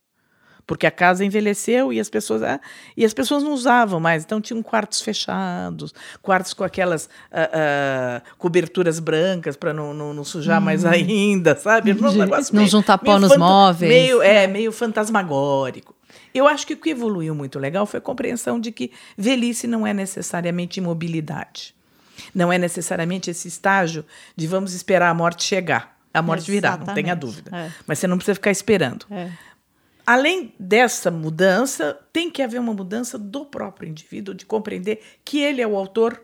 porque 0.67 0.87
a 0.87 0.91
casa 0.91 1.25
envelheceu 1.25 1.93
e 1.93 2.01
as 2.01 2.09
pessoas 2.09 2.43
ah, 2.43 2.61
e 2.97 3.05
as 3.05 3.13
pessoas 3.13 3.43
não 3.43 3.53
usavam 3.53 4.01
mais, 4.01 4.25
então 4.25 4.41
tinham 4.41 4.63
quartos 4.63 5.01
fechados, 5.01 5.95
quartos 6.23 6.55
com 6.55 6.65
aquelas 6.65 7.09
ah, 7.31 7.51
ah, 7.53 8.23
coberturas 8.39 8.99
brancas 8.99 9.57
para 9.57 9.73
não, 9.73 9.93
não, 9.93 10.15
não, 10.15 10.25
sujar 10.25 10.61
hum. 10.61 10.65
mais 10.65 10.85
ainda, 10.85 11.57
sabe? 11.57 11.93
Um 11.93 11.97
não 11.97 12.13
meio, 12.53 12.69
juntar 12.69 12.99
pó 12.99 13.19
nos 13.19 13.37
móveis. 13.37 13.91
Meio, 13.91 14.23
é, 14.23 14.47
meio 14.47 14.73
fantasmagórico. 14.73 15.95
Eu 16.35 16.49
acho 16.49 16.67
que 16.67 16.75
o 16.75 16.77
que 16.77 16.91
evoluiu 16.91 17.35
muito 17.35 17.59
legal 17.59 17.87
foi 17.87 17.99
a 17.99 18.01
compreensão 18.01 18.59
de 18.59 18.73
que 18.73 18.91
velhice 19.17 19.67
não 19.67 19.87
é 19.87 19.95
necessariamente 19.95 20.81
imobilidade. 20.81 21.75
Não 22.35 22.53
é 22.53 22.59
necessariamente 22.59 23.31
esse 23.31 23.47
estágio 23.47 24.05
de 24.37 24.47
vamos 24.47 24.73
esperar 24.73 25.11
a 25.11 25.15
morte 25.15 25.45
chegar. 25.45 25.95
A 26.13 26.23
morte 26.23 26.51
Exatamente. 26.51 26.79
virá, 26.79 26.87
não 26.87 26.95
tenha 26.95 27.15
dúvida. 27.15 27.51
É. 27.57 27.71
Mas 27.87 27.99
você 27.99 28.07
não 28.07 28.17
precisa 28.17 28.37
ficar 28.37 28.51
esperando. 28.51 29.05
É 29.11 29.31
além 30.07 30.55
dessa 30.59 31.11
mudança, 31.11 31.99
tem 32.13 32.31
que 32.31 32.43
haver 32.43 32.61
uma 32.61 32.75
mudança 32.75 33.19
do 33.19 33.45
próprio 33.45 33.89
indivíduo, 33.89 34.35
de 34.35 34.45
compreender 34.45 35.01
que 35.25 35.41
ele 35.41 35.61
é 35.61 35.67
o 35.67 35.77
autor 35.77 36.21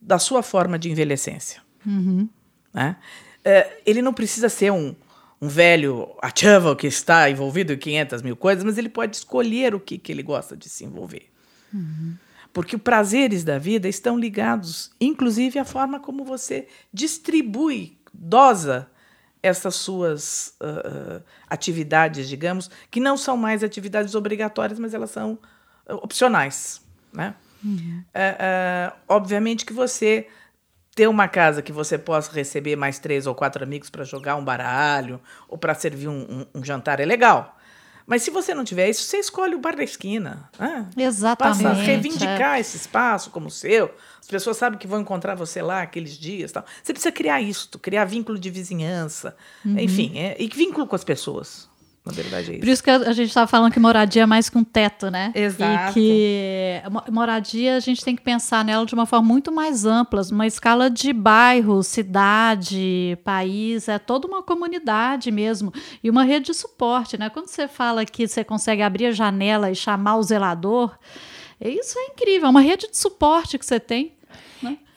da 0.00 0.18
sua 0.18 0.42
forma 0.42 0.78
de 0.78 0.90
envelhecência. 0.90 1.62
Uhum. 1.84 2.28
Né? 2.72 2.96
É, 3.44 3.80
ele 3.84 4.02
não 4.02 4.12
precisa 4.12 4.48
ser 4.48 4.70
um, 4.70 4.94
um 5.40 5.48
velho 5.48 6.14
ativo 6.22 6.76
que 6.76 6.86
está 6.86 7.28
envolvido 7.28 7.72
em 7.72 7.78
500 7.78 8.22
mil 8.22 8.36
coisas, 8.36 8.64
mas 8.64 8.78
ele 8.78 8.88
pode 8.88 9.16
escolher 9.16 9.74
o 9.74 9.80
que, 9.80 9.98
que 9.98 10.12
ele 10.12 10.22
gosta 10.22 10.56
de 10.56 10.68
se 10.68 10.84
envolver. 10.84 11.30
Uhum. 11.72 12.14
Porque 12.52 12.76
os 12.76 12.82
prazeres 12.82 13.42
da 13.42 13.58
vida 13.58 13.88
estão 13.88 14.16
ligados, 14.16 14.92
inclusive, 15.00 15.58
à 15.58 15.64
forma 15.64 15.98
como 15.98 16.24
você 16.24 16.68
distribui, 16.92 17.98
dosa 18.12 18.88
essas 19.44 19.74
suas 19.74 20.56
uh, 20.62 21.22
atividades, 21.50 22.26
digamos, 22.26 22.70
que 22.90 22.98
não 22.98 23.14
são 23.14 23.36
mais 23.36 23.62
atividades 23.62 24.14
obrigatórias, 24.14 24.78
mas 24.78 24.94
elas 24.94 25.10
são 25.10 25.38
opcionais, 25.86 26.80
né? 27.12 27.34
Uhum. 27.62 28.02
Uh, 28.08 28.90
uh, 28.90 28.96
obviamente 29.06 29.66
que 29.66 29.72
você 29.74 30.26
ter 30.94 31.08
uma 31.08 31.28
casa 31.28 31.60
que 31.60 31.72
você 31.72 31.98
possa 31.98 32.32
receber 32.32 32.74
mais 32.74 32.98
três 32.98 33.26
ou 33.26 33.34
quatro 33.34 33.62
amigos 33.62 33.90
para 33.90 34.02
jogar 34.02 34.36
um 34.36 34.44
baralho 34.44 35.20
ou 35.46 35.58
para 35.58 35.74
servir 35.74 36.08
um, 36.08 36.46
um, 36.54 36.60
um, 36.60 36.64
jantar 36.64 36.98
é 36.98 37.04
legal. 37.04 37.58
Mas 38.06 38.22
se 38.22 38.30
você 38.30 38.54
não 38.54 38.64
tiver 38.64 38.90
isso, 38.90 39.02
você 39.02 39.18
escolhe 39.18 39.54
o 39.54 39.58
bar 39.58 39.76
da 39.76 39.82
esquina. 39.82 40.48
Né? 40.58 40.86
Exatamente. 40.96 41.62
Passa 41.62 41.70
a 41.70 41.72
reivindicar 41.72 42.56
é. 42.56 42.60
esse 42.60 42.76
espaço 42.76 43.30
como 43.30 43.50
seu. 43.50 43.90
As 44.20 44.26
pessoas 44.26 44.56
sabem 44.56 44.78
que 44.78 44.86
vão 44.86 45.00
encontrar 45.00 45.34
você 45.34 45.62
lá 45.62 45.82
aqueles 45.82 46.18
dias. 46.18 46.52
Tal. 46.52 46.64
Você 46.82 46.92
precisa 46.92 47.12
criar 47.12 47.40
isso, 47.40 47.68
criar 47.78 48.04
vínculo 48.04 48.38
de 48.38 48.50
vizinhança. 48.50 49.36
Uhum. 49.64 49.78
Enfim, 49.78 50.18
é, 50.18 50.36
e 50.38 50.48
vínculo 50.48 50.86
com 50.86 50.94
as 50.94 51.04
pessoas. 51.04 51.68
Na 52.06 52.12
verdade, 52.12 52.50
é 52.50 52.54
isso. 52.56 52.60
Por 52.60 52.68
isso 52.68 52.84
que 52.84 52.90
a 52.90 53.12
gente 53.12 53.28
estava 53.28 53.46
falando 53.46 53.72
que 53.72 53.80
moradia 53.80 54.24
é 54.24 54.26
mais 54.26 54.50
que 54.50 54.58
um 54.58 54.62
teto, 54.62 55.10
né? 55.10 55.32
Exato. 55.34 55.90
E 55.90 55.92
que 55.94 56.82
moradia 57.10 57.76
a 57.76 57.80
gente 57.80 58.04
tem 58.04 58.14
que 58.14 58.20
pensar 58.20 58.62
nela 58.62 58.84
de 58.84 58.92
uma 58.92 59.06
forma 59.06 59.26
muito 59.26 59.50
mais 59.50 59.86
ampla, 59.86 60.20
uma 60.30 60.46
escala 60.46 60.90
de 60.90 61.14
bairro, 61.14 61.82
cidade, 61.82 63.16
país, 63.24 63.88
é 63.88 63.98
toda 63.98 64.28
uma 64.28 64.42
comunidade 64.42 65.30
mesmo. 65.30 65.72
E 66.02 66.10
uma 66.10 66.24
rede 66.24 66.46
de 66.46 66.54
suporte, 66.54 67.16
né? 67.18 67.30
Quando 67.30 67.46
você 67.46 67.66
fala 67.66 68.04
que 68.04 68.28
você 68.28 68.44
consegue 68.44 68.82
abrir 68.82 69.06
a 69.06 69.12
janela 69.12 69.70
e 69.70 69.74
chamar 69.74 70.16
o 70.16 70.22
zelador, 70.22 70.98
isso 71.58 71.98
é 71.98 72.04
incrível, 72.08 72.48
é 72.48 72.50
uma 72.50 72.60
rede 72.60 72.86
de 72.90 72.98
suporte 72.98 73.58
que 73.58 73.64
você 73.64 73.80
tem. 73.80 74.12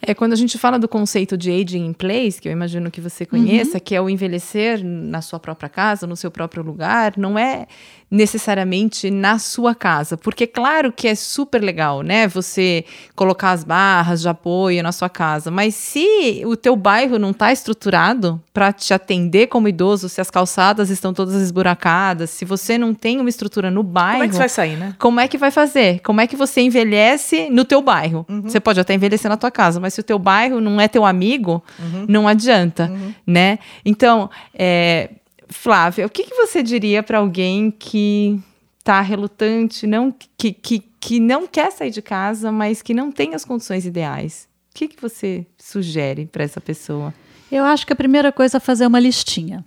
É 0.00 0.14
quando 0.14 0.32
a 0.32 0.36
gente 0.36 0.56
fala 0.56 0.78
do 0.78 0.88
conceito 0.88 1.36
de 1.36 1.50
aging 1.50 1.84
in 1.84 1.92
place, 1.92 2.40
que 2.40 2.48
eu 2.48 2.52
imagino 2.52 2.90
que 2.90 3.00
você 3.00 3.26
conheça, 3.26 3.74
uhum. 3.74 3.80
que 3.84 3.94
é 3.94 4.00
o 4.00 4.08
envelhecer 4.08 4.84
na 4.84 5.20
sua 5.20 5.40
própria 5.40 5.68
casa, 5.68 6.06
no 6.06 6.16
seu 6.16 6.30
próprio 6.30 6.62
lugar, 6.62 7.14
não 7.16 7.38
é 7.38 7.66
necessariamente 8.10 9.10
na 9.10 9.38
sua 9.38 9.74
casa, 9.74 10.16
porque 10.16 10.46
claro 10.46 10.90
que 10.90 11.06
é 11.06 11.14
super 11.14 11.62
legal, 11.62 12.02
né, 12.02 12.26
você 12.26 12.84
colocar 13.14 13.50
as 13.50 13.64
barras 13.64 14.22
de 14.22 14.28
apoio 14.28 14.82
na 14.82 14.92
sua 14.92 15.08
casa, 15.08 15.50
mas 15.50 15.74
se 15.74 16.42
o 16.46 16.56
teu 16.56 16.74
bairro 16.74 17.18
não 17.18 17.30
está 17.30 17.52
estruturado 17.52 18.40
para 18.52 18.72
te 18.72 18.94
atender 18.94 19.48
como 19.48 19.68
idoso, 19.68 20.08
se 20.08 20.20
as 20.20 20.30
calçadas 20.30 20.88
estão 20.90 21.12
todas 21.12 21.34
esburacadas, 21.34 22.30
se 22.30 22.44
você 22.44 22.78
não 22.78 22.94
tem 22.94 23.20
uma 23.20 23.28
estrutura 23.28 23.70
no 23.70 23.82
bairro, 23.82 24.18
como 24.18 24.24
é 24.24 24.28
que 24.28 24.34
você 24.34 24.38
vai 24.38 24.48
sair, 24.48 24.76
né? 24.76 24.94
Como 24.98 25.20
é 25.20 25.28
que 25.28 25.38
vai 25.38 25.50
fazer? 25.50 26.00
Como 26.00 26.20
é 26.20 26.26
que 26.26 26.36
você 26.36 26.62
envelhece 26.62 27.50
no 27.50 27.64
teu 27.64 27.82
bairro? 27.82 28.24
Uhum. 28.28 28.42
Você 28.42 28.58
pode 28.58 28.80
até 28.80 28.94
envelhecer 28.94 29.30
na 29.30 29.36
tua 29.36 29.50
casa, 29.50 29.78
mas 29.78 29.94
se 29.94 30.00
o 30.00 30.04
teu 30.04 30.18
bairro 30.18 30.60
não 30.60 30.80
é 30.80 30.88
teu 30.88 31.04
amigo, 31.04 31.62
uhum. 31.78 32.06
não 32.08 32.26
adianta, 32.26 32.90
uhum. 32.90 33.12
né? 33.26 33.58
Então, 33.84 34.30
é, 34.54 35.10
Flávia, 35.48 36.06
o 36.06 36.10
que, 36.10 36.24
que 36.24 36.34
você 36.34 36.62
diria 36.62 37.02
para 37.02 37.18
alguém 37.18 37.70
que 37.70 38.40
está 38.78 39.00
relutante, 39.00 39.86
não, 39.86 40.14
que, 40.36 40.52
que, 40.52 40.78
que 40.78 41.20
não 41.20 41.46
quer 41.46 41.70
sair 41.72 41.90
de 41.90 42.02
casa, 42.02 42.50
mas 42.52 42.82
que 42.82 42.94
não 42.94 43.10
tem 43.10 43.34
as 43.34 43.44
condições 43.44 43.84
ideais? 43.86 44.48
O 44.70 44.74
que, 44.74 44.88
que 44.88 45.00
você 45.00 45.46
sugere 45.58 46.26
para 46.26 46.44
essa 46.44 46.60
pessoa? 46.60 47.12
Eu 47.50 47.64
acho 47.64 47.86
que 47.86 47.92
a 47.92 47.96
primeira 47.96 48.30
coisa 48.30 48.58
é 48.58 48.60
fazer 48.60 48.86
uma 48.86 49.00
listinha. 49.00 49.64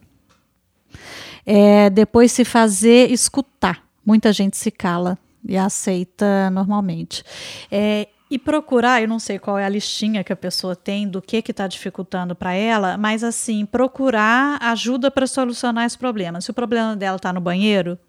É, 1.46 1.90
depois 1.90 2.32
se 2.32 2.46
fazer 2.46 3.12
escutar. 3.12 3.84
Muita 4.06 4.32
gente 4.32 4.58
se 4.58 4.72
cala 4.72 5.18
e 5.48 5.58
aceita 5.58 6.50
normalmente. 6.52 7.24
É, 7.72 8.08
e 8.32 8.40
procurar, 8.40 9.02
eu 9.02 9.10
não 9.10 9.20
sei 9.20 9.38
qual 9.38 9.60
é 9.60 9.66
a 9.66 9.70
listinha 9.70 10.24
que 10.24 10.32
a 10.32 10.38
pessoa 10.38 10.74
tem 10.74 11.06
do 11.06 11.22
que 11.22 11.44
está 11.46 11.68
dificultando 11.68 12.34
para 12.34 12.54
ela, 12.54 12.98
mas 12.98 13.26
assim, 13.26 13.66
procurar 13.66 14.58
ajuda 14.62 15.12
para 15.12 15.28
solucionar 15.28 15.86
esse 15.86 15.98
problema. 15.98 16.40
Se 16.40 16.50
o 16.50 16.54
problema 16.54 16.96
dela 16.96 17.18
está 17.18 17.34
no 17.34 17.42
banheiro, 17.42 18.00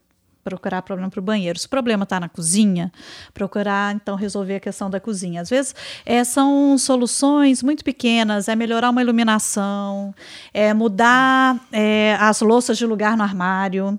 procurar 0.45 0.83
problema 0.83 1.11
para 1.11 1.21
o 1.21 1.23
banheiro. 1.23 1.59
Se 1.59 1.67
o 1.67 1.71
problema 1.71 2.05
está 2.05 2.19
na 2.19 2.29
cozinha, 2.29 2.93
procurar 3.33 3.95
então 3.95 4.17
resolver 4.17 4.57
a 4.57 4.61
questão 4.61 4.91
da 4.91 5.01
cozinha. 5.01 5.41
Às 5.41 5.51
vezes 5.51 5.75
é, 6.05 6.23
são 6.25 6.77
soluções 6.79 7.63
muito 7.63 7.85
pequenas, 7.85 8.49
é 8.49 8.57
melhorar 8.57 8.91
uma 8.91 9.01
iluminação, 9.01 10.15
é 10.53 10.75
mudar 10.75 11.61
é, 11.71 12.17
as 12.19 12.41
louças 12.41 12.77
de 12.77 12.87
lugar 12.87 13.17
no 13.17 13.23
armário, 13.23 13.99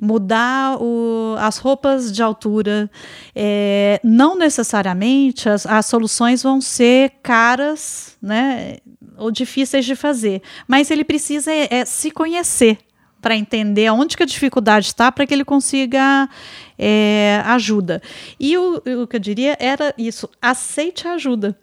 mudar 0.00 0.76
o, 0.80 1.34
as 1.38 1.58
roupas 1.58 2.12
de 2.12 2.22
altura. 2.22 2.90
É, 3.34 4.00
não 4.04 4.36
necessariamente 4.36 5.48
as, 5.48 5.66
as 5.66 5.86
soluções 5.86 6.42
vão 6.42 6.60
ser 6.60 7.12
caras, 7.22 8.16
né? 8.22 8.78
Ou 9.16 9.30
difíceis 9.30 9.84
de 9.84 9.94
fazer, 9.94 10.40
mas 10.66 10.90
ele 10.90 11.04
precisa 11.04 11.52
é, 11.52 11.68
é 11.70 11.84
se 11.84 12.10
conhecer 12.10 12.78
para 13.20 13.36
entender 13.36 13.90
onde 13.90 14.16
que 14.16 14.22
a 14.22 14.26
dificuldade 14.26 14.86
está 14.86 15.10
para 15.12 15.26
que 15.26 15.34
ele 15.34 15.44
consiga 15.44 16.28
é, 16.78 17.42
ajuda. 17.44 18.00
E 18.38 18.56
o, 18.56 18.76
o 19.02 19.06
que 19.06 19.16
eu 19.16 19.20
diria 19.20 19.56
era 19.60 19.94
isso: 19.98 20.28
aceite 20.40 21.06
a 21.06 21.12
ajuda. 21.12 21.56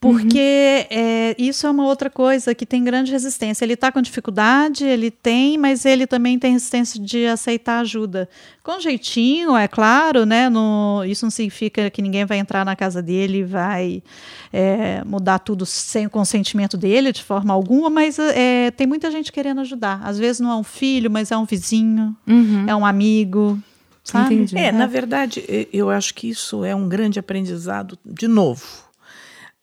Porque 0.00 0.86
uhum. 0.90 0.96
é, 0.98 1.36
isso 1.38 1.66
é 1.66 1.70
uma 1.70 1.84
outra 1.84 2.08
coisa 2.08 2.54
que 2.54 2.64
tem 2.64 2.82
grande 2.82 3.12
resistência. 3.12 3.66
Ele 3.66 3.74
está 3.74 3.92
com 3.92 4.00
dificuldade, 4.00 4.82
ele 4.82 5.10
tem, 5.10 5.58
mas 5.58 5.84
ele 5.84 6.06
também 6.06 6.38
tem 6.38 6.54
resistência 6.54 6.98
de 6.98 7.26
aceitar 7.26 7.80
ajuda. 7.80 8.26
Com 8.62 8.80
jeitinho, 8.80 9.54
é 9.54 9.68
claro, 9.68 10.24
né? 10.24 10.48
No, 10.48 11.04
isso 11.04 11.26
não 11.26 11.30
significa 11.30 11.90
que 11.90 12.00
ninguém 12.00 12.24
vai 12.24 12.38
entrar 12.38 12.64
na 12.64 12.74
casa 12.74 13.02
dele 13.02 13.40
e 13.40 13.44
vai 13.44 14.02
é, 14.50 15.04
mudar 15.04 15.38
tudo 15.38 15.66
sem 15.66 16.06
o 16.06 16.10
consentimento 16.10 16.78
dele, 16.78 17.12
de 17.12 17.22
forma 17.22 17.52
alguma, 17.52 17.90
mas 17.90 18.18
é, 18.18 18.70
tem 18.70 18.86
muita 18.86 19.10
gente 19.10 19.30
querendo 19.30 19.60
ajudar. 19.60 20.00
Às 20.02 20.18
vezes 20.18 20.40
não 20.40 20.50
é 20.50 20.56
um 20.56 20.64
filho, 20.64 21.10
mas 21.10 21.30
é 21.30 21.36
um 21.36 21.44
vizinho, 21.44 22.16
uhum. 22.26 22.64
é 22.66 22.74
um 22.74 22.86
amigo. 22.86 23.58
Sabe? 24.02 24.34
Entendi. 24.34 24.56
É, 24.56 24.72
na 24.72 24.86
verdade, 24.86 25.68
eu 25.70 25.90
acho 25.90 26.14
que 26.14 26.30
isso 26.30 26.64
é 26.64 26.74
um 26.74 26.88
grande 26.88 27.18
aprendizado, 27.18 27.98
de 28.02 28.26
novo 28.26 28.88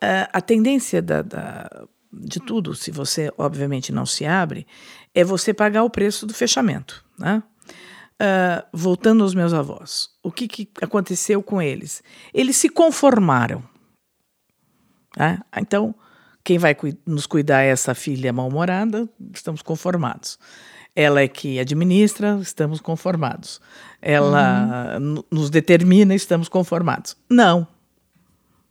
Uh, 0.04 0.30
a 0.32 0.42
tendência 0.42 1.02
da, 1.02 1.22
da, 1.22 1.88
de 2.12 2.40
tudo, 2.40 2.76
se 2.76 2.92
você 2.92 3.32
obviamente 3.38 3.92
não 3.92 4.06
se 4.06 4.26
abre, 4.26 4.68
é 5.14 5.24
você 5.24 5.54
pagar 5.54 5.84
o 5.84 5.90
preço 5.90 6.26
do 6.26 6.34
fechamento. 6.34 7.04
Né? 7.18 7.42
Uh, 8.22 8.66
voltando 8.72 9.24
aos 9.24 9.34
meus 9.34 9.54
avós, 9.54 10.10
o 10.24 10.32
que, 10.32 10.48
que 10.48 10.70
aconteceu 10.82 11.42
com 11.42 11.62
eles? 11.62 12.04
Eles 12.34 12.58
se 12.58 12.70
conformaram. 12.70 13.64
Né? 15.18 15.40
Então, 15.58 15.96
quem 16.44 16.58
vai 16.58 16.76
nos 17.06 17.26
cuidar 17.26 17.64
é 17.64 17.70
essa 17.70 17.94
filha 17.94 18.32
mal-humorada, 18.32 19.10
estamos 19.34 19.62
conformados. 19.62 20.40
Ela 20.96 21.22
é 21.22 21.28
que 21.28 21.60
administra, 21.60 22.40
estamos 22.42 22.80
conformados. 22.80 23.62
Ela 24.02 24.98
uhum. 25.00 25.24
nos 25.30 25.50
determina, 25.50 26.16
estamos 26.16 26.50
conformados. 26.50 27.16
Não, 27.30 27.68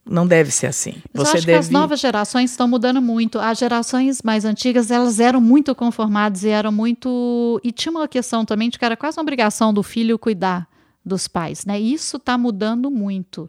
não 0.09 0.26
deve 0.26 0.50
ser 0.50 0.68
assim. 0.68 0.94
Mas 1.12 1.28
Você 1.28 1.36
eu 1.36 1.38
acho 1.38 1.46
deve... 1.46 1.59
que 1.59 1.64
as 1.66 1.70
novas 1.70 2.00
gerações 2.00 2.50
estão 2.50 2.68
mudando 2.68 3.02
muito. 3.02 3.38
As 3.38 3.59
gerações 3.59 4.22
mais 4.22 4.44
antigas, 4.44 4.90
elas 4.90 5.18
eram 5.18 5.40
muito 5.40 5.74
conformadas 5.74 6.44
e 6.44 6.48
eram 6.48 6.70
muito... 6.70 7.61
E 7.64 7.72
tinha 7.72 7.90
uma 7.90 8.07
questão 8.07 8.44
também 8.44 8.70
de 8.70 8.78
que 8.78 8.84
era 8.84 8.96
quase 8.96 9.18
uma 9.18 9.22
obrigação 9.22 9.74
do 9.74 9.82
filho 9.82 10.18
cuidar 10.18 10.68
dos 11.07 11.28
pais, 11.28 11.64
né? 11.64 11.78
Isso 11.78 12.16
está 12.16 12.36
mudando 12.36 12.90
muito. 12.90 13.48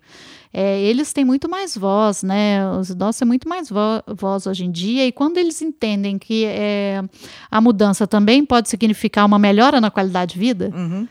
É, 0.53 0.79
eles 0.81 1.11
têm 1.11 1.25
muito 1.25 1.49
mais 1.49 1.75
voz, 1.75 2.21
né? 2.21 2.69
Os 2.71 2.91
idosos 2.91 3.17
têm 3.17 3.27
muito 3.27 3.49
mais 3.49 3.67
vo 3.67 4.03
voz 4.15 4.45
hoje 4.45 4.63
em 4.63 4.71
dia 4.71 5.07
e 5.07 5.11
quando 5.11 5.37
eles 5.39 5.59
entendem 5.59 6.19
que 6.19 6.45
é, 6.45 7.03
a 7.49 7.59
mudança 7.59 8.05
também 8.05 8.45
pode 8.45 8.69
significar 8.69 9.25
uma 9.25 9.39
melhora 9.39 9.81
na 9.81 9.89
qualidade 9.89 10.33
de 10.33 10.39
vida, 10.39 10.71
uhum. 10.73 11.07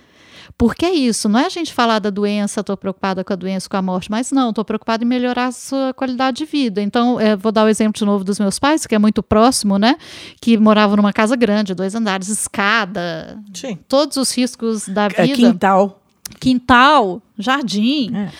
Porque 0.59 0.87
é 0.87 0.95
isso, 0.95 1.29
não 1.29 1.39
é 1.39 1.47
a 1.47 1.51
gente 1.51 1.71
falar 1.73 1.99
da 1.99 2.09
doença, 2.09 2.61
estou 2.61 2.79
preocupada 2.79 3.23
com 3.23 3.31
a 3.31 3.37
doença, 3.37 3.69
com 3.69 3.77
a 3.77 3.83
morte, 3.83 4.11
mas 4.11 4.33
não, 4.33 4.49
estou 4.49 4.65
preocupada 4.65 5.05
em 5.05 5.07
melhorar 5.07 5.49
a 5.49 5.53
sua 5.53 5.93
qualidade 5.93 6.39
de 6.39 6.47
vida. 6.47 6.81
Então, 6.81 7.21
é, 7.21 7.37
vou 7.37 7.53
dar 7.53 7.65
o 7.65 7.69
exemplo 7.69 7.99
de 7.99 8.07
novo 8.07 8.25
dos 8.25 8.39
meus 8.39 8.59
pais, 8.59 8.87
que 8.87 8.95
é 8.95 8.99
muito 8.99 9.23
próximo, 9.23 9.79
né? 9.79 9.97
Que 10.41 10.57
moravam 10.57 10.97
numa 10.97 11.13
casa 11.13 11.37
grande, 11.37 11.75
dois 11.75 11.95
andares, 11.95 12.29
escada, 12.29 13.39
Sim. 13.53 13.79
todos 13.87 14.17
os 14.17 14.35
riscos 14.35 14.89
da 14.89 15.05
é, 15.05 15.27
vida. 15.27 15.33
É, 15.33 15.35
quintal. 15.35 16.03
Quintal, 16.41 17.23
jardim. 17.39 18.17
É. 18.17 18.31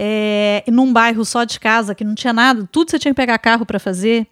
É, 0.00 0.64
num 0.70 0.90
bairro 0.90 1.22
só 1.24 1.44
de 1.44 1.60
casa, 1.60 1.94
que 1.94 2.04
não 2.04 2.14
tinha 2.14 2.32
nada, 2.32 2.66
tudo 2.72 2.90
você 2.90 2.98
tinha 2.98 3.12
que 3.12 3.16
pegar 3.16 3.36
carro 3.36 3.66
para 3.66 3.78
fazer. 3.78 4.26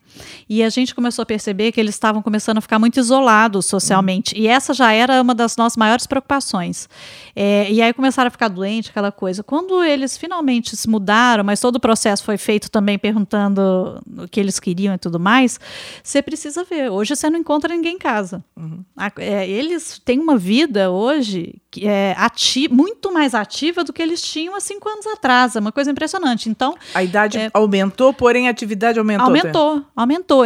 E 0.49 0.63
a 0.63 0.69
gente 0.69 0.95
começou 0.95 1.23
a 1.23 1.27
perceber 1.27 1.73
que 1.73 1.81
eles 1.81 1.95
estavam 1.95 2.23
começando 2.23 2.59
a 2.59 2.61
ficar 2.61 2.79
muito 2.79 2.99
isolados 2.99 3.67
socialmente. 3.67 4.35
Uhum. 4.35 4.43
E 4.43 4.47
essa 4.47 4.75
já 4.75 4.93
era 4.93 5.21
uma 5.21 5.35
das 5.35 5.57
nossas 5.57 5.77
maiores 5.77 6.07
preocupações. 6.07 6.89
É, 7.35 7.71
e 7.71 7.83
aí 7.83 7.93
começaram 7.93 8.29
a 8.29 8.31
ficar 8.31 8.49
doentes, 8.49 8.91
aquela 8.91 9.13
coisa. 9.13 9.43
Quando 9.43 9.83
eles 9.83 10.17
finalmente 10.17 10.77
se 10.77 10.89
mudaram, 10.89 11.45
mas 11.45 11.61
todo 11.61 11.77
o 11.77 11.81
processo 11.81 12.25
foi 12.25 12.37
feito 12.37 12.71
também 12.71 12.99
perguntando 12.99 14.01
o 14.19 14.29
que 14.29 14.41
eles 14.41 14.59
queriam 14.59 14.95
e 14.95 14.99
tudo 14.99 15.19
mais, 15.21 15.61
você 16.03 16.23
precisa 16.23 16.65
ver. 16.65 16.91
Hoje 16.91 17.15
você 17.15 17.29
não 17.29 17.39
encontra 17.39 17.75
ninguém 17.75 17.95
em 17.95 17.99
casa. 17.99 18.45
Uhum. 18.57 18.85
É, 19.19 19.49
eles 19.49 20.01
têm 20.05 20.19
uma 20.19 20.37
vida 20.37 20.91
hoje 20.91 21.55
que 21.71 21.87
é 21.87 22.15
ati 22.17 22.69
muito 22.73 23.13
mais 23.13 23.35
ativa 23.35 23.85
do 23.85 23.93
que 23.93 24.01
eles 24.01 24.23
tinham 24.23 24.55
há 24.55 24.61
cinco 24.61 24.89
anos 24.89 25.07
atrás. 25.07 25.57
É 25.57 25.61
uma 25.61 25.73
coisa 25.73 25.91
impressionante. 25.91 26.49
Então. 26.49 26.75
A 26.95 27.03
idade 27.03 27.37
é, 27.39 27.51
aumentou, 27.53 28.15
porém 28.15 28.49
a 28.49 28.51
atividade 28.51 28.99
aumentou. 28.99 29.27
Aumentou. 29.27 29.53
Aumentou. 29.53 29.93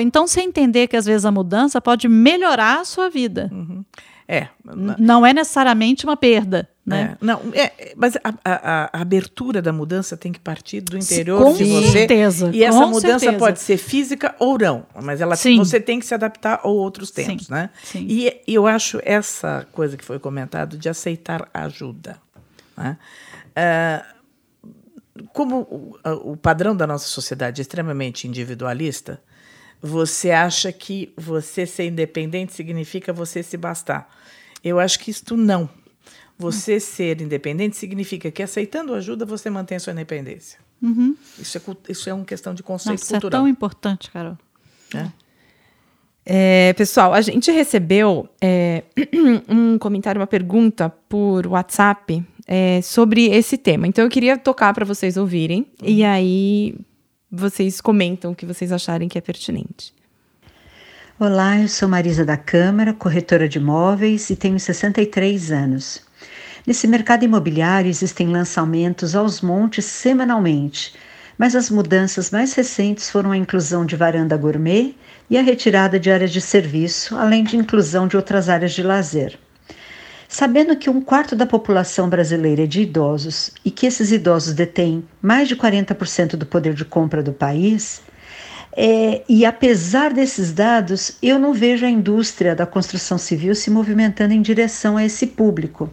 Então, 0.01 0.27
você 0.27 0.41
entender 0.41 0.87
que 0.89 0.97
às 0.97 1.07
vezes 1.07 1.25
a 1.25 1.31
mudança 1.31 1.81
pode 1.81 2.09
melhorar 2.09 2.81
a 2.81 2.85
sua 2.85 3.09
vida. 3.09 3.51
Uhum. 3.53 3.85
É. 4.27 4.49
Não 4.99 5.27
é 5.27 5.33
necessariamente 5.33 6.05
uma 6.05 6.17
perda. 6.17 6.69
Né? 6.87 7.17
É, 7.21 7.25
não, 7.25 7.41
é, 7.53 7.95
mas 7.97 8.17
a, 8.17 8.35
a, 8.45 8.91
a, 8.97 9.01
abertura 9.01 9.61
da 9.61 9.73
mudança 9.73 10.17
tem 10.17 10.33
que 10.33 10.41
partir 10.41 10.81
do 10.81 10.97
interior 10.97 11.43
com 11.43 11.53
de 11.53 11.65
você. 11.65 11.91
Certeza, 11.91 12.51
e 12.53 12.65
essa 12.65 12.87
mudança 12.87 13.19
certeza. 13.19 13.39
pode 13.39 13.61
ser 13.61 13.77
física 13.77 14.35
ou 14.39 14.59
não, 14.59 14.87
mas 15.03 15.21
ela, 15.21 15.37
Sim. 15.37 15.59
você 15.59 15.81
tem 15.81 16.01
que 16.01 16.07
se 16.07 16.15
adaptar 16.15 16.61
a 16.63 16.69
outros 16.69 17.11
tempos, 17.11 17.47
Sim. 17.47 17.53
né? 17.53 17.71
Sim. 17.83 18.07
E 18.09 18.43
eu 18.47 18.67
acho 18.67 19.01
essa 19.05 19.67
coisa 19.73 19.97
que 19.97 20.05
foi 20.05 20.19
comentado 20.19 20.79
de 20.79 20.89
aceitar 20.89 21.49
ajuda. 21.53 22.17
Né? 22.77 22.97
Uh, 23.51 24.21
como 25.33 25.61
o, 25.61 26.33
o 26.33 26.37
padrão 26.37 26.75
da 26.75 26.87
nossa 26.87 27.07
sociedade 27.07 27.61
é 27.61 27.63
extremamente 27.63 28.27
individualista, 28.27 29.21
você 29.83 30.31
acha 30.31 30.71
que 30.73 31.13
você 31.17 31.67
ser 31.67 31.87
independente 31.87 32.53
significa 32.53 33.13
você 33.13 33.43
se 33.43 33.57
bastar. 33.57 34.09
Eu 34.63 34.79
acho 34.79 34.99
que 34.99 35.11
isto 35.11 35.37
não. 35.37 35.69
Você 36.39 36.77
hum. 36.77 36.81
ser 36.81 37.21
independente 37.21 37.77
significa 37.77 38.31
que 38.31 38.43
aceitando 38.43 38.95
ajuda 38.95 39.25
você 39.25 39.49
mantém 39.51 39.77
a 39.77 39.81
sua 39.81 39.93
independência. 39.93 40.59
Uhum. 40.83 41.15
Isso, 41.39 41.59
é, 41.59 41.61
isso 41.89 42.09
é 42.09 42.15
uma 42.15 42.25
questão 42.25 42.55
de 42.55 42.63
conceito 42.63 43.01
Nossa, 43.01 43.15
cultural. 43.15 43.41
é 43.41 43.43
tão 43.43 43.49
importante, 43.49 44.11
Carol. 44.11 44.39
É. 44.95 45.09
É, 46.25 46.73
pessoal, 46.75 47.13
a 47.13 47.21
gente 47.21 47.51
recebeu 47.51 48.29
é, 48.41 48.85
um 49.49 49.79
comentário, 49.79 50.21
uma 50.21 50.27
pergunta 50.27 50.89
por 51.09 51.47
WhatsApp 51.47 52.23
é, 52.47 52.81
sobre 52.83 53.27
esse 53.27 53.57
tema. 53.57 53.87
Então 53.87 54.05
eu 54.05 54.11
queria 54.11 54.37
tocar 54.37 54.73
para 54.73 54.85
vocês 54.85 55.17
ouvirem 55.17 55.67
uhum. 55.83 55.89
e 55.89 56.05
aí 56.05 56.75
vocês 57.31 57.81
comentam 57.81 58.33
o 58.33 58.35
que 58.35 58.45
vocês 58.45 58.73
acharem 58.73 59.09
que 59.09 59.17
é 59.17 59.21
pertinente. 59.21 59.95
Olá, 61.19 61.61
eu 61.61 61.69
sou 61.69 61.89
Marisa 61.89 62.25
da 62.25 62.37
Câmara, 62.37 62.93
corretora 62.93 63.49
de 63.49 63.59
imóveis 63.59 64.31
e 64.31 64.37
tenho 64.37 64.59
63 64.59 65.53
anos. 65.53 66.03
Nesse 66.67 66.89
mercado 66.89 67.25
imobiliário 67.25 67.89
existem 67.89 68.27
lançamentos 68.27 69.15
aos 69.15 69.41
montes 69.41 69.85
semanalmente, 69.85 70.95
mas 71.39 71.55
as 71.55 71.71
mudanças 71.71 72.31
mais 72.31 72.53
recentes 72.55 73.09
foram 73.09 73.31
a 73.31 73.37
inclusão 73.37 73.87
de 73.87 73.95
varanda 73.95 74.37
gourmet 74.37 74.95
e 75.29 75.39
a 75.39 75.43
retirada 75.43 76.01
de 76.01 76.11
áreas 76.11 76.33
de 76.33 76.41
serviço, 76.41 77.17
além 77.17 77.45
de 77.45 77.57
inclusão 77.57 78.09
de 78.09 78.17
outras 78.17 78.49
áreas 78.49 78.73
de 78.73 78.83
lazer. 78.83 79.39
Sabendo 80.33 80.77
que 80.77 80.89
um 80.89 81.01
quarto 81.01 81.35
da 81.35 81.45
população 81.45 82.09
brasileira 82.09 82.63
é 82.63 82.67
de 82.67 82.83
idosos 82.83 83.51
e 83.65 83.71
que 83.71 83.85
esses 83.85 84.13
idosos 84.13 84.55
detêm 84.55 85.03
mais 85.21 85.49
de 85.49 85.57
40% 85.57 86.37
do 86.37 86.47
poder 86.47 86.73
de 86.73 86.85
compra 86.85 87.21
do 87.21 87.33
país, 87.33 88.01
é, 88.77 89.25
e 89.29 89.45
apesar 89.45 90.15
desses 90.15 90.53
dados, 90.53 91.17
eu 91.21 91.37
não 91.37 91.53
vejo 91.53 91.85
a 91.85 91.91
indústria 91.91 92.55
da 92.55 92.65
construção 92.65 93.19
civil 93.19 93.57
se 93.57 93.73
movimentando 93.73 94.33
em 94.33 94.41
direção 94.41 94.97
a 94.97 95.05
esse 95.05 95.27
público. 95.27 95.91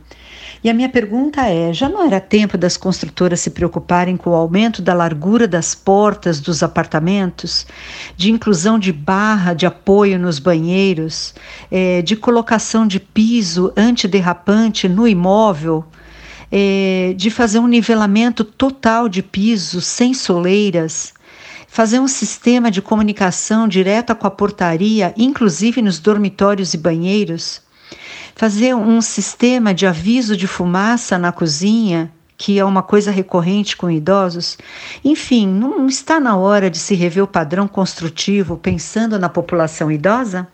E 0.63 0.69
a 0.69 0.73
minha 0.73 0.89
pergunta 0.89 1.45
é: 1.45 1.71
já 1.71 1.87
não 1.87 2.05
era 2.05 2.19
tempo 2.19 2.57
das 2.57 2.77
construtoras 2.77 3.39
se 3.39 3.49
preocuparem 3.49 4.17
com 4.17 4.31
o 4.31 4.35
aumento 4.35 4.81
da 4.81 4.93
largura 4.93 5.47
das 5.47 5.75
portas 5.75 6.39
dos 6.39 6.63
apartamentos, 6.63 7.67
de 8.15 8.31
inclusão 8.31 8.79
de 8.79 8.91
barra 8.91 9.53
de 9.53 9.65
apoio 9.65 10.19
nos 10.19 10.39
banheiros, 10.39 11.33
é, 11.71 12.01
de 12.01 12.15
colocação 12.15 12.87
de 12.87 12.99
piso 12.99 13.71
antiderrapante 13.75 14.87
no 14.89 15.07
imóvel? 15.07 15.85
É, 16.49 17.13
de 17.17 17.29
fazer 17.29 17.59
um 17.59 17.67
nivelamento 17.67 18.45
total 18.45 19.09
de 19.09 19.21
piso 19.21 19.81
sem 19.81 20.13
soleiras, 20.13 21.13
fazer 21.67 21.99
um 21.99 22.07
sistema 22.07 22.71
de 22.71 22.81
comunicação 22.81 23.67
direta 23.67 24.15
com 24.15 24.25
a 24.25 24.31
portaria, 24.31 25.13
inclusive 25.17 25.81
nos 25.81 25.99
dormitórios 25.99 26.73
e 26.73 26.77
banheiros, 26.77 27.61
fazer 28.37 28.75
um 28.75 29.01
sistema 29.01 29.73
de 29.73 29.87
aviso 29.87 30.37
de 30.37 30.45
fumaça 30.45 31.17
na 31.17 31.31
cozinha, 31.31 32.11
que 32.37 32.59
é 32.59 32.63
uma 32.63 32.83
coisa 32.83 33.09
recorrente 33.09 33.75
com 33.75 33.89
idosos. 33.89 34.59
Enfim, 35.03 35.47
não 35.47 35.87
está 35.87 36.19
na 36.19 36.37
hora 36.37 36.69
de 36.69 36.77
se 36.77 36.93
rever 36.93 37.23
o 37.23 37.27
padrão 37.27 37.67
construtivo 37.67 38.55
pensando 38.55 39.17
na 39.17 39.27
população 39.27 39.91
idosa? 39.91 40.47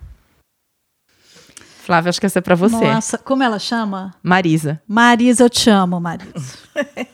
Flávia, 1.84 2.10
acho 2.10 2.22
que 2.22 2.26
essa 2.26 2.40
é 2.40 2.42
para 2.42 2.56
você. 2.56 2.90
Nossa, 2.90 3.18
como 3.18 3.44
ela 3.44 3.60
chama? 3.60 4.16
Marisa. 4.24 4.82
Marisa, 4.88 5.44
eu 5.44 5.50
te 5.50 5.70
amo, 5.70 6.00
Marisa. 6.00 6.58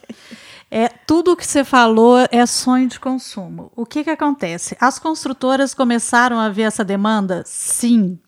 É, 0.72 0.88
tudo 0.88 1.32
o 1.32 1.36
que 1.36 1.47
você 1.47 1.63
falou 1.63 2.28
é 2.30 2.45
sonho 2.45 2.88
de 2.88 2.99
consumo. 2.99 3.72
O 3.76 3.88
que, 3.88 4.03
que 4.03 4.09
acontece? 4.11 4.78
As 4.80 4.99
construtoras 4.99 5.74
começaram 5.74 6.38
a 6.38 6.47
ver 6.49 6.61
essa 6.61 6.86
demanda? 6.86 7.41
Sim. 7.43 8.20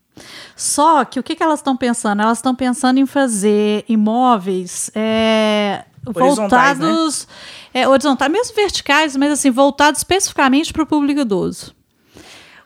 Só 0.55 1.03
que 1.05 1.19
o 1.19 1.23
que, 1.23 1.35
que 1.35 1.43
elas 1.43 1.59
estão 1.59 1.75
pensando? 1.75 2.21
Elas 2.21 2.37
estão 2.37 2.53
pensando 2.53 2.99
em 2.99 3.05
fazer 3.05 3.83
imóveis 3.87 4.91
é, 4.93 5.85
voltados. 6.03 7.27
Né? 7.73 7.81
É, 7.81 7.87
horizontais, 7.87 8.31
mesmo 8.31 8.55
verticais, 8.55 9.15
mas 9.15 9.31
assim, 9.31 9.49
voltados 9.49 9.99
especificamente 9.99 10.73
para 10.73 10.83
o 10.83 10.85
público 10.85 11.21
idoso. 11.21 11.73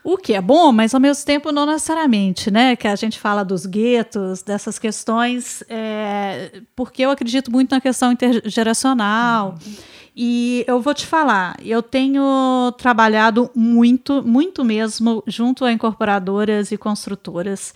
O 0.02 0.16
que 0.16 0.34
é 0.34 0.40
bom, 0.40 0.70
mas 0.70 0.94
ao 0.94 1.00
mesmo 1.00 1.24
tempo 1.24 1.50
não 1.50 1.66
necessariamente, 1.66 2.48
né? 2.48 2.76
Que 2.76 2.86
a 2.86 2.94
gente 2.94 3.18
fala 3.18 3.44
dos 3.44 3.66
guetos, 3.66 4.40
dessas 4.40 4.78
questões, 4.78 5.64
é, 5.68 6.62
porque 6.76 7.02
eu 7.02 7.10
acredito 7.10 7.50
muito 7.50 7.72
na 7.72 7.80
questão 7.80 8.12
intergeracional. 8.12 9.56
Uhum. 9.66 9.74
E 10.18 10.64
eu 10.66 10.80
vou 10.80 10.94
te 10.94 11.04
falar, 11.04 11.56
eu 11.62 11.82
tenho 11.82 12.72
trabalhado 12.78 13.50
muito, 13.54 14.22
muito 14.22 14.64
mesmo, 14.64 15.22
junto 15.26 15.62
a 15.62 15.70
incorporadoras 15.70 16.72
e 16.72 16.78
construtoras. 16.78 17.74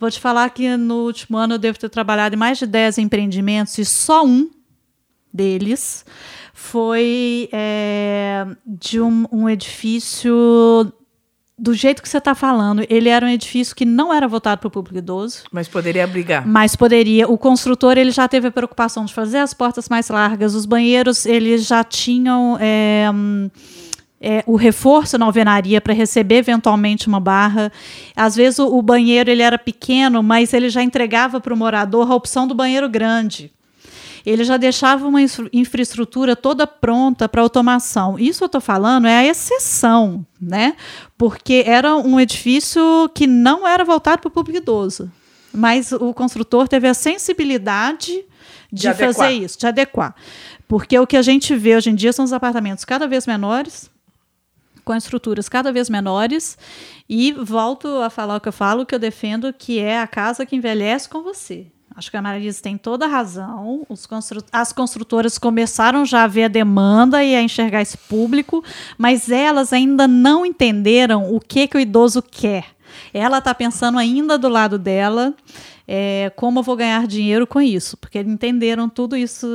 Vou 0.00 0.10
te 0.10 0.18
falar 0.18 0.50
que 0.50 0.76
no 0.76 1.04
último 1.04 1.38
ano 1.38 1.54
eu 1.54 1.58
devo 1.58 1.78
ter 1.78 1.88
trabalhado 1.88 2.34
em 2.34 2.38
mais 2.38 2.58
de 2.58 2.66
10 2.66 2.98
empreendimentos 2.98 3.78
e 3.78 3.84
só 3.84 4.26
um 4.26 4.50
deles 5.32 6.04
foi 6.52 7.48
é, 7.52 8.44
de 8.66 9.00
um, 9.00 9.24
um 9.30 9.48
edifício 9.48 10.92
do 11.58 11.72
jeito 11.72 12.02
que 12.02 12.08
você 12.08 12.18
está 12.18 12.34
falando, 12.34 12.84
ele 12.88 13.08
era 13.08 13.24
um 13.24 13.28
edifício 13.28 13.74
que 13.74 13.86
não 13.86 14.12
era 14.12 14.28
voltado 14.28 14.60
para 14.60 14.68
o 14.68 14.70
público 14.70 14.98
idoso. 14.98 15.44
Mas 15.50 15.66
poderia 15.66 16.04
abrigar. 16.04 16.46
Mas 16.46 16.76
poderia. 16.76 17.26
O 17.28 17.38
construtor 17.38 17.96
ele 17.96 18.10
já 18.10 18.28
teve 18.28 18.48
a 18.48 18.50
preocupação 18.50 19.06
de 19.06 19.14
fazer 19.14 19.38
as 19.38 19.54
portas 19.54 19.88
mais 19.88 20.08
largas, 20.08 20.54
os 20.54 20.66
banheiros 20.66 21.24
eles 21.24 21.66
já 21.66 21.82
tinham 21.82 22.58
é, 22.60 23.06
é, 24.20 24.44
o 24.46 24.56
reforço 24.56 25.16
na 25.16 25.24
alvenaria 25.24 25.80
para 25.80 25.94
receber 25.94 26.36
eventualmente 26.36 27.08
uma 27.08 27.20
barra. 27.20 27.72
Às 28.14 28.36
vezes 28.36 28.58
o, 28.58 28.76
o 28.76 28.82
banheiro 28.82 29.30
ele 29.30 29.42
era 29.42 29.58
pequeno, 29.58 30.22
mas 30.22 30.52
ele 30.52 30.68
já 30.68 30.82
entregava 30.82 31.40
para 31.40 31.54
o 31.54 31.56
morador 31.56 32.10
a 32.10 32.14
opção 32.14 32.46
do 32.46 32.54
banheiro 32.54 32.88
grande 32.88 33.55
ele 34.26 34.42
já 34.42 34.56
deixava 34.56 35.06
uma 35.06 35.20
infraestrutura 35.52 36.34
toda 36.34 36.66
pronta 36.66 37.28
para 37.28 37.40
automação. 37.40 38.18
Isso 38.18 38.42
eu 38.42 38.46
estou 38.46 38.60
falando 38.60 39.06
é 39.06 39.18
a 39.18 39.24
exceção, 39.24 40.26
né? 40.40 40.74
Porque 41.16 41.62
era 41.64 41.94
um 41.94 42.18
edifício 42.18 43.08
que 43.14 43.24
não 43.24 43.66
era 43.66 43.84
voltado 43.84 44.22
para 44.22 44.28
o 44.28 44.32
público 44.32 44.58
idoso. 44.58 45.08
Mas 45.54 45.92
o 45.92 46.12
construtor 46.12 46.66
teve 46.66 46.88
a 46.88 46.92
sensibilidade 46.92 48.24
de, 48.72 48.88
de 48.88 48.94
fazer 48.94 49.30
isso, 49.30 49.60
de 49.60 49.66
adequar. 49.68 50.12
Porque 50.66 50.98
o 50.98 51.06
que 51.06 51.16
a 51.16 51.22
gente 51.22 51.54
vê 51.54 51.76
hoje 51.76 51.90
em 51.90 51.94
dia 51.94 52.12
são 52.12 52.24
os 52.24 52.32
apartamentos 52.32 52.84
cada 52.84 53.06
vez 53.06 53.28
menores, 53.28 53.88
com 54.84 54.92
estruturas 54.92 55.48
cada 55.48 55.72
vez 55.72 55.88
menores, 55.88 56.58
e 57.08 57.30
volto 57.30 57.86
a 58.02 58.10
falar 58.10 58.36
o 58.36 58.40
que 58.40 58.48
eu 58.48 58.52
falo, 58.52 58.84
que 58.84 58.94
eu 58.94 58.98
defendo, 58.98 59.52
que 59.52 59.78
é 59.78 60.00
a 60.00 60.06
casa 60.08 60.44
que 60.44 60.56
envelhece 60.56 61.08
com 61.08 61.22
você. 61.22 61.68
Acho 61.96 62.10
que 62.10 62.16
a 62.18 62.20
Marisa 62.20 62.62
tem 62.62 62.76
toda 62.76 63.06
a 63.06 63.08
razão. 63.08 63.86
Constru 64.06 64.42
as 64.52 64.70
construtoras 64.70 65.38
começaram 65.38 66.04
já 66.04 66.24
a 66.24 66.26
ver 66.26 66.44
a 66.44 66.48
demanda 66.48 67.24
e 67.24 67.34
a 67.34 67.40
enxergar 67.40 67.80
esse 67.80 67.96
público, 67.96 68.62
mas 68.98 69.30
elas 69.30 69.72
ainda 69.72 70.06
não 70.06 70.44
entenderam 70.44 71.34
o 71.34 71.40
que, 71.40 71.66
que 71.66 71.76
o 71.76 71.80
idoso 71.80 72.20
quer. 72.20 72.66
Ela 73.14 73.38
está 73.38 73.54
pensando 73.54 73.98
ainda 73.98 74.36
do 74.36 74.48
lado 74.48 74.78
dela 74.78 75.34
é, 75.88 76.32
como 76.34 76.58
eu 76.58 76.62
vou 76.64 76.74
ganhar 76.76 77.06
dinheiro 77.06 77.46
com 77.46 77.60
isso, 77.60 77.96
porque 77.96 78.18
entenderam 78.18 78.88
tudo 78.88 79.16
isso 79.16 79.46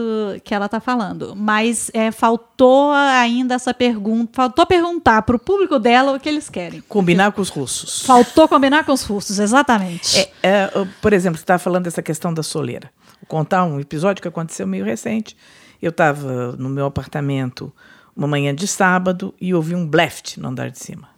que 0.44 0.54
ela 0.54 0.66
está 0.66 0.80
falando. 0.80 1.36
Mas 1.36 1.92
é, 1.94 2.12
faltou 2.12 2.92
ainda 2.94 3.56
essa 3.56 3.74
pergunta, 3.74 4.32
faltou 4.34 4.66
perguntar 4.66 5.24
para 5.24 5.36
o 5.36 5.40
público 5.40 5.78
dela 5.78 6.14
o 6.14 6.20
que 6.20 6.30
eles 6.30 6.50
querem. 6.50 6.82
Combinar 6.88 7.34
com 7.34 7.42
os 7.42 7.50
russos. 7.50 8.04
Faltou 8.06 8.48
combinar 8.48 8.86
com 8.86 8.94
os 8.94 9.04
russos, 9.04 9.40
exatamente. 9.40 10.20
É, 10.20 10.32
é, 10.44 10.88
por 11.02 11.12
exemplo, 11.12 11.38
você 11.38 11.44
está 11.44 11.60
falando 11.60 11.84
dessa 11.86 12.02
questão 12.02 12.34
da 12.34 12.44
soleira. 12.44 12.90
Vou 13.20 13.28
contar 13.28 13.66
um 13.66 13.80
episódio 13.80 14.22
que 14.22 14.28
aconteceu 14.28 14.66
meio 14.66 14.86
recente. 14.86 15.36
Eu 15.82 15.90
estava 15.90 16.54
no 16.54 16.70
meu 16.70 16.86
apartamento 16.86 17.74
uma 18.16 18.28
manhã 18.28 18.54
de 18.56 18.68
sábado 18.68 19.34
e 19.40 19.54
ouvi 19.54 19.76
um 19.76 19.86
bleft 19.86 20.40
no 20.40 20.48
andar 20.50 20.70
de 20.70 20.80
cima. 20.80 21.10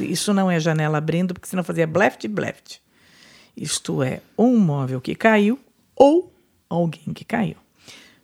Isso 0.00 0.32
não 0.32 0.50
é 0.50 0.58
janela 0.58 0.96
abrindo, 0.96 1.34
porque 1.34 1.48
senão 1.48 1.62
fazia 1.62 1.86
bleft, 1.86 2.26
bleft. 2.28 2.80
Isto 3.56 4.02
é, 4.02 4.20
um 4.36 4.58
móvel 4.58 5.00
que 5.00 5.14
caiu 5.14 5.58
ou 5.94 6.32
alguém 6.68 7.14
que 7.14 7.24
caiu. 7.24 7.56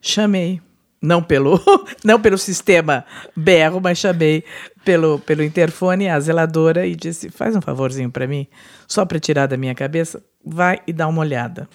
Chamei, 0.00 0.60
não 1.00 1.22
pelo, 1.22 1.58
não 2.04 2.20
pelo 2.20 2.36
sistema 2.36 3.04
berro, 3.34 3.80
mas 3.80 3.98
chamei 3.98 4.44
pelo, 4.84 5.18
pelo 5.20 5.42
interfone 5.42 6.08
a 6.08 6.20
zeladora 6.20 6.86
e 6.86 6.94
disse: 6.94 7.30
faz 7.30 7.56
um 7.56 7.62
favorzinho 7.62 8.10
para 8.10 8.26
mim, 8.26 8.46
só 8.86 9.06
para 9.06 9.18
tirar 9.18 9.46
da 9.46 9.56
minha 9.56 9.74
cabeça, 9.74 10.22
vai 10.44 10.80
e 10.86 10.92
dá 10.92 11.08
uma 11.08 11.20
olhada. 11.20 11.68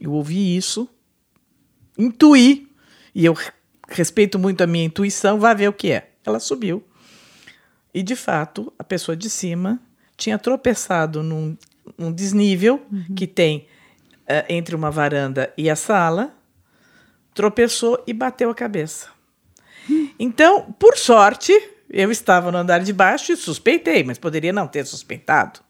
Eu 0.00 0.12
ouvi 0.12 0.56
isso, 0.56 0.88
intuí, 1.98 2.68
e 3.14 3.24
eu 3.24 3.36
respeito 3.88 4.38
muito 4.38 4.62
a 4.62 4.66
minha 4.66 4.84
intuição, 4.84 5.38
vai 5.38 5.54
ver 5.54 5.68
o 5.68 5.72
que 5.72 5.90
é. 5.92 6.10
Ela 6.24 6.40
subiu. 6.40 6.82
E 7.92 8.02
de 8.02 8.14
fato, 8.14 8.72
a 8.78 8.84
pessoa 8.84 9.16
de 9.16 9.28
cima 9.28 9.80
tinha 10.16 10.38
tropeçado 10.38 11.22
num 11.22 11.56
um 11.98 12.12
desnível 12.12 12.84
uhum. 12.90 13.14
que 13.14 13.26
tem 13.26 13.66
uh, 14.28 14.44
entre 14.48 14.74
uma 14.74 14.90
varanda 14.90 15.52
e 15.56 15.70
a 15.70 15.76
sala, 15.76 16.34
tropeçou 17.34 18.02
e 18.06 18.12
bateu 18.12 18.50
a 18.50 18.54
cabeça. 18.54 19.08
Então, 20.18 20.74
por 20.78 20.96
sorte, 20.98 21.52
eu 21.88 22.10
estava 22.10 22.52
no 22.52 22.58
andar 22.58 22.80
de 22.80 22.92
baixo 22.92 23.32
e 23.32 23.36
suspeitei, 23.36 24.04
mas 24.04 24.18
poderia 24.18 24.52
não 24.52 24.66
ter 24.66 24.84
suspeitado. 24.84 25.60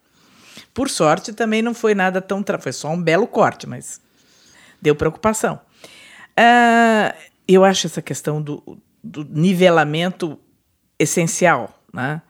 Por 0.74 0.88
sorte, 0.88 1.32
também 1.32 1.62
não 1.62 1.74
foi 1.74 1.94
nada 1.94 2.20
tão. 2.20 2.44
Foi 2.60 2.72
só 2.72 2.90
um 2.90 3.00
belo 3.00 3.26
corte, 3.26 3.66
mas 3.66 4.00
deu 4.80 4.94
preocupação. 4.94 5.60
Uh, 6.38 7.16
eu 7.46 7.64
acho 7.64 7.86
essa 7.86 8.02
questão 8.02 8.40
do, 8.42 8.78
do 9.02 9.24
nivelamento 9.24 10.38
essencial. 10.98 11.82
Né? 11.92 12.20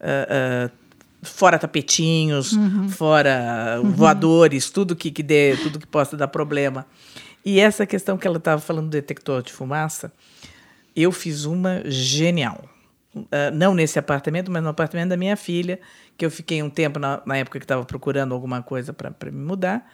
Uh, 0.00 0.68
uh, 0.68 0.81
fora 1.22 1.58
tapetinhos, 1.58 2.52
uhum. 2.52 2.88
fora 2.88 3.80
uhum. 3.82 3.90
voadores, 3.92 4.70
tudo 4.70 4.96
que, 4.96 5.10
que 5.10 5.22
dê, 5.22 5.56
tudo 5.56 5.78
que 5.78 5.86
possa 5.86 6.16
dar 6.16 6.28
problema. 6.28 6.84
E 7.44 7.60
essa 7.60 7.86
questão 7.86 8.18
que 8.18 8.26
ela 8.26 8.38
estava 8.38 8.60
falando 8.60 8.86
do 8.86 8.90
detector 8.90 9.42
de 9.42 9.52
fumaça, 9.52 10.12
eu 10.94 11.12
fiz 11.12 11.44
uma 11.44 11.82
genial. 11.86 12.64
uh, 13.14 13.28
não 13.54 13.74
nesse 13.74 13.98
apartamento, 13.98 14.50
mas 14.50 14.62
no 14.62 14.68
apartamento 14.68 15.10
da 15.10 15.16
minha 15.16 15.36
filha, 15.36 15.78
que 16.16 16.24
eu 16.24 16.30
fiquei 16.30 16.62
um 16.62 16.70
tempo 16.70 16.98
na, 16.98 17.22
na 17.24 17.36
época 17.36 17.58
que 17.58 17.64
estava 17.64 17.84
procurando 17.84 18.34
alguma 18.34 18.62
coisa 18.62 18.92
para 18.92 19.30
me 19.30 19.44
mudar. 19.44 19.90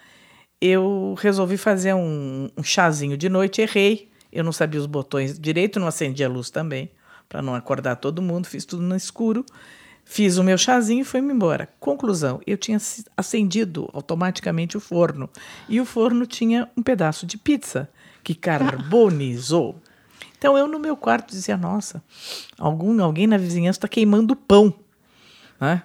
Eu 0.61 1.14
resolvi 1.18 1.57
fazer 1.57 1.95
um, 1.95 2.49
um 2.57 2.62
chazinho 2.62 3.16
de 3.16 3.29
noite, 3.29 3.61
errei. 3.61 4.11
Eu 4.33 4.45
não 4.45 4.53
sabia 4.53 4.81
os 4.81 4.87
botões 4.87 5.39
direito, 5.39 5.81
não 5.81 5.87
acendi 5.87 6.22
a 6.22 6.29
luz 6.29 6.51
também, 6.51 6.91
para 7.29 7.41
não 7.41 7.55
acordar 7.55 7.97
todo 7.97 8.20
mundo, 8.20 8.47
fiz 8.47 8.64
tudo 8.64 8.83
no 8.83 8.97
escuro. 8.97 9.45
Fiz 10.11 10.38
o 10.38 10.42
meu 10.42 10.56
chazinho 10.56 11.02
e 11.02 11.04
fui-me 11.04 11.34
embora. 11.34 11.68
Conclusão: 11.78 12.40
eu 12.46 12.56
tinha 12.56 12.78
acendido 13.14 13.90
automaticamente 13.92 14.74
o 14.74 14.80
forno. 14.80 15.28
E 15.68 15.78
o 15.82 15.84
forno 15.84 16.24
tinha 16.24 16.66
um 16.74 16.82
pedaço 16.82 17.26
de 17.26 17.36
pizza 17.36 17.90
que 18.24 18.34
carbonizou. 18.34 19.78
Então 20.38 20.56
eu 20.56 20.66
no 20.66 20.78
meu 20.78 20.96
quarto 20.96 21.28
dizia: 21.28 21.59
nossa, 21.59 22.02
algum, 22.59 23.02
alguém 23.02 23.26
na 23.26 23.36
vizinhança 23.36 23.76
está 23.76 23.86
queimando 23.86 24.34
pão. 24.34 24.72
Né? 25.61 25.82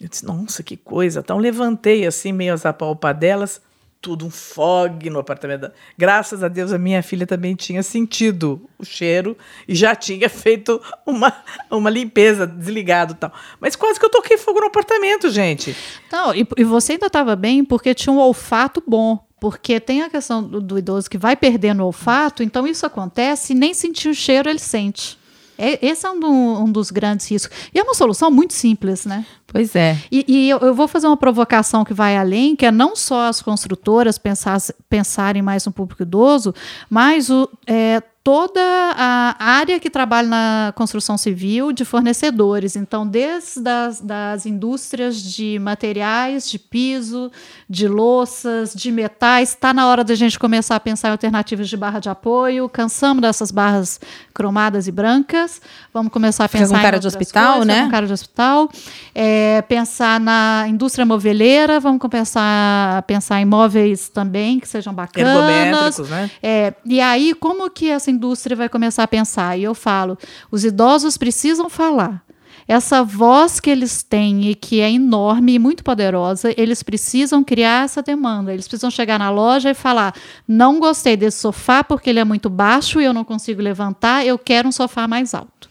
Eu 0.00 0.08
disse: 0.08 0.24
nossa, 0.24 0.62
que 0.62 0.74
coisa. 0.74 1.20
Então 1.20 1.36
levantei 1.36 2.06
assim, 2.06 2.32
meio 2.32 2.54
as 2.54 2.64
apalpadelas 2.64 3.60
tudo 4.04 4.26
um 4.26 4.30
fog 4.30 5.08
no 5.08 5.18
apartamento. 5.18 5.72
Graças 5.96 6.42
a 6.42 6.48
Deus, 6.48 6.74
a 6.74 6.78
minha 6.78 7.02
filha 7.02 7.26
também 7.26 7.54
tinha 7.54 7.82
sentido 7.82 8.68
o 8.78 8.84
cheiro 8.84 9.34
e 9.66 9.74
já 9.74 9.96
tinha 9.96 10.28
feito 10.28 10.78
uma, 11.06 11.32
uma 11.70 11.88
limpeza, 11.88 12.46
desligado 12.46 13.14
e 13.14 13.16
tal. 13.16 13.32
Mas 13.58 13.74
quase 13.74 13.98
que 13.98 14.04
eu 14.04 14.10
toquei 14.10 14.36
fogo 14.36 14.60
no 14.60 14.66
apartamento, 14.66 15.30
gente. 15.30 15.74
Não, 16.12 16.34
e, 16.34 16.46
e 16.58 16.64
você 16.64 16.92
ainda 16.92 17.06
estava 17.06 17.34
bem 17.34 17.64
porque 17.64 17.94
tinha 17.94 18.12
um 18.12 18.18
olfato 18.18 18.82
bom. 18.86 19.26
Porque 19.40 19.80
tem 19.80 20.02
a 20.02 20.10
questão 20.10 20.42
do, 20.42 20.60
do 20.60 20.78
idoso 20.78 21.08
que 21.08 21.18
vai 21.18 21.34
perdendo 21.34 21.82
o 21.82 21.86
olfato, 21.86 22.42
então 22.42 22.66
isso 22.66 22.84
acontece 22.84 23.52
e 23.52 23.56
nem 23.56 23.72
sentir 23.72 24.08
o 24.08 24.14
cheiro 24.14 24.50
ele 24.50 24.58
sente. 24.58 25.18
É, 25.58 25.84
esse 25.84 26.06
é 26.06 26.10
um, 26.10 26.20
do, 26.20 26.28
um, 26.28 26.70
dos 26.70 26.90
grandes 26.90 27.30
riscos. 27.30 27.56
E 27.72 27.78
é 27.78 27.82
uma 27.82 27.94
solução 27.94 28.30
muito 28.30 28.52
simples, 28.52 29.06
né? 29.06 29.24
Pois 29.46 29.76
é. 29.76 29.96
E, 30.10 30.24
e 30.26 30.50
eu, 30.50 30.58
eu, 30.58 30.74
vou 30.74 30.88
fazer 30.88 31.06
uma 31.06 31.16
provocação 31.16 31.84
que 31.84 31.94
vai 31.94 32.16
além, 32.16 32.56
que 32.56 32.66
é 32.66 32.72
não 32.72 32.96
só 32.96 33.28
as 33.28 33.40
construtoras 33.40 34.18
pensar, 34.18 34.58
pensarem 34.88 35.42
mais 35.42 35.64
no 35.64 35.72
público 35.72 36.02
idoso, 36.02 36.54
mas 36.90 37.30
o, 37.30 37.48
é, 37.66 38.02
toda 38.24 38.62
a 38.96 39.36
área 39.38 39.78
que 39.78 39.90
trabalha 39.90 40.26
na 40.26 40.72
construção 40.74 41.18
civil 41.18 41.72
de 41.72 41.84
fornecedores. 41.84 42.74
Então, 42.74 43.06
desde 43.06 43.68
as 43.68 44.00
das 44.00 44.46
indústrias 44.46 45.22
de 45.22 45.58
materiais, 45.58 46.48
de 46.50 46.58
piso, 46.58 47.30
de 47.68 47.86
louças, 47.86 48.72
de 48.74 48.90
metais, 48.90 49.50
está 49.50 49.74
na 49.74 49.86
hora 49.86 50.02
da 50.02 50.14
gente 50.14 50.38
começar 50.38 50.74
a 50.74 50.80
pensar 50.80 51.08
em 51.08 51.12
alternativas 51.12 51.68
de 51.68 51.76
barra 51.76 52.00
de 52.00 52.08
apoio. 52.08 52.66
Cansamos 52.66 53.20
dessas 53.20 53.50
barras 53.50 54.00
cromadas 54.32 54.88
e 54.88 54.92
brancas. 54.92 55.60
Vamos 55.92 56.10
começar 56.10 56.46
a 56.46 56.48
pensar 56.48 56.66
Fica 56.66 56.78
com 56.78 56.82
cara 56.82 56.98
de 56.98 57.06
hospital, 57.06 57.58
coisas, 57.58 57.66
né? 57.66 57.84
Com 57.84 57.90
cara 57.90 58.06
de 58.06 58.12
hospital. 58.12 58.70
É, 59.14 59.62
pensar 59.68 60.18
na 60.18 60.64
indústria 60.66 61.04
moveleira. 61.04 61.78
Vamos 61.78 62.00
começar 62.00 62.96
a 62.96 63.02
pensar 63.02 63.38
em 63.40 63.44
móveis 63.44 64.08
também 64.08 64.58
que 64.58 64.66
sejam 64.66 64.94
bacanas. 64.94 65.28
Ergométricos, 65.30 66.08
né? 66.08 66.30
É, 66.42 66.72
e 66.86 67.02
aí, 67.02 67.34
como 67.34 67.68
que 67.70 67.90
essa 67.90 68.13
indústria 68.14 68.56
vai 68.56 68.68
começar 68.68 69.02
a 69.02 69.08
pensar? 69.08 69.58
E 69.58 69.64
eu 69.64 69.74
falo, 69.74 70.16
os 70.50 70.64
idosos 70.64 71.16
precisam 71.18 71.68
falar. 71.68 72.24
Essa 72.66 73.04
voz 73.04 73.60
que 73.60 73.68
eles 73.68 74.02
têm 74.02 74.48
e 74.48 74.54
que 74.54 74.80
é 74.80 74.90
enorme 74.90 75.54
e 75.54 75.58
muito 75.58 75.84
poderosa, 75.84 76.54
eles 76.56 76.82
precisam 76.82 77.44
criar 77.44 77.84
essa 77.84 78.02
demanda. 78.02 78.52
Eles 78.52 78.66
precisam 78.66 78.90
chegar 78.90 79.18
na 79.18 79.30
loja 79.30 79.70
e 79.70 79.74
falar: 79.74 80.14
não 80.48 80.80
gostei 80.80 81.16
desse 81.16 81.40
sofá 81.40 81.84
porque 81.84 82.08
ele 82.08 82.20
é 82.20 82.24
muito 82.24 82.48
baixo 82.48 83.00
e 83.00 83.04
eu 83.04 83.12
não 83.12 83.24
consigo 83.24 83.60
levantar, 83.60 84.24
eu 84.24 84.38
quero 84.38 84.68
um 84.68 84.72
sofá 84.72 85.06
mais 85.06 85.34
alto. 85.34 85.68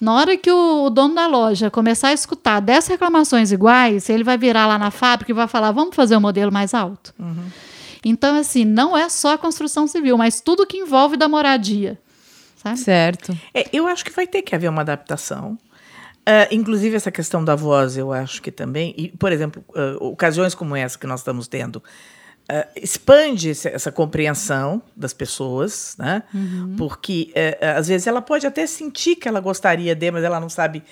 Na 0.00 0.14
hora 0.14 0.36
que 0.36 0.50
o, 0.50 0.84
o, 0.84 0.90
dono 0.90 1.14
da 1.14 1.26
loja 1.26 1.70
começar 1.70 2.08
a 2.08 2.12
escutar 2.12 2.60
10 2.60 2.88
reclamações 2.88 3.52
iguais, 3.52 4.10
ele 4.10 4.24
vai 4.24 4.36
virar 4.36 4.66
lá 4.66 4.78
na 4.78 4.90
fábrica 4.90 5.30
e 5.30 5.34
vai 5.34 5.46
falar: 5.46 5.70
vamos 5.70 5.94
fazer 5.94 6.16
um 6.16 6.20
modelo 6.20 6.52
mais 6.52 6.74
alto. 6.74 7.14
Uhum. 7.18 7.46
Então, 8.04 8.36
assim, 8.36 8.64
não 8.64 8.96
é 8.96 9.08
só 9.08 9.34
a 9.34 9.38
construção 9.38 9.86
civil, 9.86 10.18
mas 10.18 10.40
tudo 10.40 10.66
que 10.66 10.78
envolve 10.78 11.16
da 11.16 11.28
moradia. 11.28 11.98
Sabe? 12.56 12.78
Certo. 12.78 13.38
É, 13.54 13.68
eu 13.72 13.86
acho 13.86 14.04
que 14.04 14.10
vai 14.10 14.26
ter 14.26 14.42
que 14.42 14.54
haver 14.54 14.68
uma 14.68 14.82
adaptação. 14.82 15.58
Uh, 16.22 16.46
inclusive, 16.52 16.94
essa 16.94 17.10
questão 17.10 17.44
da 17.44 17.56
voz, 17.56 17.96
eu 17.96 18.12
acho 18.12 18.40
que 18.40 18.52
também. 18.52 18.94
E, 18.96 19.08
por 19.08 19.32
exemplo, 19.32 19.64
uh, 19.70 20.04
ocasiões 20.06 20.54
como 20.54 20.76
essa 20.76 20.96
que 20.98 21.06
nós 21.06 21.20
estamos 21.20 21.48
tendo. 21.48 21.76
Uh, 22.50 22.66
expande 22.76 23.50
essa 23.50 23.90
compreensão 23.90 24.82
das 24.96 25.12
pessoas, 25.12 25.96
né? 25.98 26.22
Uhum. 26.32 26.74
Porque 26.76 27.32
às 27.76 27.88
vezes 27.88 28.06
ela 28.06 28.20
pode 28.20 28.46
até 28.46 28.66
sentir 28.66 29.16
que 29.16 29.28
ela 29.28 29.40
gostaria 29.40 29.94
de, 29.94 30.10
mas 30.10 30.24
ela 30.24 30.40
não 30.40 30.48
sabe 30.48 30.82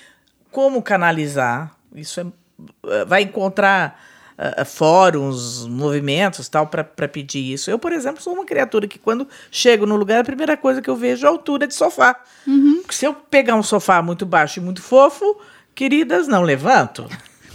como 0.51 0.83
canalizar. 0.83 1.77
Isso 1.95 2.21
é, 2.21 3.05
vai 3.05 3.23
encontrar 3.23 4.01
uh, 4.41 4.64
fóruns, 4.64 5.66
movimentos 5.66 6.49
tal 6.49 6.66
para 6.66 6.84
pedir 6.84 7.53
isso. 7.53 7.70
Eu, 7.70 7.78
por 7.78 7.93
exemplo, 7.93 8.22
sou 8.22 8.32
uma 8.32 8.45
criatura 8.45 8.88
que 8.88 8.99
quando 8.99 9.28
chego 9.51 9.84
no 9.84 9.97
lugar, 9.97 10.20
a 10.20 10.24
primeira 10.24 10.57
coisa 10.57 10.80
que 10.80 10.88
eu 10.88 10.97
vejo 10.97 11.26
é 11.26 11.28
a 11.28 11.30
altura 11.30 11.66
de 11.66 11.74
sofá. 11.74 12.18
Uhum. 12.47 12.82
Se 12.91 13.05
eu 13.05 13.14
pegar 13.14 13.55
um 13.55 13.62
sofá 13.62 14.01
muito 14.01 14.24
baixo 14.24 14.59
e 14.59 14.62
muito 14.62 14.82
fofo, 14.82 15.38
queridas, 15.74 16.26
não 16.26 16.43
levanto. 16.43 17.07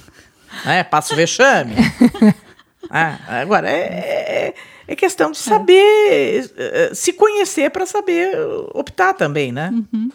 é, 0.65 0.83
passo 0.83 1.15
vexame. 1.15 1.75
ah, 2.89 3.17
agora, 3.27 3.69
é, 3.69 3.81
é, 3.81 4.53
é, 4.87 4.95
questão 4.95 5.31
de 5.31 5.37
saber 5.37 6.51
é. 6.55 6.93
se 6.93 7.13
conhecer 7.13 7.71
para 7.71 7.85
saber 7.85 8.37
optar 8.73 9.13
também, 9.13 9.51
né? 9.51 9.71
Uhum. 9.73 10.11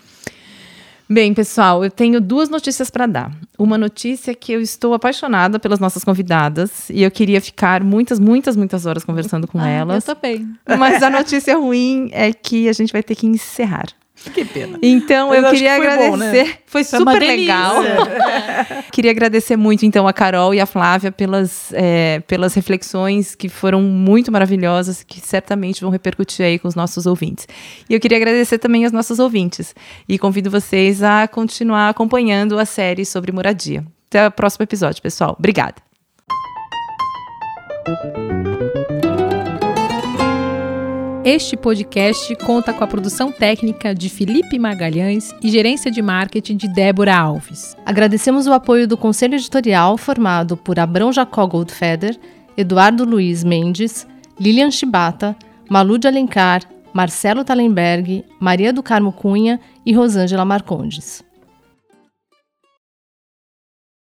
Bem, 1.12 1.34
pessoal, 1.34 1.82
eu 1.82 1.90
tenho 1.90 2.20
duas 2.20 2.48
notícias 2.48 2.88
para 2.88 3.04
dar. 3.04 3.32
Uma 3.58 3.76
notícia 3.76 4.30
é 4.30 4.34
que 4.34 4.52
eu 4.52 4.60
estou 4.60 4.94
apaixonada 4.94 5.58
pelas 5.58 5.80
nossas 5.80 6.04
convidadas 6.04 6.88
e 6.88 7.02
eu 7.02 7.10
queria 7.10 7.40
ficar 7.40 7.82
muitas, 7.82 8.20
muitas, 8.20 8.54
muitas 8.54 8.86
horas 8.86 9.02
conversando 9.02 9.48
com 9.48 9.58
ah, 9.58 9.68
elas. 9.68 10.06
Eu 10.06 10.14
também. 10.14 10.48
Mas 10.78 11.02
a 11.02 11.10
notícia 11.10 11.58
ruim 11.58 12.10
é 12.12 12.32
que 12.32 12.68
a 12.68 12.72
gente 12.72 12.92
vai 12.92 13.02
ter 13.02 13.16
que 13.16 13.26
encerrar. 13.26 13.88
Que 14.32 14.44
pena. 14.44 14.78
Então, 14.82 15.32
eu 15.32 15.50
queria 15.50 15.70
que 15.70 15.76
foi 15.76 15.86
agradecer. 15.86 16.10
Bom, 16.10 16.16
né? 16.16 16.44
Foi, 16.66 16.84
foi 16.84 16.98
super 16.98 17.18
legal. 17.18 17.76
queria 18.92 19.10
agradecer 19.10 19.56
muito, 19.56 19.86
então, 19.86 20.06
a 20.06 20.12
Carol 20.12 20.54
e 20.54 20.60
a 20.60 20.66
Flávia 20.66 21.10
pelas, 21.10 21.72
é, 21.72 22.20
pelas 22.26 22.52
reflexões 22.54 23.34
que 23.34 23.48
foram 23.48 23.80
muito 23.80 24.30
maravilhosas, 24.30 25.02
que 25.02 25.20
certamente 25.20 25.80
vão 25.80 25.90
repercutir 25.90 26.44
aí 26.44 26.58
com 26.58 26.68
os 26.68 26.74
nossos 26.74 27.06
ouvintes. 27.06 27.48
E 27.88 27.94
eu 27.94 28.00
queria 28.00 28.18
agradecer 28.18 28.58
também 28.58 28.84
aos 28.84 28.92
nossos 28.92 29.18
ouvintes. 29.18 29.74
E 30.08 30.18
convido 30.18 30.50
vocês 30.50 31.02
a 31.02 31.26
continuar 31.26 31.88
acompanhando 31.88 32.58
a 32.58 32.64
série 32.64 33.06
sobre 33.06 33.32
moradia. 33.32 33.84
Até 34.08 34.26
o 34.26 34.30
próximo 34.30 34.64
episódio, 34.64 35.02
pessoal. 35.02 35.34
Obrigada. 35.38 35.76
Este 41.32 41.56
podcast 41.56 42.34
conta 42.44 42.72
com 42.72 42.82
a 42.82 42.88
produção 42.88 43.30
técnica 43.30 43.94
de 43.94 44.08
Felipe 44.08 44.58
Magalhães 44.58 45.32
e 45.40 45.48
gerência 45.48 45.88
de 45.88 46.02
marketing 46.02 46.56
de 46.56 46.66
Débora 46.66 47.16
Alves. 47.16 47.76
Agradecemos 47.86 48.48
o 48.48 48.52
apoio 48.52 48.88
do 48.88 48.96
conselho 48.96 49.36
editorial 49.36 49.96
formado 49.96 50.56
por 50.56 50.80
Abrão 50.80 51.12
Jacó 51.12 51.46
Goldfeder, 51.46 52.18
Eduardo 52.56 53.04
Luiz 53.04 53.44
Mendes, 53.44 54.08
Lilian 54.40 54.72
Chibata, 54.72 55.36
Malu 55.70 55.98
de 55.98 56.08
Alencar, 56.08 56.62
Marcelo 56.92 57.44
Talenberg, 57.44 58.24
Maria 58.40 58.72
do 58.72 58.82
Carmo 58.82 59.12
Cunha 59.12 59.60
e 59.86 59.92
Rosângela 59.92 60.44
Marcondes. 60.44 61.22